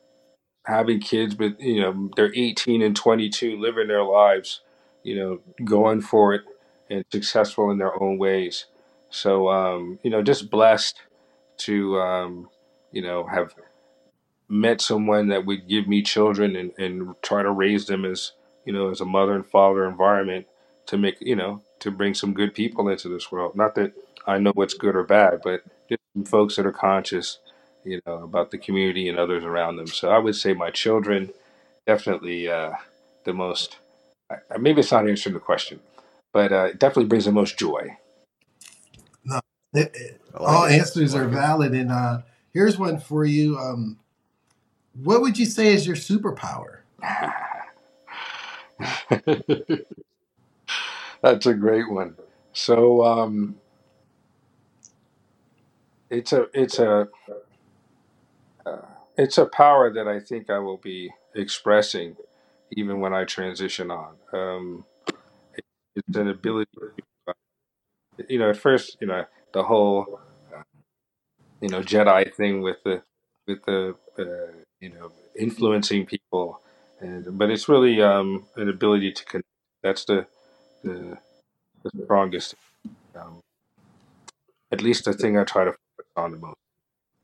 having 0.64 1.00
kids, 1.00 1.34
but 1.34 1.60
you 1.60 1.80
know, 1.80 2.10
they're 2.16 2.34
18 2.34 2.82
and 2.82 2.96
22, 2.96 3.58
living 3.58 3.88
their 3.88 4.04
lives, 4.04 4.60
you 5.02 5.16
know, 5.16 5.40
going 5.64 6.00
for 6.00 6.34
it 6.34 6.42
and 6.90 7.04
successful 7.12 7.70
in 7.70 7.78
their 7.78 8.00
own 8.02 8.18
ways. 8.18 8.66
So, 9.10 9.48
um, 9.48 9.98
you 10.02 10.10
know, 10.10 10.22
just 10.22 10.50
blessed 10.50 11.00
to, 11.58 12.00
um, 12.00 12.48
you 12.92 13.02
know, 13.02 13.26
have 13.26 13.54
met 14.48 14.80
someone 14.80 15.28
that 15.28 15.46
would 15.46 15.68
give 15.68 15.88
me 15.88 16.02
children 16.02 16.56
and, 16.56 16.72
and 16.78 17.14
try 17.22 17.42
to 17.42 17.50
raise 17.50 17.86
them 17.86 18.04
as, 18.04 18.32
you 18.64 18.72
know, 18.72 18.90
as 18.90 19.00
a 19.00 19.04
mother 19.06 19.34
and 19.34 19.46
father 19.46 19.88
environment 19.88 20.46
to 20.86 20.98
make, 20.98 21.16
you 21.20 21.36
know, 21.36 21.62
to 21.80 21.90
bring 21.90 22.14
some 22.14 22.34
good 22.34 22.54
people 22.54 22.88
into 22.88 23.08
this 23.08 23.32
world. 23.32 23.56
Not 23.56 23.74
that 23.76 23.92
I 24.26 24.38
know 24.38 24.52
what's 24.54 24.74
good 24.74 24.96
or 24.96 25.04
bad, 25.04 25.40
but 25.42 25.62
just 25.90 26.02
some 26.14 26.26
folks 26.26 26.56
that 26.56 26.66
are 26.66 26.72
conscious, 26.72 27.40
you 27.84 28.00
know, 28.06 28.24
about 28.24 28.52
the 28.52 28.58
community 28.58 29.10
and 29.10 29.18
others 29.18 29.44
around 29.44 29.76
them. 29.76 29.88
So 29.88 30.10
I 30.10 30.18
would 30.18 30.36
say 30.36 30.54
my 30.54 30.70
children 30.70 31.32
definitely 31.86 32.48
uh, 32.48 32.72
the 33.24 33.34
most. 33.34 33.78
I- 34.30 34.58
Maybe 34.58 34.80
it's 34.80 34.92
not 34.92 35.08
answering 35.08 35.34
the 35.34 35.40
question, 35.40 35.80
but 36.32 36.52
uh, 36.52 36.64
it 36.66 36.78
definitely 36.80 37.06
brings 37.06 37.26
the 37.26 37.32
most 37.32 37.58
joy. 37.58 37.96
No, 39.24 39.40
it- 39.74 39.94
it- 39.94 40.20
I 40.34 40.38
all 40.46 40.52
like 40.52 40.70
it. 40.70 40.88
I 41.08 41.10
answers 41.10 41.14
are 41.14 41.24
it. 41.26 41.28
valid. 41.28 41.74
And 41.74 41.90
uh, 41.92 42.22
here's 42.52 42.78
one 42.78 42.98
for 43.00 43.24
you. 43.24 43.58
Um, 43.58 43.98
what 44.94 45.22
would 45.22 45.38
you 45.38 45.46
say 45.46 45.74
is 45.74 45.86
your 45.86 45.96
superpower? 45.96 46.80
That's 51.22 51.46
a 51.46 51.54
great 51.54 51.90
one. 51.90 52.16
So 52.54 53.04
um, 53.04 53.56
it's 56.10 56.32
a 56.32 56.46
it's 56.54 56.78
a 56.78 57.08
uh, 58.66 58.78
it's 59.16 59.38
a 59.38 59.46
power 59.46 59.92
that 59.92 60.08
I 60.08 60.20
think 60.20 60.50
I 60.50 60.58
will 60.58 60.78
be 60.78 61.10
expressing 61.34 62.16
even 62.72 63.00
when 63.00 63.12
I 63.14 63.24
transition 63.24 63.90
on. 63.90 64.16
Um, 64.32 64.84
it- 65.54 65.64
it's 65.96 66.16
an 66.16 66.28
ability, 66.28 66.70
uh, 67.28 67.34
you 68.28 68.38
know, 68.38 68.50
at 68.50 68.56
first, 68.56 68.98
you 69.00 69.06
know, 69.06 69.26
the 69.52 69.64
whole 69.64 70.20
you 71.60 71.68
know 71.68 71.80
Jedi 71.82 72.34
thing 72.34 72.62
with 72.62 72.78
the 72.84 73.02
with 73.46 73.64
the 73.64 73.94
uh, 74.18 74.52
you 74.80 74.90
know 74.90 75.12
influencing 75.38 76.06
people, 76.06 76.60
and 77.00 77.38
but 77.38 77.50
it's 77.50 77.68
really 77.68 78.02
um, 78.02 78.46
an 78.56 78.68
ability 78.68 79.12
to 79.12 79.24
connect. 79.24 79.46
That's 79.82 80.04
the 80.04 80.26
the, 80.84 81.18
the 81.84 82.04
strongest. 82.04 82.54
Um, 83.16 83.40
at 84.72 84.82
least 84.82 85.04
the 85.04 85.12
thing 85.12 85.38
I 85.38 85.44
try 85.44 85.64
to 85.64 85.74
on 86.16 86.32
the 86.32 86.38
most 86.38 86.56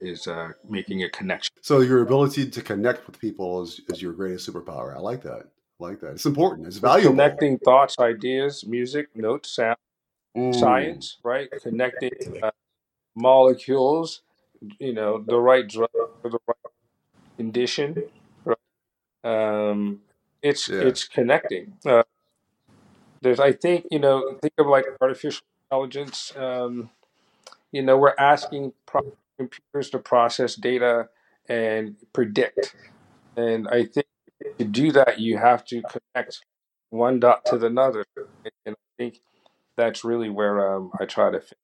is 0.00 0.26
uh, 0.26 0.52
making 0.68 1.02
a 1.02 1.08
connection. 1.10 1.54
So 1.62 1.80
your 1.80 2.02
ability 2.02 2.50
to 2.50 2.62
connect 2.62 3.06
with 3.06 3.18
people 3.18 3.62
is, 3.62 3.80
is 3.88 4.02
your 4.02 4.12
greatest 4.12 4.50
superpower. 4.50 4.94
I 4.94 5.00
like 5.00 5.22
that. 5.22 5.48
I 5.80 5.84
like 5.84 6.00
that. 6.00 6.12
It's 6.12 6.26
important. 6.26 6.66
It's 6.66 6.78
valuable. 6.78 7.12
Connecting 7.12 7.58
thoughts, 7.58 7.96
ideas, 7.98 8.66
music, 8.66 9.08
notes, 9.14 9.50
sound, 9.50 9.76
Mm, 10.36 10.54
science, 10.54 11.16
right? 11.24 11.48
Connecting 11.62 12.10
uh, 12.42 12.50
molecules, 13.14 14.20
you 14.78 14.92
know, 14.92 15.24
the 15.26 15.38
right 15.38 15.66
drug 15.66 15.88
for 16.20 16.28
the 16.28 16.38
right 16.46 16.56
condition. 17.38 18.02
Right? 18.44 18.58
Um, 19.24 20.02
it's 20.42 20.68
yeah. 20.68 20.80
it's 20.80 21.08
connecting. 21.08 21.78
Uh, 21.86 22.02
there's, 23.22 23.40
I 23.40 23.52
think, 23.52 23.86
you 23.90 23.98
know, 23.98 24.36
think 24.42 24.52
of 24.58 24.66
like 24.66 24.84
artificial 25.00 25.46
intelligence. 25.70 26.34
Um, 26.36 26.90
you 27.76 27.82
know, 27.82 27.98
we're 27.98 28.14
asking 28.18 28.72
pro- 28.86 29.12
computers 29.38 29.90
to 29.90 29.98
process 29.98 30.54
data 30.54 31.08
and 31.48 31.96
predict, 32.12 32.74
and 33.36 33.68
I 33.68 33.84
think 33.84 34.06
to 34.58 34.64
do 34.64 34.92
that, 34.92 35.20
you 35.20 35.36
have 35.36 35.64
to 35.66 35.82
connect 35.82 36.40
one 36.90 37.20
dot 37.20 37.44
to 37.46 37.58
the 37.58 37.66
another, 37.66 38.04
and 38.64 38.74
I 38.74 38.92
think 38.96 39.20
that's 39.76 40.04
really 40.04 40.30
where 40.30 40.74
um, 40.74 40.90
I 40.98 41.04
try 41.04 41.30
to 41.30 41.40
fit. 41.40 41.58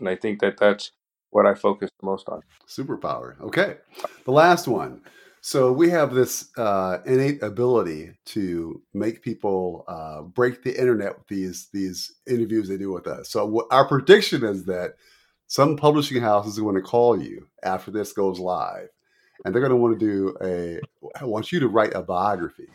And 0.00 0.08
I 0.08 0.16
think 0.16 0.40
that 0.40 0.58
that's 0.58 0.90
what 1.30 1.46
I 1.46 1.54
focus 1.54 1.90
the 2.00 2.06
most 2.06 2.28
on. 2.28 2.42
Superpower. 2.68 3.40
Okay. 3.40 3.76
The 4.24 4.32
last 4.32 4.66
one. 4.68 5.02
So 5.40 5.70
we 5.70 5.90
have 5.90 6.12
this 6.12 6.48
uh, 6.58 6.98
innate 7.06 7.40
ability 7.40 8.14
to 8.26 8.82
make 8.92 9.22
people 9.22 9.84
uh, 9.86 10.22
break 10.22 10.64
the 10.64 10.76
internet 10.76 11.16
with 11.16 11.28
these 11.28 11.68
these 11.72 12.12
interviews 12.26 12.68
they 12.68 12.76
do 12.76 12.92
with 12.92 13.06
us. 13.06 13.30
So 13.30 13.66
our 13.70 13.86
prediction 13.86 14.44
is 14.44 14.64
that 14.64 14.96
some 15.48 15.76
publishing 15.76 16.20
houses 16.22 16.58
are 16.58 16.62
going 16.62 16.76
to 16.76 16.82
call 16.82 17.20
you 17.20 17.46
after 17.62 17.90
this 17.90 18.12
goes 18.12 18.38
live, 18.38 18.88
and 19.44 19.54
they're 19.54 19.62
going 19.62 19.70
to 19.70 19.76
want 19.76 19.98
to 19.98 20.06
do 20.06 20.36
a. 20.42 20.80
I 21.20 21.24
want 21.24 21.52
you 21.52 21.60
to 21.60 21.68
write 21.68 21.94
a 21.94 22.02
biography, 22.02 22.68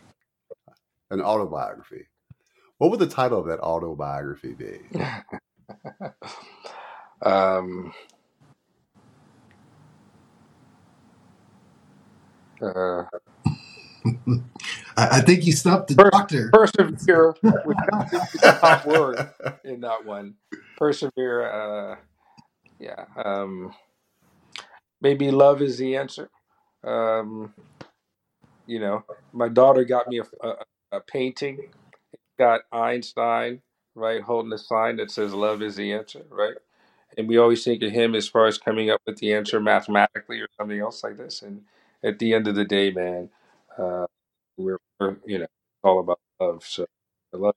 an 1.09 1.21
autobiography. 1.21 2.07
What 2.77 2.91
would 2.91 2.99
the 2.99 3.07
title 3.07 3.39
of 3.39 3.47
that 3.47 3.59
autobiography 3.59 4.53
be? 4.53 4.79
um, 7.23 7.93
uh, 12.61 13.03
I, 14.97 15.17
I 15.17 15.21
think 15.21 15.45
you 15.45 15.53
stumped 15.53 15.89
the 15.89 15.95
per- 15.95 16.09
doctor. 16.11 16.49
persevere 16.53 17.35
would 17.65 17.77
be 17.77 18.17
the 18.33 18.57
top 18.59 18.85
word 18.85 19.29
in 19.63 19.81
that 19.81 20.05
one. 20.05 20.35
Persevere. 20.77 21.51
Uh, 21.51 21.95
yeah. 22.81 23.05
Um, 23.23 23.73
maybe 25.01 25.31
love 25.31 25.61
is 25.61 25.77
the 25.79 25.97
answer. 25.97 26.29
Um, 26.83 27.53
you 28.67 28.79
know, 28.79 29.05
my 29.33 29.49
daughter 29.49 29.85
got 29.85 30.07
me 30.07 30.19
a, 30.21 30.47
a, 30.47 30.55
a 30.93 31.01
painting. 31.01 31.59
It's 32.13 32.23
got 32.39 32.61
Einstein, 32.71 33.61
right, 33.95 34.21
holding 34.21 34.53
a 34.53 34.57
sign 34.59 34.97
that 34.97 35.11
says 35.11 35.33
"Love 35.33 35.61
is 35.61 35.77
the 35.77 35.93
answer," 35.93 36.23
right? 36.29 36.55
And 37.17 37.27
we 37.29 37.37
always 37.37 37.63
think 37.63 37.83
of 37.83 37.91
him 37.91 38.15
as 38.15 38.27
far 38.29 38.47
as 38.47 38.57
coming 38.57 38.89
up 38.91 39.01
with 39.07 39.17
the 39.19 39.33
answer 39.33 39.59
mathematically 39.59 40.41
or 40.41 40.47
something 40.59 40.79
else 40.79 41.03
like 41.03 41.17
this. 41.17 41.41
And 41.43 41.63
at 42.03 42.19
the 42.19 42.33
end 42.33 42.47
of 42.47 42.55
the 42.55 42.65
day, 42.65 42.91
man, 42.91 43.29
uh, 43.77 44.07
we're, 44.57 44.79
we're 44.99 45.17
you 45.25 45.39
know 45.39 45.47
all 45.83 45.99
about 45.99 46.19
love. 46.41 46.65
So 46.65 46.85
I 47.33 47.37
love. 47.37 47.55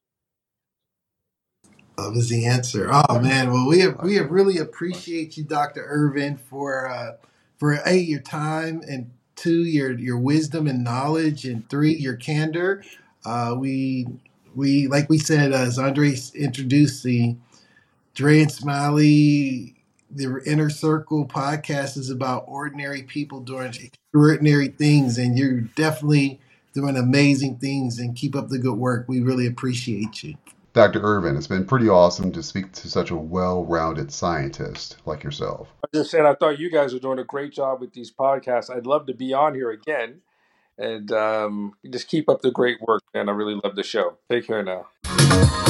Love 1.97 2.17
is 2.17 2.29
the 2.29 2.47
answer. 2.47 2.91
Oh 2.93 3.21
man, 3.21 3.53
well 3.53 3.69
we 3.69 3.81
have 3.81 4.01
we 4.03 4.17
have 4.17 4.31
really 4.31 4.59
appreciate 4.59 5.37
you, 5.37 5.45
Dr. 5.45 5.85
Irvin, 5.87 6.37
for 6.37 6.89
uh 6.89 7.13
for 7.57 7.75
A, 7.87 7.97
your 7.97 8.21
time 8.21 8.83
and 8.89 9.11
two, 9.37 9.63
your 9.65 9.93
your 9.93 10.19
wisdom 10.19 10.67
and 10.67 10.83
knowledge, 10.83 11.45
and 11.45 11.69
three, 11.71 11.95
your 11.95 12.17
candor. 12.17 12.83
Uh 13.25 13.55
we 13.57 14.09
we 14.55 14.89
like 14.89 15.09
we 15.09 15.19
said, 15.19 15.53
uh, 15.53 15.59
as 15.59 15.79
Andre 15.79 16.17
introduced 16.35 17.05
the 17.05 17.37
Dre 18.15 18.43
and 18.43 18.53
Smiley, 18.53 19.77
the 20.11 20.41
Inner 20.47 20.71
Circle 20.71 21.27
podcast 21.27 21.97
is 21.97 22.11
about 22.11 22.45
ordinary 22.49 23.03
people 23.03 23.41
doing 23.41 23.73
extraordinary 23.75 24.69
things, 24.69 25.19
and 25.19 25.39
you're 25.39 25.61
definitely 25.61 26.41
doing 26.73 26.97
amazing 26.97 27.57
things. 27.59 27.99
And 27.99 28.17
keep 28.17 28.35
up 28.37 28.49
the 28.49 28.59
good 28.59 28.75
work. 28.77 29.07
We 29.09 29.21
really 29.21 29.47
appreciate 29.47 30.23
you. 30.25 30.35
Dr. 30.75 31.01
Irvin, 31.03 31.37
it's 31.37 31.47
been 31.47 31.65
pretty 31.65 31.89
awesome 31.89 32.33
to 32.33 32.43
speak 32.43 32.73
to 32.73 32.91
such 32.91 33.13
a 33.13 33.17
well 33.17 33.65
rounded 33.65 34.13
scientist 34.13 34.97
like 35.07 35.23
yourself. 35.23 35.69
I 35.85 35.87
just 35.95 36.11
said 36.11 36.27
I 36.27 36.35
thought 36.35 36.59
you 36.59 36.69
guys 36.69 36.93
are 36.93 36.99
doing 36.99 37.21
a 37.21 37.25
great 37.25 37.53
job 37.53 37.81
with 37.81 37.93
these 37.93 38.13
podcasts. 38.13 38.75
I'd 38.75 38.85
love 38.85 39.07
to 39.07 39.15
be 39.15 39.33
on 39.33 39.55
here 39.55 39.71
again, 39.71 40.21
and 40.77 41.13
um, 41.13 41.75
just 41.89 42.09
keep 42.09 42.29
up 42.29 42.43
the 42.43 42.51
great 42.51 42.83
work, 42.83 43.03
man. 43.15 43.29
I 43.29 43.33
really 43.33 43.55
love 43.63 43.77
the 43.77 43.85
show. 43.85 44.19
Take 44.29 44.49
care 44.49 44.65
now. 44.65 45.64